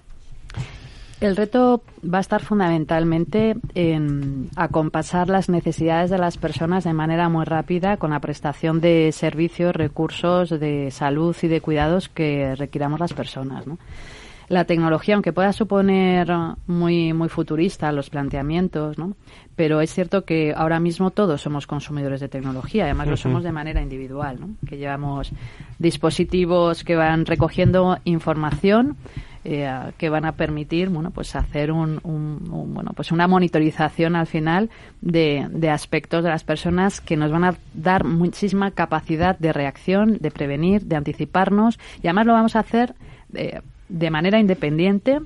El 1.21 1.37
reto 1.37 1.81
va 2.03 2.17
a 2.17 2.21
estar 2.21 2.43
fundamentalmente 2.43 3.55
en 3.73 4.49
acompasar 4.57 5.29
las 5.29 5.47
necesidades 5.47 6.09
de 6.09 6.17
las 6.17 6.37
personas 6.37 6.83
de 6.83 6.91
manera 6.91 7.29
muy 7.29 7.45
rápida 7.45 7.95
con 7.95 8.11
la 8.11 8.19
prestación 8.19 8.81
de 8.81 9.11
servicios, 9.13 9.73
recursos 9.73 10.49
de 10.49 10.91
salud 10.91 11.35
y 11.41 11.47
de 11.47 11.61
cuidados 11.61 12.09
que 12.09 12.53
requiramos 12.55 12.99
las 12.99 13.13
personas. 13.13 13.65
¿no? 13.65 13.77
La 14.47 14.65
tecnología, 14.65 15.15
aunque 15.15 15.33
pueda 15.33 15.53
suponer 15.53 16.27
muy, 16.67 17.13
muy 17.13 17.29
futurista 17.29 17.91
los 17.91 18.09
planteamientos, 18.09 18.97
¿no? 18.97 19.15
Pero 19.55 19.81
es 19.81 19.93
cierto 19.93 20.25
que 20.25 20.53
ahora 20.55 20.79
mismo 20.79 21.11
todos 21.11 21.41
somos 21.41 21.65
consumidores 21.67 22.19
de 22.19 22.27
tecnología, 22.27 22.85
además 22.85 23.07
lo 23.07 23.17
somos 23.17 23.43
de 23.43 23.51
manera 23.51 23.81
individual, 23.81 24.39
¿no? 24.39 24.49
Que 24.67 24.77
llevamos 24.77 25.31
dispositivos 25.79 26.83
que 26.83 26.95
van 26.95 27.25
recogiendo 27.25 27.97
información 28.03 28.97
eh, 29.47 29.69
que 29.99 30.09
van 30.09 30.25
a 30.25 30.31
permitir 30.31 30.89
bueno 30.89 31.11
pues 31.11 31.35
hacer 31.35 31.71
un, 31.71 31.99
bueno 32.01 32.93
pues 32.95 33.11
una 33.11 33.27
monitorización 33.27 34.15
al 34.15 34.25
final 34.25 34.71
de, 35.01 35.47
de, 35.51 35.69
aspectos 35.69 36.23
de 36.23 36.31
las 36.31 36.43
personas 36.43 36.99
que 36.99 37.15
nos 37.15 37.31
van 37.31 37.43
a 37.43 37.55
dar 37.75 38.05
muchísima 38.05 38.71
capacidad 38.71 39.37
de 39.37 39.53
reacción 39.53 40.17
de 40.19 40.31
prevenir 40.31 40.85
de 40.85 40.95
anticiparnos 40.95 41.77
y 42.01 42.07
además 42.07 42.25
lo 42.25 42.33
vamos 42.33 42.55
a 42.55 42.61
hacer 42.61 42.95
eh, 43.35 43.61
de 43.89 44.09
manera 44.09 44.39
independiente 44.39 45.19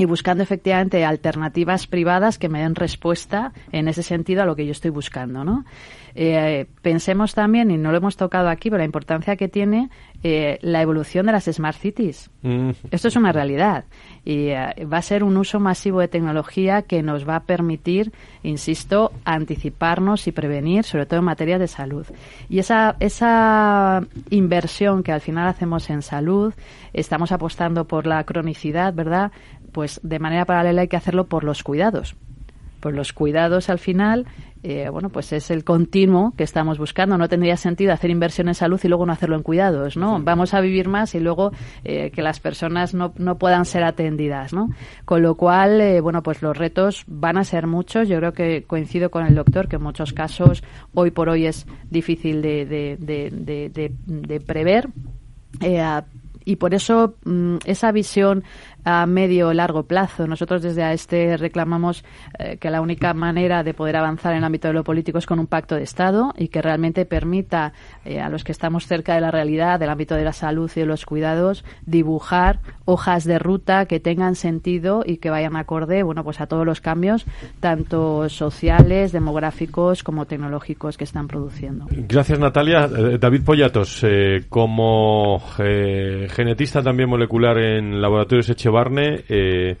y 0.00 0.06
buscando 0.06 0.42
efectivamente 0.42 1.04
alternativas 1.04 1.86
privadas 1.86 2.38
que 2.38 2.48
me 2.48 2.62
den 2.62 2.74
respuesta 2.74 3.52
en 3.70 3.86
ese 3.86 4.02
sentido 4.02 4.40
a 4.40 4.46
lo 4.46 4.56
que 4.56 4.64
yo 4.64 4.72
estoy 4.72 4.90
buscando, 4.90 5.44
¿no? 5.44 5.66
Eh, 6.14 6.66
pensemos 6.80 7.34
también, 7.34 7.70
y 7.70 7.76
no 7.76 7.90
lo 7.90 7.98
hemos 7.98 8.16
tocado 8.16 8.48
aquí, 8.48 8.70
pero 8.70 8.78
la 8.78 8.86
importancia 8.86 9.36
que 9.36 9.48
tiene 9.48 9.90
eh, 10.22 10.58
la 10.62 10.82
evolución 10.82 11.26
de 11.26 11.32
las 11.32 11.44
smart 11.44 11.76
cities. 11.76 12.30
Mm. 12.42 12.70
Esto 12.90 13.08
es 13.08 13.16
una 13.16 13.32
realidad 13.32 13.84
y 14.24 14.48
eh, 14.48 14.86
va 14.90 14.98
a 14.98 15.02
ser 15.02 15.24
un 15.24 15.36
uso 15.36 15.60
masivo 15.60 16.00
de 16.00 16.08
tecnología 16.08 16.82
que 16.82 17.02
nos 17.02 17.28
va 17.28 17.36
a 17.36 17.44
permitir, 17.44 18.12
insisto, 18.42 19.12
anticiparnos 19.24 20.26
y 20.26 20.32
prevenir, 20.32 20.84
sobre 20.84 21.06
todo 21.06 21.20
en 21.20 21.26
materia 21.26 21.58
de 21.58 21.68
salud. 21.68 22.06
Y 22.48 22.58
esa, 22.58 22.96
esa 23.00 24.02
inversión 24.30 25.02
que 25.02 25.12
al 25.12 25.20
final 25.20 25.48
hacemos 25.48 25.88
en 25.90 26.02
salud, 26.02 26.54
estamos 26.92 27.32
apostando 27.32 27.86
por 27.86 28.06
la 28.06 28.24
cronicidad, 28.24 28.92
¿verdad? 28.92 29.32
Pues 29.72 30.00
de 30.02 30.18
manera 30.18 30.44
paralela 30.44 30.82
hay 30.82 30.88
que 30.88 30.96
hacerlo 30.96 31.26
por 31.26 31.44
los 31.44 31.62
cuidados. 31.62 32.16
Pues 32.80 32.94
los 32.94 33.12
cuidados 33.12 33.68
al 33.68 33.78
final 33.78 34.26
eh, 34.62 34.90
bueno, 34.90 35.08
pues 35.08 35.32
es 35.32 35.50
el 35.50 35.64
continuo 35.64 36.34
que 36.36 36.44
estamos 36.44 36.78
buscando. 36.78 37.16
No 37.16 37.28
tendría 37.28 37.56
sentido 37.56 37.92
hacer 37.92 38.10
inversión 38.10 38.48
en 38.48 38.54
salud 38.54 38.78
y 38.82 38.88
luego 38.88 39.06
no 39.06 39.12
hacerlo 39.12 39.36
en 39.36 39.42
cuidados, 39.42 39.96
¿no? 39.96 40.20
Vamos 40.20 40.52
a 40.52 40.60
vivir 40.60 40.88
más 40.88 41.14
y 41.14 41.20
luego 41.20 41.52
eh, 41.82 42.10
que 42.10 42.20
las 42.20 42.40
personas 42.40 42.92
no, 42.92 43.14
no, 43.16 43.38
puedan 43.38 43.64
ser 43.64 43.84
atendidas, 43.84 44.52
¿no? 44.52 44.68
Con 45.06 45.22
lo 45.22 45.34
cual, 45.36 45.80
eh, 45.80 46.00
bueno, 46.00 46.22
pues 46.22 46.42
los 46.42 46.56
retos 46.56 47.04
van 47.06 47.38
a 47.38 47.44
ser 47.44 47.66
muchos. 47.66 48.08
Yo 48.08 48.18
creo 48.18 48.32
que 48.34 48.64
coincido 48.64 49.10
con 49.10 49.24
el 49.24 49.34
doctor 49.34 49.66
que 49.66 49.76
en 49.76 49.82
muchos 49.82 50.12
casos 50.12 50.62
hoy 50.94 51.10
por 51.10 51.30
hoy 51.30 51.46
es 51.46 51.66
difícil 51.90 52.42
de, 52.42 52.66
de, 52.66 52.96
de, 52.98 53.92
de 54.06 54.40
prever. 54.40 54.88
y 56.44 56.56
por 56.56 56.74
eso 56.74 57.14
mm, 57.24 57.56
esa 57.64 57.92
visión 57.92 58.44
a 58.84 59.06
medio 59.06 59.48
o 59.48 59.52
largo 59.52 59.84
plazo. 59.84 60.26
Nosotros 60.26 60.62
desde 60.62 60.92
este 60.92 61.36
reclamamos 61.36 62.04
eh, 62.38 62.56
que 62.58 62.70
la 62.70 62.80
única 62.80 63.14
manera 63.14 63.62
de 63.62 63.74
poder 63.74 63.96
avanzar 63.96 64.32
en 64.32 64.38
el 64.38 64.44
ámbito 64.44 64.68
de 64.68 64.74
lo 64.74 64.84
político 64.84 65.18
es 65.18 65.26
con 65.26 65.38
un 65.38 65.46
pacto 65.46 65.74
de 65.74 65.82
Estado 65.82 66.32
y 66.36 66.48
que 66.48 66.62
realmente 66.62 67.04
permita 67.04 67.72
eh, 68.04 68.20
a 68.20 68.28
los 68.28 68.44
que 68.44 68.52
estamos 68.52 68.86
cerca 68.86 69.14
de 69.14 69.20
la 69.20 69.30
realidad, 69.30 69.78
del 69.78 69.90
ámbito 69.90 70.14
de 70.14 70.24
la 70.24 70.32
salud 70.32 70.70
y 70.74 70.80
de 70.80 70.86
los 70.86 71.04
cuidados, 71.06 71.64
dibujar 71.86 72.60
hojas 72.84 73.24
de 73.24 73.38
ruta 73.38 73.86
que 73.86 74.00
tengan 74.00 74.34
sentido 74.34 75.02
y 75.06 75.18
que 75.18 75.30
vayan 75.30 75.56
acorde, 75.56 76.02
bueno, 76.02 76.24
pues 76.24 76.40
a 76.40 76.46
todos 76.46 76.66
los 76.66 76.80
cambios, 76.80 77.26
tanto 77.60 78.28
sociales, 78.28 79.12
demográficos 79.12 80.02
como 80.02 80.26
tecnológicos 80.26 80.96
que 80.96 81.04
están 81.04 81.28
produciendo. 81.28 81.86
Gracias, 81.90 82.38
Natalia. 82.38 82.84
Eh, 82.84 83.18
David 83.18 83.44
Pollatos, 83.44 84.04
como 84.48 85.40
genetista 85.56 86.82
también 86.82 87.08
molecular 87.08 87.58
en 87.58 88.00
laboratorios 88.00 88.48
Eche 88.70 88.76
Barne, 88.76 89.24
eh, 89.28 89.76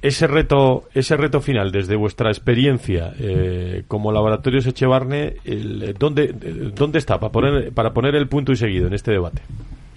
ese 0.00 0.26
reto, 0.26 0.84
ese 0.94 1.16
reto 1.16 1.40
final, 1.40 1.70
desde 1.70 1.96
vuestra 1.96 2.30
experiencia 2.30 3.12
eh, 3.18 3.84
como 3.88 4.12
laboratorios 4.12 4.66
Echevarne, 4.66 5.34
el, 5.44 5.94
¿dónde, 5.98 6.32
¿dónde 6.74 6.98
está 6.98 7.18
para 7.18 7.32
poner, 7.32 7.72
para 7.72 7.92
poner 7.92 8.14
el 8.14 8.28
punto 8.28 8.52
y 8.52 8.56
seguido 8.56 8.86
en 8.86 8.94
este 8.94 9.12
debate? 9.12 9.42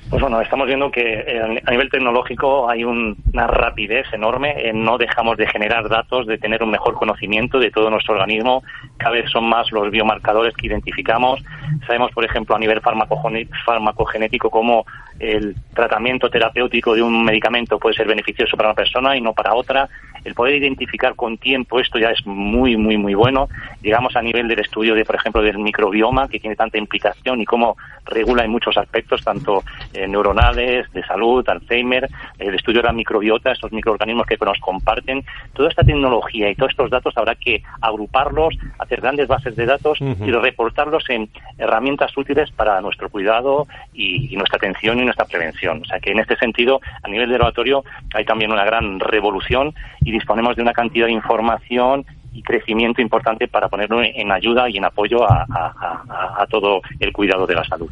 Pues 0.08 0.22
bueno, 0.22 0.40
estamos 0.40 0.68
viendo 0.68 0.92
que 0.92 1.02
eh, 1.02 1.62
a 1.66 1.72
nivel 1.72 1.90
tecnológico 1.90 2.70
hay 2.70 2.84
una 2.84 3.48
rapidez 3.48 4.06
enorme. 4.14 4.72
no 4.74 5.00
dejamos 5.00 5.36
de 5.36 5.48
generar 5.48 5.90
datos, 5.90 6.28
de 6.28 6.38
tener 6.38 6.62
un 6.62 6.70
mejor 6.70 6.94
conocimiento 6.94 7.58
de 7.60 7.72
todo 7.72 7.90
nuestro 7.90 8.14
organismo. 8.14 8.64
Cada 8.98 9.16
vez 9.16 9.32
son 9.32 9.50
más 9.50 9.72
los 9.72 9.90
biomarcadores 9.90 10.56
que 10.56 10.68
identificamos. 10.68 11.44
Sabemos, 11.88 12.12
por 12.12 12.24
ejemplo, 12.24 12.56
a 12.56 12.60
nivel 12.60 12.82
farmacogenético 12.82 14.52
cómo 14.52 14.86
el 15.20 15.56
tratamiento 15.74 16.30
terapéutico 16.30 16.94
de 16.94 17.02
un 17.02 17.24
medicamento 17.24 17.80
puede 17.80 17.96
ser 17.96 18.08
beneficioso 18.08 18.56
para 18.58 18.70
una 18.70 18.76
persona 18.76 19.18
y 19.18 19.22
no 19.22 19.34
para 19.34 19.56
otra. 19.56 19.90
El 20.24 20.34
poder 20.34 20.56
identificar 20.56 21.16
con 21.16 21.38
tiempo 21.38 21.80
esto 21.80 22.00
ya 22.00 22.10
es 22.10 22.26
muy, 22.26 22.78
muy, 22.78 22.98
muy 22.98 23.14
bueno. 23.14 23.48
Llegamos 23.82 24.16
a 24.16 24.22
nivel 24.22 24.48
del 24.48 24.60
estudio, 24.60 24.96
de, 24.96 25.06
por 25.06 25.16
ejemplo, 25.16 25.42
del 25.42 25.60
microbioma, 25.60 26.28
que 26.28 26.40
tiene 26.40 26.56
tanta 26.56 26.80
implicación 26.80 27.42
y 27.42 27.46
cómo 27.46 27.78
regula 28.06 28.44
en 28.44 28.52
muchos 28.52 28.76
aspectos, 28.76 29.24
tanto 29.24 29.64
eh, 29.96 30.08
neuronales, 30.08 30.92
de 30.92 31.04
salud, 31.04 31.48
Alzheimer, 31.48 32.08
el 32.40 32.56
estudio 32.56 32.82
de 32.82 32.88
la 32.88 32.94
microbiota, 32.94 33.52
estos 33.52 33.72
microorganismos 33.72 34.28
que 34.28 34.38
nos 34.46 34.60
comparten. 34.60 35.24
Toda 35.54 35.70
esta 35.70 35.84
tecnología 35.84 36.50
y 36.50 36.56
todos 36.56 36.72
estos 36.72 36.90
datos 36.90 37.18
habrá 37.18 37.36
que 37.36 37.64
agruparlos, 37.82 38.56
hacer 38.80 39.02
grandes 39.02 39.28
bases 39.28 39.56
de 39.56 39.66
datos 39.66 40.00
y 40.02 40.32
reportarlos 40.32 41.10
en 41.10 41.30
herramientas 41.58 42.16
útiles 42.18 42.52
para 42.52 42.80
nuestro 42.82 43.10
cuidado 43.10 43.68
y, 43.94 44.34
y 44.34 44.38
nuestra 44.38 44.58
atención 44.58 45.00
y 45.00 45.06
nuestra 45.06 45.26
prevención. 45.26 45.82
O 45.82 45.86
sea 45.86 46.00
que 46.00 46.12
en 46.12 46.20
este 46.20 46.36
sentido, 46.36 46.82
a 47.04 47.08
nivel 47.08 47.30
de 47.30 47.38
laboratorio, 47.38 47.84
hay 48.14 48.26
también 48.26 48.52
una 48.52 48.66
gran 48.66 49.00
revolución 49.00 49.74
y 50.02 50.12
disponemos 50.12 50.56
de 50.56 50.62
una 50.62 50.74
cantidad 50.74 51.08
de 51.08 51.14
información 51.14 52.06
y 52.36 52.44
crecimiento 52.44 53.02
importante 53.02 53.48
para 53.48 53.70
ponerlo 53.70 54.02
en 54.04 54.32
ayuda 54.32 54.70
y 54.70 54.78
en 54.78 54.86
apoyo 54.86 55.24
a, 55.24 56.46
todo 56.50 56.82
el 57.00 57.12
cuidado 57.12 57.48
de 57.48 57.56
la 57.56 57.64
salud. 57.64 57.90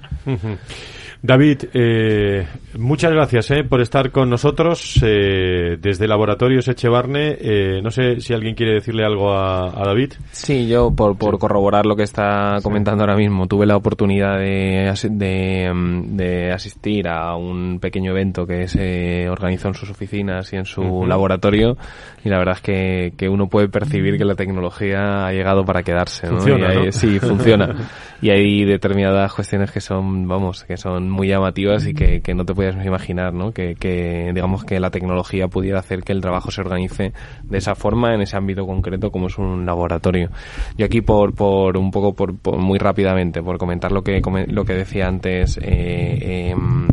David, 1.25 1.69
eh, 1.73 2.45
muchas 2.77 3.13
gracias 3.13 3.49
eh, 3.51 3.63
por 3.63 3.79
estar 3.79 4.11
con 4.11 4.29
nosotros 4.29 4.99
eh, 5.01 5.77
desde 5.79 6.05
Laboratorios 6.05 6.67
Echevarne. 6.67 7.37
Eh, 7.39 7.79
no 7.81 7.91
sé 7.91 8.19
si 8.19 8.33
alguien 8.33 8.55
quiere 8.55 8.73
decirle 8.73 9.05
algo 9.05 9.31
a, 9.33 9.71
David. 9.85 10.15
Sí, 10.31 10.67
yo 10.67 10.91
por, 10.91 11.17
por 11.17 11.39
corroborar 11.39 11.85
lo 11.85 11.95
que 11.95 12.03
está 12.03 12.57
comentando 12.61 13.03
ahora 13.03 13.15
mismo, 13.15 13.47
tuve 13.47 13.65
la 13.65 13.77
oportunidad 13.77 14.37
de, 14.37 14.93
de, 15.11 15.73
mm, 15.73 16.17
de, 16.17 16.51
asistir 16.51 17.07
a 17.07 17.37
un 17.37 17.79
pequeño 17.79 18.11
evento 18.11 18.45
que 18.45 18.67
se 18.67 19.29
organizó 19.29 19.69
en 19.69 19.75
sus 19.75 19.91
oficinas 19.91 20.51
y 20.51 20.57
en 20.57 20.65
su 20.65 21.05
laboratorio 21.05 21.77
y 22.25 22.27
la 22.27 22.37
verdad 22.37 22.55
es 22.55 22.61
que, 22.61 23.13
que, 23.15 23.29
uno 23.29 23.47
puede 23.47 23.69
percibir 23.69 24.17
que 24.17 24.25
la 24.25 24.35
tecnología 24.35 25.25
ha 25.25 25.31
llegado 25.31 25.63
para 25.63 25.83
quedarse. 25.83 26.27
Funciona, 26.27 26.91
Sí, 26.91 27.17
funciona. 27.19 27.75
y 28.23 28.29
hay 28.29 28.63
determinadas 28.63 29.33
cuestiones 29.33 29.69
que 29.69 29.81
son, 29.81 30.29
vamos, 30.29 30.63
que 30.63 30.77
son 30.77 31.09
muy 31.09 31.27
llamativas 31.27 31.85
y 31.85 31.93
que, 31.93 32.21
que 32.21 32.33
no 32.33 32.45
te 32.45 32.53
puedes 32.53 32.73
imaginar, 32.85 33.33
¿no? 33.33 33.51
Que, 33.51 33.75
que, 33.75 34.31
digamos 34.33 34.63
que 34.63 34.79
la 34.79 34.91
tecnología 34.91 35.49
pudiera 35.49 35.79
hacer 35.79 36.03
que 36.03 36.13
el 36.13 36.21
trabajo 36.21 36.49
se 36.49 36.61
organice 36.61 37.11
de 37.43 37.57
esa 37.57 37.75
forma 37.75 38.15
en 38.15 38.21
ese 38.21 38.37
ámbito 38.37 38.65
concreto 38.65 39.11
como 39.11 39.27
es 39.27 39.37
un 39.37 39.65
laboratorio. 39.65 40.29
Yo 40.77 40.85
aquí 40.85 41.01
por, 41.01 41.35
por 41.35 41.75
un 41.75 41.91
poco, 41.91 42.13
por, 42.13 42.57
muy 42.57 42.79
rápidamente, 42.79 43.43
por 43.43 43.57
comentar 43.57 43.91
lo 43.91 44.05
que, 44.05 44.21
lo 44.47 44.63
que 44.63 44.73
decía 44.73 45.09
antes, 45.09 45.59
eh, 45.61 46.51
em, 46.51 46.87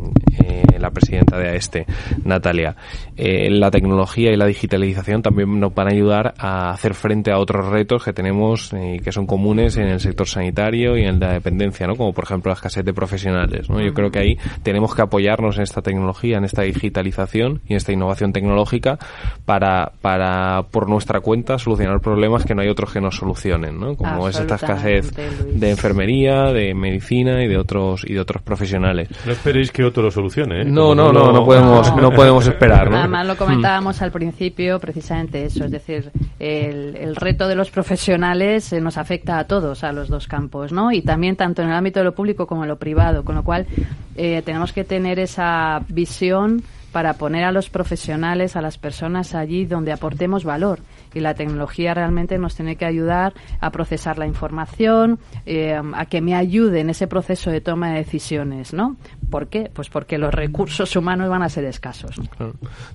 eh, 0.44 0.69
la 0.80 0.90
presidenta 0.90 1.38
de 1.38 1.48
AESTE, 1.48 1.86
Natalia. 2.24 2.76
Eh, 3.16 3.50
la 3.50 3.70
tecnología 3.70 4.32
y 4.32 4.36
la 4.36 4.46
digitalización 4.46 5.22
también 5.22 5.60
nos 5.60 5.74
van 5.74 5.88
a 5.88 5.90
ayudar 5.90 6.34
a 6.38 6.70
hacer 6.70 6.94
frente 6.94 7.30
a 7.30 7.38
otros 7.38 7.66
retos 7.66 8.04
que 8.04 8.12
tenemos 8.12 8.72
y 8.72 8.76
eh, 8.76 9.00
que 9.02 9.12
son 9.12 9.26
comunes 9.26 9.76
en 9.76 9.88
el 9.88 10.00
sector 10.00 10.26
sanitario 10.26 10.96
y 10.96 11.04
en 11.04 11.20
la 11.20 11.32
dependencia, 11.32 11.86
¿no? 11.86 11.96
Como 11.96 12.12
por 12.12 12.24
ejemplo 12.24 12.50
la 12.50 12.54
escasez 12.54 12.84
de 12.84 12.92
profesionales, 12.92 13.68
¿no? 13.68 13.80
Yo 13.80 13.92
creo 13.92 14.10
que 14.10 14.18
ahí 14.18 14.38
tenemos 14.62 14.94
que 14.94 15.02
apoyarnos 15.02 15.56
en 15.56 15.62
esta 15.62 15.82
tecnología, 15.82 16.38
en 16.38 16.44
esta 16.44 16.62
digitalización 16.62 17.60
y 17.66 17.72
en 17.72 17.76
esta 17.76 17.92
innovación 17.92 18.32
tecnológica 18.32 18.98
para, 19.44 19.92
para 20.00 20.62
por 20.70 20.88
nuestra 20.88 21.20
cuenta 21.20 21.58
solucionar 21.58 22.00
problemas 22.00 22.44
que 22.44 22.54
no 22.54 22.62
hay 22.62 22.68
otros 22.68 22.92
que 22.92 23.00
nos 23.00 23.16
solucionen, 23.16 23.78
¿no? 23.78 23.96
Como 23.96 24.28
es 24.28 24.38
esta 24.38 24.54
escasez 24.54 25.12
de 25.14 25.70
enfermería, 25.70 26.52
de 26.52 26.74
medicina 26.74 27.42
y 27.42 27.48
de 27.48 27.58
otros 27.58 28.04
y 28.06 28.14
de 28.14 28.20
otros 28.20 28.42
profesionales. 28.42 29.08
No 29.26 29.32
esperéis 29.32 29.70
que 29.70 29.84
otro 29.84 30.02
lo 30.02 30.10
solucione, 30.10 30.62
¿eh? 30.62 30.64
No, 30.70 30.94
no, 30.94 31.12
no, 31.12 31.32
no 31.32 31.44
podemos, 31.44 31.94
no 31.96 32.10
podemos 32.14 32.46
esperar. 32.46 32.90
¿no? 32.90 32.98
Además 32.98 33.26
lo 33.26 33.36
comentábamos 33.36 34.00
al 34.02 34.12
principio, 34.12 34.78
precisamente 34.78 35.44
eso, 35.44 35.64
es 35.64 35.70
decir, 35.70 36.10
el, 36.38 36.96
el 36.96 37.16
reto 37.16 37.48
de 37.48 37.54
los 37.54 37.70
profesionales 37.70 38.72
eh, 38.72 38.80
nos 38.80 38.96
afecta 38.98 39.38
a 39.38 39.44
todos, 39.44 39.84
a 39.84 39.92
los 39.92 40.08
dos 40.08 40.26
campos, 40.26 40.72
¿no? 40.72 40.92
Y 40.92 41.02
también 41.02 41.36
tanto 41.36 41.62
en 41.62 41.68
el 41.68 41.74
ámbito 41.74 42.00
de 42.00 42.04
lo 42.04 42.14
público 42.14 42.46
como 42.46 42.62
en 42.62 42.68
lo 42.68 42.78
privado, 42.78 43.24
con 43.24 43.34
lo 43.34 43.42
cual 43.42 43.66
eh, 44.16 44.42
tenemos 44.44 44.72
que 44.72 44.84
tener 44.84 45.18
esa 45.18 45.82
visión 45.88 46.62
para 46.92 47.14
poner 47.14 47.44
a 47.44 47.52
los 47.52 47.70
profesionales, 47.70 48.56
a 48.56 48.62
las 48.62 48.78
personas 48.78 49.34
allí 49.34 49.64
donde 49.64 49.92
aportemos 49.92 50.44
valor. 50.44 50.80
Y 51.14 51.20
la 51.20 51.34
tecnología 51.34 51.94
realmente 51.94 52.38
nos 52.38 52.54
tiene 52.54 52.76
que 52.76 52.84
ayudar 52.84 53.34
a 53.60 53.70
procesar 53.70 54.18
la 54.18 54.26
información, 54.26 55.18
eh, 55.46 55.80
a 55.94 56.06
que 56.06 56.20
me 56.20 56.34
ayude 56.34 56.80
en 56.80 56.90
ese 56.90 57.06
proceso 57.06 57.50
de 57.50 57.60
toma 57.60 57.90
de 57.90 57.98
decisiones, 57.98 58.72
¿no? 58.72 58.96
¿Por 59.30 59.48
qué? 59.48 59.70
Pues 59.72 59.88
porque 59.88 60.18
los 60.18 60.32
recursos 60.32 60.94
humanos 60.96 61.28
van 61.28 61.42
a 61.42 61.48
ser 61.48 61.64
escasos. 61.64 62.16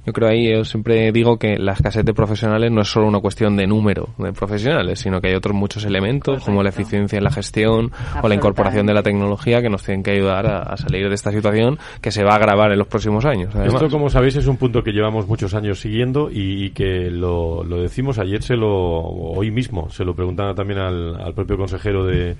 Yo 0.05 0.13
creo 0.13 0.30
ahí, 0.30 0.51
yo 0.51 0.63
siempre 0.63 1.11
digo 1.11 1.38
que 1.38 1.57
la 1.57 1.74
escasez 1.74 2.05
de 2.05 2.13
profesionales 2.13 2.72
no 2.72 2.82
es 2.82 2.88
solo 2.88 3.07
una 3.07 3.20
cuestión 3.20 3.55
de 3.55 3.68
número 3.68 4.09
de 4.18 4.34
profesionales, 4.34 4.99
sino 4.99 5.22
que 5.22 5.30
hay 5.30 5.36
otros 5.36 5.55
muchos 5.55 5.86
elementos, 5.86 6.43
como 6.43 6.63
la 6.63 6.70
eficiencia 6.70 7.18
en 7.18 7.24
la 7.24 7.32
gestión 7.32 7.91
o 8.22 8.28
la 8.28 8.36
incorporación 8.36 8.86
de 8.86 8.93
la 8.93 9.03
tecnología 9.03 9.61
que 9.61 9.70
nos 9.70 9.84
tienen 9.84 10.03
que 10.03 10.11
ayudar 10.11 10.45
a, 10.47 10.78
salir 10.78 11.07
de 11.07 11.16
esta 11.16 11.32
situación 11.32 11.80
que 12.01 12.11
se 12.11 12.24
va 12.24 12.34
a 12.34 12.36
agravar 12.36 12.72
en 12.72 12.78
los 12.78 12.88
próximos 12.88 13.26
años. 13.26 13.53
Esto, 13.55 13.89
como 13.89 14.09
sabéis, 14.09 14.36
es 14.36 14.47
un 14.47 14.57
punto 14.57 14.84
que 14.84 14.91
llevamos 14.91 15.28
muchos 15.28 15.53
años 15.53 15.80
siguiendo 15.80 16.30
y, 16.32 16.72
que 16.72 17.09
lo, 17.09 17.63
decimos 17.63 18.05
ayer, 18.20 18.41
se 18.43 18.56
lo, 18.56 18.72
hoy 18.72 19.51
mismo, 19.51 19.89
se 19.89 20.03
lo 20.03 20.16
preguntaba 20.16 20.53
también 20.53 20.80
al 20.80 21.34
propio 21.34 21.58
consejero 21.58 22.06
de 22.06 22.36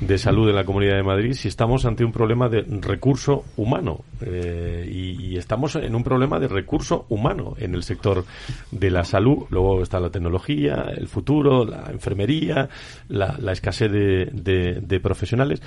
de 0.00 0.16
salud 0.16 0.48
en 0.48 0.56
la 0.56 0.64
Comunidad 0.64 0.96
de 0.96 1.02
Madrid 1.02 1.32
si 1.34 1.48
estamos 1.48 1.84
ante 1.84 2.04
un 2.04 2.12
problema 2.12 2.48
de 2.48 2.62
recurso 2.62 3.44
humano 3.56 4.04
eh, 4.22 4.88
y, 4.90 5.36
estamos 5.36 5.76
en 5.76 5.94
un 5.94 6.02
problema 6.02 6.38
de 6.38 6.48
recurso 6.48 7.06
humano 7.08 7.54
en 7.58 7.74
el 7.74 7.82
sector 7.82 8.24
de 8.70 8.90
la 8.90 9.04
salud. 9.04 9.44
Luego 9.48 9.82
está 9.82 10.00
la 10.00 10.10
tecnología, 10.10 10.86
el 10.94 11.08
futuro, 11.08 11.64
la 11.64 11.90
enfermería, 11.90 12.68
la, 13.08 13.52
escasez 13.52 13.90
de, 13.90 14.80
de, 14.82 15.00
profesionales. 15.00 15.62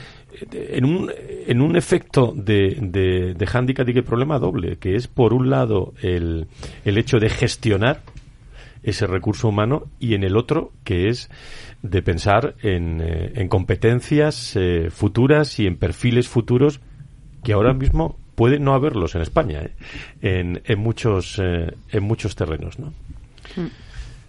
En 0.51 0.85
un, 0.85 1.11
en 1.47 1.61
un 1.61 1.75
efecto 1.75 2.33
de, 2.35 2.77
de, 2.81 3.33
de 3.33 3.47
hándicap 3.47 3.87
y 3.89 3.93
que 3.93 4.03
problema 4.03 4.37
doble, 4.37 4.77
que 4.77 4.95
es 4.95 5.07
por 5.07 5.33
un 5.33 5.49
lado 5.49 5.93
el, 6.01 6.47
el 6.85 6.97
hecho 6.97 7.17
de 7.17 7.29
gestionar 7.29 8.01
ese 8.83 9.07
recurso 9.07 9.47
humano 9.47 9.85
y 9.99 10.13
en 10.13 10.23
el 10.23 10.37
otro 10.37 10.71
que 10.83 11.09
es 11.09 11.29
de 11.81 12.01
pensar 12.01 12.55
en, 12.61 13.01
eh, 13.01 13.31
en 13.35 13.47
competencias 13.47 14.55
eh, 14.55 14.89
futuras 14.91 15.59
y 15.59 15.67
en 15.67 15.77
perfiles 15.77 16.27
futuros 16.27 16.81
que 17.43 17.53
ahora 17.53 17.73
mismo 17.73 18.17
puede 18.35 18.59
no 18.59 18.73
haberlos 18.73 19.15
en 19.15 19.21
España, 19.21 19.61
¿eh? 19.61 19.71
en, 20.21 20.61
en, 20.65 20.79
muchos, 20.79 21.39
eh, 21.41 21.73
en 21.91 22.03
muchos 22.03 22.35
terrenos, 22.35 22.79
¿no? 22.79 22.93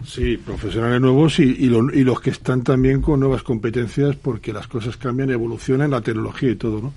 Sí, 0.05 0.37
profesionales 0.37 1.01
nuevos 1.01 1.39
y, 1.39 1.45
y, 1.45 1.67
y, 1.67 2.05
los 2.05 2.21
que 2.21 2.31
están 2.31 2.63
también 2.63 3.01
con 3.01 3.21
nuevas 3.21 3.43
competencias 3.43 4.17
porque 4.17 4.53
las 4.53 4.67
cosas 4.67 4.97
cambian, 4.97 5.31
evolucionan, 5.31 5.91
la 5.91 6.03
tecnología 6.03 6.51
y 6.51 6.57
todo, 6.57 6.81
¿no? 6.83 6.93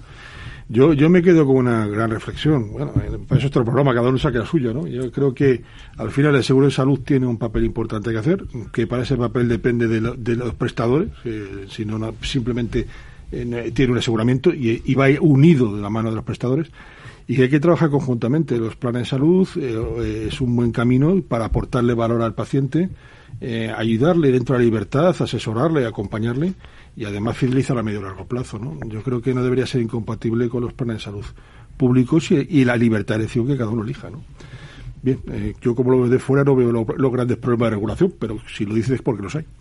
Yo, 0.70 0.92
yo 0.92 1.10
me 1.10 1.22
quedo 1.22 1.46
con 1.46 1.56
una 1.58 1.88
gran 1.88 2.10
reflexión. 2.10 2.72
Bueno, 2.74 2.92
para 2.92 3.06
eso 3.10 3.38
es 3.38 3.46
otro 3.46 3.64
programa, 3.64 3.94
cada 3.94 4.10
uno 4.10 4.18
saque 4.18 4.40
la 4.40 4.46
suya, 4.46 4.74
¿no? 4.74 4.86
Yo 4.86 5.10
creo 5.12 5.34
que 5.34 5.64
al 5.98 6.12
final 6.12 6.36
el 6.36 6.44
seguro 6.44 6.66
de 6.66 6.74
salud 6.74 7.00
tiene 7.06 7.26
un 7.26 7.38
papel 7.38 7.64
importante 7.64 8.12
que 8.12 8.18
hacer, 8.18 8.44
que 8.74 8.86
para 8.86 9.04
ese 9.04 9.16
papel 9.16 9.48
depende 9.48 9.88
de, 9.88 10.02
de 10.18 10.36
los 10.36 10.54
prestadores, 10.56 11.10
eh, 11.24 11.66
si 11.70 11.86
no, 11.86 12.14
simplemente 12.22 12.86
eh, 13.30 13.72
tiene 13.74 13.92
un 13.92 13.98
aseguramiento 13.98 14.54
y, 14.54 14.94
va 14.96 15.08
unido 15.20 15.76
de 15.76 15.82
la 15.82 15.90
mano 15.90 16.10
de 16.10 16.16
los 16.16 16.24
prestadores 16.24 16.70
y 17.28 17.42
hay 17.42 17.50
que 17.50 17.60
trabajar 17.60 17.90
conjuntamente. 17.90 18.58
Los 18.58 18.78
planes 18.78 19.04
de 19.04 19.10
salud 19.10 19.48
eh, 19.58 20.28
es 20.30 20.40
un 20.40 20.56
buen 20.56 20.72
camino 20.72 21.22
para 21.28 21.46
aportarle 21.46 21.94
valor 21.94 22.22
al 22.22 22.36
paciente, 22.36 22.90
eh, 23.40 23.72
ayudarle 23.76 24.32
dentro 24.32 24.56
de 24.56 24.60
la 24.60 24.66
libertad, 24.66 25.10
asesorarle, 25.10 25.86
acompañarle 25.86 26.54
y 26.96 27.06
además 27.06 27.38
fidelizar 27.38 27.78
a 27.78 27.84
medio 27.84 28.00
y 28.00 28.04
largo 28.04 28.26
plazo. 28.26 28.58
¿no? 28.58 28.80
Yo 28.88 29.04
creo 29.04 29.22
que 29.22 29.34
no 29.34 29.44
debería 29.44 29.66
ser 29.66 29.82
incompatible 29.82 30.50
con 30.50 30.64
los 30.64 30.74
planes 30.74 30.98
de 30.98 31.04
salud 31.04 31.26
públicos 31.78 32.32
y, 32.32 32.48
y 32.50 32.66
la 32.66 32.76
libertad 32.76 33.16
de 33.16 33.22
elección 33.22 33.48
que 33.48 33.58
cada 33.58 33.70
uno 33.70 33.84
elija. 33.84 34.10
¿no? 34.10 34.24
Bien, 35.02 35.20
eh, 35.32 35.54
yo 35.62 35.76
como 35.76 35.92
lo 35.92 36.02
veo 36.02 36.10
de 36.10 36.20
fuera 36.20 36.44
no 36.44 36.56
veo 36.56 36.72
los 36.72 36.86
lo 36.98 37.12
grandes 37.12 37.38
problemas 37.38 37.68
de 37.68 37.76
regulación, 37.76 38.14
pero 38.20 38.40
si 38.48 38.66
lo 38.66 38.74
dices 38.74 38.96
es 38.96 39.02
porque 39.02 39.24
los 39.24 39.36
hay. 39.36 39.46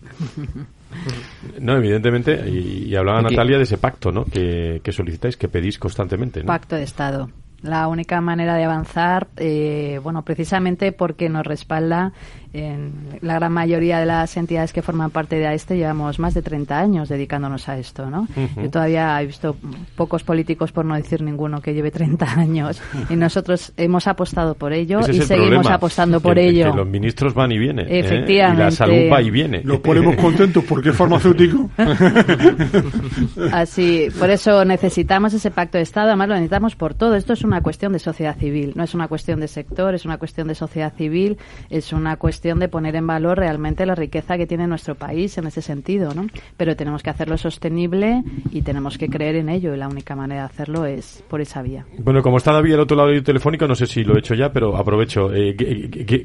No, 1.59 1.75
evidentemente, 1.75 2.49
y, 2.49 2.85
y 2.85 2.95
hablaba 2.95 3.19
Aquí. 3.19 3.35
Natalia 3.35 3.57
de 3.57 3.63
ese 3.63 3.77
pacto 3.77 4.11
¿no? 4.11 4.23
que, 4.25 4.79
que 4.81 4.91
solicitáis, 4.91 5.35
que 5.37 5.47
pedís 5.47 5.77
constantemente. 5.77 6.39
¿no? 6.39 6.47
Pacto 6.47 6.75
de 6.75 6.83
Estado 6.83 7.29
la 7.61 7.87
única 7.87 8.21
manera 8.21 8.55
de 8.55 8.65
avanzar, 8.65 9.27
eh, 9.37 9.99
bueno, 10.03 10.23
precisamente 10.23 10.91
porque 10.91 11.29
nos 11.29 11.45
respalda 11.45 12.13
en 12.53 13.19
la 13.21 13.35
gran 13.35 13.51
mayoría 13.51 13.99
de 13.99 14.05
las 14.05 14.35
entidades 14.37 14.73
que 14.73 14.81
forman 14.81 15.11
parte 15.11 15.37
de 15.37 15.47
AESTE 15.47 15.77
llevamos 15.77 16.17
más 16.19 16.33
de 16.33 16.41
30 16.41 16.79
años 16.79 17.09
dedicándonos 17.09 17.67
a 17.69 17.77
esto, 17.77 18.09
¿no? 18.09 18.21
Uh 18.21 18.41
-huh. 18.41 18.63
Yo 18.63 18.69
todavía 18.69 19.21
he 19.21 19.25
visto 19.25 19.55
pocos 19.95 20.23
políticos, 20.23 20.71
por 20.71 20.85
no 20.85 20.95
decir 20.95 21.21
ninguno, 21.21 21.61
que 21.61 21.73
lleve 21.73 21.91
30 21.91 22.25
años 22.39 22.81
y 23.09 23.15
nosotros 23.15 23.73
hemos 23.77 24.07
apostado 24.07 24.55
por 24.55 24.73
ello 24.73 24.99
Ese 24.99 25.11
y 25.11 25.21
seguimos 25.21 25.49
problema, 25.49 25.75
apostando 25.75 26.19
por 26.19 26.35
que, 26.35 26.47
ello. 26.47 26.71
Que 26.71 26.77
los 26.77 26.87
ministros 26.87 27.33
van 27.33 27.51
y 27.51 27.57
vienen. 27.57 27.87
¿eh? 27.87 27.99
Efectivamente. 27.99 28.61
Y 28.61 28.65
la 28.65 28.71
salud 28.71 29.11
va 29.11 29.21
y 29.21 29.29
viene. 29.29 29.61
Nos 29.63 29.79
ponemos 29.79 30.15
contentos 30.15 30.63
porque 30.63 30.89
es 30.89 30.95
farmacéutico. 30.95 31.69
Así, 33.51 34.07
por 34.17 34.29
eso 34.29 34.63
necesitamos 34.65 35.33
ese 35.33 35.51
pacto 35.51 35.77
de 35.77 35.83
Estado, 35.83 36.07
además 36.07 36.29
lo 36.29 36.35
necesitamos 36.35 36.75
por 36.75 36.93
todo. 36.93 37.15
Esto 37.15 37.33
es 37.33 37.43
una 37.43 37.61
cuestión 37.61 37.93
de 37.93 37.99
sociedad 37.99 38.37
civil, 38.37 38.73
no 38.75 38.83
es 38.83 38.93
una 38.93 39.07
cuestión 39.07 39.39
de 39.39 39.47
sector, 39.47 39.93
es 39.93 40.05
una 40.05 40.17
cuestión 40.17 40.47
de 40.47 40.55
sociedad 40.55 40.93
civil, 40.95 41.37
es 41.69 41.91
una 41.93 42.15
cuestión 42.15 42.36
de 42.41 42.69
poner 42.69 42.95
en 42.95 43.05
valor 43.07 43.37
realmente 43.37 43.85
la 43.85 43.95
riqueza 43.95 44.37
que 44.37 44.47
tiene 44.47 44.67
nuestro 44.67 44.95
país 44.95 45.37
en 45.37 45.47
ese 45.47 45.61
sentido, 45.61 46.13
¿no? 46.13 46.27
Pero 46.55 46.75
tenemos 46.75 47.03
que 47.03 47.09
hacerlo 47.09 47.37
sostenible 47.37 48.23
y 48.51 48.61
tenemos 48.61 48.97
que 48.97 49.07
creer 49.09 49.35
en 49.35 49.49
ello 49.49 49.73
y 49.73 49.77
la 49.77 49.87
única 49.87 50.15
manera 50.15 50.41
de 50.41 50.47
hacerlo 50.47 50.85
es 50.85 51.23
por 51.29 51.41
esa 51.41 51.61
vía. 51.61 51.85
Bueno, 51.99 52.21
como 52.21 52.37
está 52.37 52.53
David 52.53 52.75
al 52.75 52.79
otro 52.81 52.97
lado 52.97 53.09
del 53.09 53.23
telefónico, 53.23 53.67
no 53.67 53.75
sé 53.75 53.85
si 53.85 54.03
lo 54.03 54.15
he 54.15 54.19
hecho 54.19 54.33
ya, 54.33 54.51
pero 54.51 54.77
aprovecho. 54.77 55.33
Eh, 55.33 55.55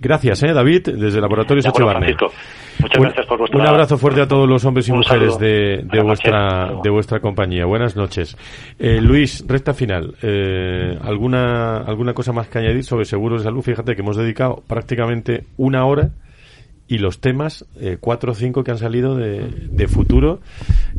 gracias, 0.00 0.42
¿eh, 0.42 0.52
David, 0.52 0.88
desde 0.96 1.20
Laboratorios. 1.20 1.66
Barney. 1.80 2.14
Muchas 2.80 2.98
un, 2.98 3.04
gracias 3.04 3.26
por 3.26 3.38
vuestra... 3.38 3.60
Un 3.60 3.66
abrazo 3.66 3.98
fuerte 3.98 4.20
a 4.20 4.28
todos 4.28 4.48
los 4.48 4.64
hombres 4.64 4.88
y 4.88 4.92
mujeres 4.92 5.38
de, 5.38 5.84
de 5.84 6.02
vuestra 6.02 6.72
de 6.82 6.90
vuestra 6.90 7.20
compañía. 7.20 7.66
Buenas 7.66 7.96
noches. 7.96 8.36
Eh, 8.78 9.00
Luis, 9.00 9.44
recta 9.46 9.74
final. 9.74 10.14
Eh, 10.22 10.98
¿alguna, 11.02 11.78
¿Alguna 11.78 12.14
cosa 12.14 12.32
más 12.32 12.48
que 12.48 12.58
añadir 12.58 12.84
sobre 12.84 13.04
seguros 13.04 13.40
de 13.40 13.44
salud? 13.44 13.62
Fíjate 13.62 13.94
que 13.94 14.02
hemos 14.02 14.16
dedicado 14.16 14.62
prácticamente 14.66 15.44
una 15.56 15.84
hora 15.84 16.01
y 16.88 16.98
los 16.98 17.20
temas, 17.20 17.64
eh, 17.80 17.96
cuatro 17.98 18.32
o 18.32 18.34
cinco 18.34 18.64
que 18.64 18.70
han 18.70 18.78
salido 18.78 19.16
de, 19.16 19.48
de 19.70 19.88
futuro, 19.88 20.40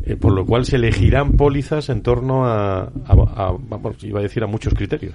eh, 0.04 0.16
por 0.16 0.32
lo 0.32 0.44
cual 0.44 0.64
se 0.64 0.76
elegirán 0.76 1.32
pólizas 1.32 1.88
en 1.88 2.02
torno 2.02 2.46
a, 2.46 2.82
a, 2.82 2.90
a, 3.06 3.56
vamos, 3.56 4.02
iba 4.02 4.18
a 4.18 4.22
decir, 4.22 4.42
a 4.42 4.46
muchos 4.46 4.74
criterios. 4.74 5.14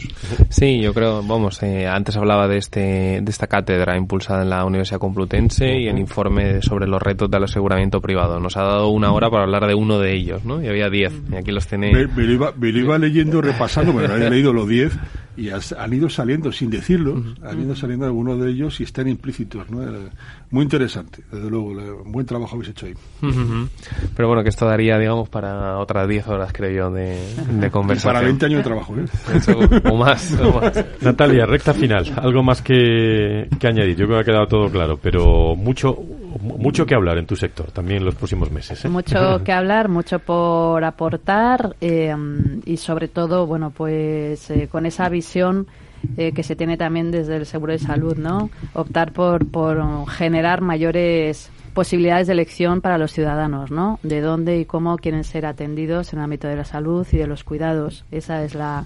Sí, 0.50 0.80
yo 0.80 0.94
creo, 0.94 1.22
vamos, 1.22 1.62
eh, 1.64 1.86
antes 1.88 2.16
hablaba 2.16 2.48
de 2.48 2.58
este 2.58 3.20
de 3.22 3.30
esta 3.30 3.48
cátedra 3.48 3.98
impulsada 3.98 4.44
en 4.44 4.50
la 4.50 4.64
Universidad 4.64 5.00
Complutense 5.00 5.80
y 5.80 5.88
el 5.88 6.00
informe 6.00 6.62
sobre 6.62 6.88
los 6.88 7.02
retos 7.02 7.30
del 7.30 7.44
aseguramiento 7.44 8.00
privado. 8.00 8.40
Nos 8.40 8.56
ha 8.56 8.64
dado 8.64 8.90
una 8.90 9.12
hora 9.12 9.30
para 9.30 9.44
hablar 9.44 9.68
de 9.68 9.76
uno 9.76 10.00
de 10.00 10.16
ellos, 10.16 10.46
¿no? 10.46 10.64
Y 10.64 10.68
había 10.68 10.90
diez, 10.90 11.14
y 11.32 11.36
aquí 11.36 11.52
los 11.52 11.68
tenéis. 11.68 11.94
Me, 11.94 12.08
me, 12.08 12.24
lo, 12.24 12.34
iba, 12.34 12.54
me 12.58 12.72
lo 12.72 12.80
iba 12.80 12.98
leyendo, 12.98 13.42
repasando, 13.42 13.94
pero 13.94 14.14
había 14.14 14.30
leído 14.30 14.54
los 14.54 14.68
diez 14.68 14.98
y 15.38 15.50
has, 15.50 15.72
han 15.74 15.94
ido 15.94 16.10
saliendo, 16.10 16.52
sin 16.52 16.70
decirlo, 16.70 17.14
uh 17.14 17.18
-huh. 17.18 17.50
han 17.50 17.62
ido 17.62 17.76
saliendo 17.76 18.06
algunos 18.06 18.40
de 18.42 18.50
ellos 18.50 18.80
y 18.80 18.84
están 18.84 19.08
implícitos, 19.08 19.70
¿no? 19.70 19.80
Muy 20.52 20.64
interesante, 20.64 21.24
desde 21.32 21.50
luego, 21.50 21.68
un 22.04 22.12
buen 22.12 22.26
trabajo 22.26 22.56
habéis 22.56 22.72
hecho 22.72 22.88
ahí. 22.88 22.94
Uh 23.22 23.28
-huh. 23.28 23.68
Pero 24.16 24.28
bueno, 24.28 24.44
que 24.44 24.50
esto 24.50 24.66
daría, 24.66 24.98
digamos, 24.98 25.30
para 25.30 25.78
otras 25.78 26.08
10 26.08 26.28
horas, 26.28 26.52
creo 26.54 26.72
yo, 26.72 26.92
de, 26.92 27.18
de 27.60 27.72
conversación. 27.72 28.14
Para 28.14 28.26
20 28.26 28.46
años 28.46 28.58
de 28.60 28.64
trabajo, 28.64 28.96
¿eh? 28.98 29.06
Eso, 29.36 29.58
o, 29.92 29.96
más, 29.96 30.34
o, 30.40 30.60
más, 30.60 30.86
Natalia, 31.02 31.46
recta 31.46 31.74
final, 31.74 32.06
algo 32.18 32.44
más 32.44 32.62
que, 32.62 33.48
que 33.60 33.68
añadir. 33.68 33.96
Yo 33.96 34.06
creo 34.08 34.18
que 34.18 34.22
ha 34.22 34.26
quedado 34.34 34.48
todo 34.48 34.70
claro, 34.70 35.00
pero 35.02 35.56
mucho, 35.56 35.98
mucho 36.42 36.86
que 36.86 36.96
hablar 36.96 37.18
en 37.18 37.26
tu 37.26 37.36
sector 37.36 37.72
también 37.72 38.00
en 38.00 38.06
los 38.06 38.16
próximos 38.16 38.52
meses. 38.52 38.84
¿eh? 38.86 38.90
Mucho 38.90 39.42
que 39.44 39.52
hablar, 39.52 39.90
mucho 39.90 40.20
por 40.20 40.84
aportar 40.84 41.76
eh, 41.82 42.16
y 42.66 42.78
sobre 42.78 43.08
todo, 43.08 43.46
bueno, 43.48 43.72
pues 43.72 44.50
eh, 44.52 44.68
con 44.72 44.86
esa 44.86 45.10
visión 45.10 45.68
eh, 46.18 46.32
que 46.32 46.44
se 46.44 46.56
tiene 46.56 46.78
también 46.78 47.12
desde 47.12 47.36
el 47.36 47.46
seguro 47.46 47.74
de 47.74 47.80
salud, 47.80 48.18
¿no? 48.18 48.50
Optar 48.74 49.12
por, 49.12 49.50
por 49.50 50.08
generar 50.10 50.62
mayores 50.62 51.52
posibilidades 51.74 52.28
de 52.28 52.34
elección 52.34 52.82
para 52.82 52.98
los 52.98 53.12
ciudadanos, 53.12 53.72
¿no? 53.72 54.00
De 54.04 54.22
dónde 54.22 54.60
y 54.60 54.66
cómo 54.66 54.98
quieren 54.98 55.24
ser 55.24 55.46
atendidos 55.46 56.14
en 56.14 56.20
el 56.20 56.26
ámbito 56.26 56.48
de 56.48 56.56
la 56.56 56.66
salud 56.66 57.06
y 57.12 57.18
de 57.18 57.28
los 57.28 57.44
cuidados. 57.44 58.06
Esa 58.12 58.44
es 58.44 58.56
la, 58.56 58.86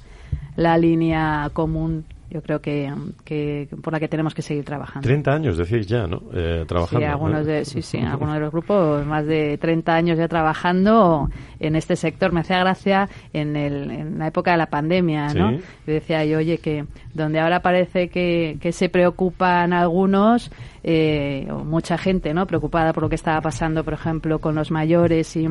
la 0.55 0.77
línea 0.77 1.49
común 1.53 2.05
yo 2.33 2.41
creo 2.41 2.59
que, 2.59 2.91
que, 3.23 3.69
por 3.83 3.93
la 3.93 3.99
que 3.99 4.07
tenemos 4.07 4.33
que 4.33 4.41
seguir 4.41 4.65
trabajando. 4.65 5.05
30 5.05 5.31
años, 5.31 5.55
decís 5.55 5.85
ya, 5.85 6.07
¿no? 6.07 6.23
Eh, 6.33 6.65
trabajando. 6.67 7.05
Sí, 7.05 7.05
algunos, 7.05 7.41
¿no? 7.41 7.45
de, 7.45 7.63
sí, 7.63 7.83
sí, 7.83 7.99
algunos 8.01 8.33
de 8.33 8.39
los 8.39 8.51
grupos, 8.51 9.05
más 9.05 9.27
de 9.27 9.59
30 9.59 9.93
años 9.93 10.17
ya 10.17 10.27
trabajando 10.27 11.29
en 11.59 11.75
este 11.75 11.95
sector. 11.95 12.31
Me 12.31 12.39
hacía 12.39 12.57
gracia 12.57 13.07
en, 13.33 13.55
el, 13.55 13.91
en 13.91 14.17
la 14.17 14.27
época 14.27 14.51
de 14.51 14.57
la 14.57 14.65
pandemia, 14.65 15.31
¿no? 15.35 15.51
¿Sí? 15.51 15.63
Decía 15.85 16.25
yo, 16.25 16.39
oye, 16.39 16.57
que 16.57 16.85
donde 17.13 17.39
ahora 17.39 17.61
parece 17.61 18.09
que, 18.09 18.57
que 18.59 18.71
se 18.71 18.89
preocupan 18.89 19.71
algunos, 19.71 20.51
eh, 20.83 21.47
o 21.51 21.63
mucha 21.63 21.99
gente, 21.99 22.33
¿no? 22.33 22.47
Preocupada 22.47 22.93
por 22.93 23.03
lo 23.03 23.09
que 23.09 23.15
estaba 23.15 23.41
pasando, 23.41 23.83
por 23.83 23.93
ejemplo, 23.93 24.39
con 24.39 24.55
los 24.55 24.71
mayores 24.71 25.35
y, 25.35 25.47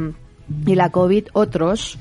y 0.66 0.74
la 0.74 0.91
COVID, 0.91 1.28
otros 1.33 1.97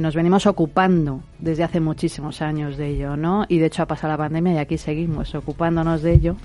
nos 0.00 0.14
venimos 0.14 0.46
ocupando 0.46 1.20
desde 1.38 1.64
hace 1.64 1.80
muchísimos 1.80 2.42
años 2.42 2.76
de 2.76 2.88
ello, 2.88 3.16
¿no? 3.16 3.46
Y 3.48 3.58
de 3.58 3.66
hecho 3.66 3.82
ha 3.82 3.86
pasado 3.86 4.12
la 4.12 4.18
pandemia 4.18 4.54
y 4.54 4.58
aquí 4.58 4.78
seguimos 4.78 5.34
ocupándonos 5.34 6.02
de 6.02 6.12
ello 6.12 6.36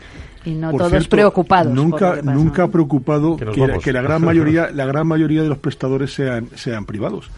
y 0.45 0.52
no 0.52 0.72
por 0.72 0.80
todos 0.80 0.91
cierto, 0.91 1.10
preocupados. 1.10 1.74
Nunca, 1.74 2.22
nunca 2.22 2.64
ha 2.64 2.68
preocupado 2.70 3.38
que, 3.38 3.45
que, 3.45 3.80
que, 3.84 3.93
la 3.93 4.02
gran 4.02 4.24
mayoría, 4.24 4.72
la 4.72 4.86
gran 4.86 5.06
mayoría 5.08 5.43
de 5.43 5.49
los 5.49 5.58
prestadores 5.58 6.14
sean, 6.14 6.47
sean 6.56 6.86
privados 6.86 7.30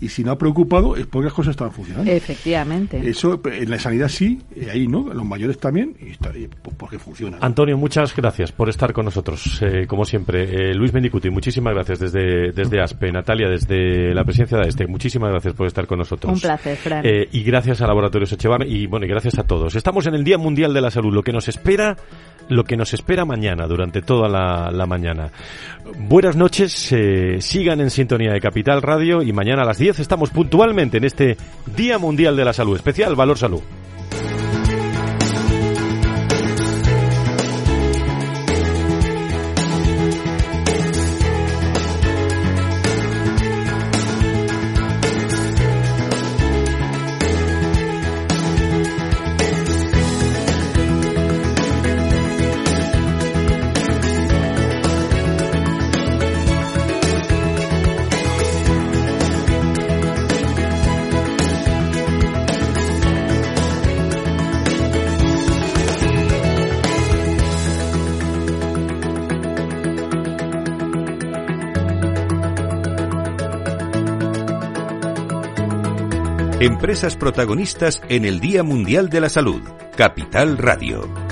y 0.00 0.08
si 0.08 0.24
no 0.24 0.32
ha 0.32 0.38
preocupado 0.38 0.96
es 0.96 1.06
porque 1.06 1.26
las 1.26 1.34
cosas 1.34 1.52
estaban 1.52 1.72
funcionando. 1.72 2.10
Efectivamente. 2.10 3.00
Eso 3.08 3.40
en 3.44 3.70
la 3.70 3.78
sanidad 3.78 4.08
sí, 4.08 4.40
ahí 4.70 4.86
no, 4.86 5.12
los 5.12 5.24
mayores 5.24 5.58
también, 5.58 5.94
y, 6.00 6.12
está, 6.12 6.30
y 6.36 6.48
pues 6.48 6.74
porque 6.76 6.98
funciona. 6.98 7.38
Antonio, 7.40 7.76
muchas 7.76 8.14
gracias 8.16 8.52
por 8.52 8.68
estar 8.68 8.92
con 8.92 9.04
nosotros, 9.04 9.60
eh, 9.62 9.86
como 9.86 10.04
siempre. 10.04 10.70
Eh, 10.70 10.74
Luis 10.74 10.92
Mendicuti, 10.92 11.28
muchísimas 11.30 11.74
gracias 11.74 11.98
desde, 12.00 12.52
desde 12.52 12.80
ASPE. 12.80 13.12
Natalia, 13.12 13.48
desde 13.48 14.14
la 14.14 14.24
presidencia 14.24 14.58
de 14.58 14.68
este, 14.68 14.86
muchísimas 14.86 15.30
gracias 15.30 15.54
por 15.54 15.66
estar 15.66 15.86
con 15.86 15.98
nosotros. 15.98 16.32
Un 16.32 16.40
placer, 16.40 16.76
Fran. 16.76 17.04
Eh, 17.04 17.28
y 17.32 17.42
gracias 17.42 17.82
a 17.82 17.86
Laboratorios 17.86 18.32
Echevar 18.32 18.66
y 18.66 18.86
bueno, 18.86 19.04
y 19.04 19.08
gracias 19.08 19.38
a 19.38 19.44
todos. 19.44 19.74
Estamos 19.74 20.06
en 20.06 20.14
el 20.14 20.24
Día 20.24 20.38
Mundial 20.38 20.72
de 20.72 20.80
la 20.80 20.90
Salud, 20.90 21.12
lo 21.12 21.22
que 21.22 21.32
nos 21.32 21.48
espera 21.48 21.96
lo 22.50 22.64
que 22.64 22.76
nos 22.76 22.92
espera 22.92 23.24
mañana, 23.24 23.66
durante 23.66 24.02
toda 24.02 24.28
la, 24.28 24.70
la 24.72 24.84
mañana. 24.84 25.30
Buenas 25.98 26.36
noches, 26.36 26.92
eh, 26.92 27.36
sigan 27.40 27.80
en 27.80 27.90
sintonía 27.90 28.32
de 28.32 28.40
Capital 28.40 28.82
Radio 28.82 29.22
y 29.22 29.32
mañana 29.32 29.62
a 29.62 29.64
las 29.64 29.78
10 29.90 29.98
estamos 29.98 30.30
puntualmente 30.30 30.98
en 30.98 31.04
este 31.04 31.36
Día 31.76 31.98
Mundial 31.98 32.36
de 32.36 32.44
la 32.44 32.52
Salud, 32.52 32.76
especial 32.76 33.16
Valor 33.16 33.38
Salud. 33.38 33.60
Empresas 76.60 77.16
protagonistas 77.16 78.02
en 78.10 78.26
el 78.26 78.38
Día 78.38 78.62
Mundial 78.62 79.08
de 79.08 79.22
la 79.22 79.30
Salud. 79.30 79.62
Capital 79.96 80.58
Radio. 80.58 81.29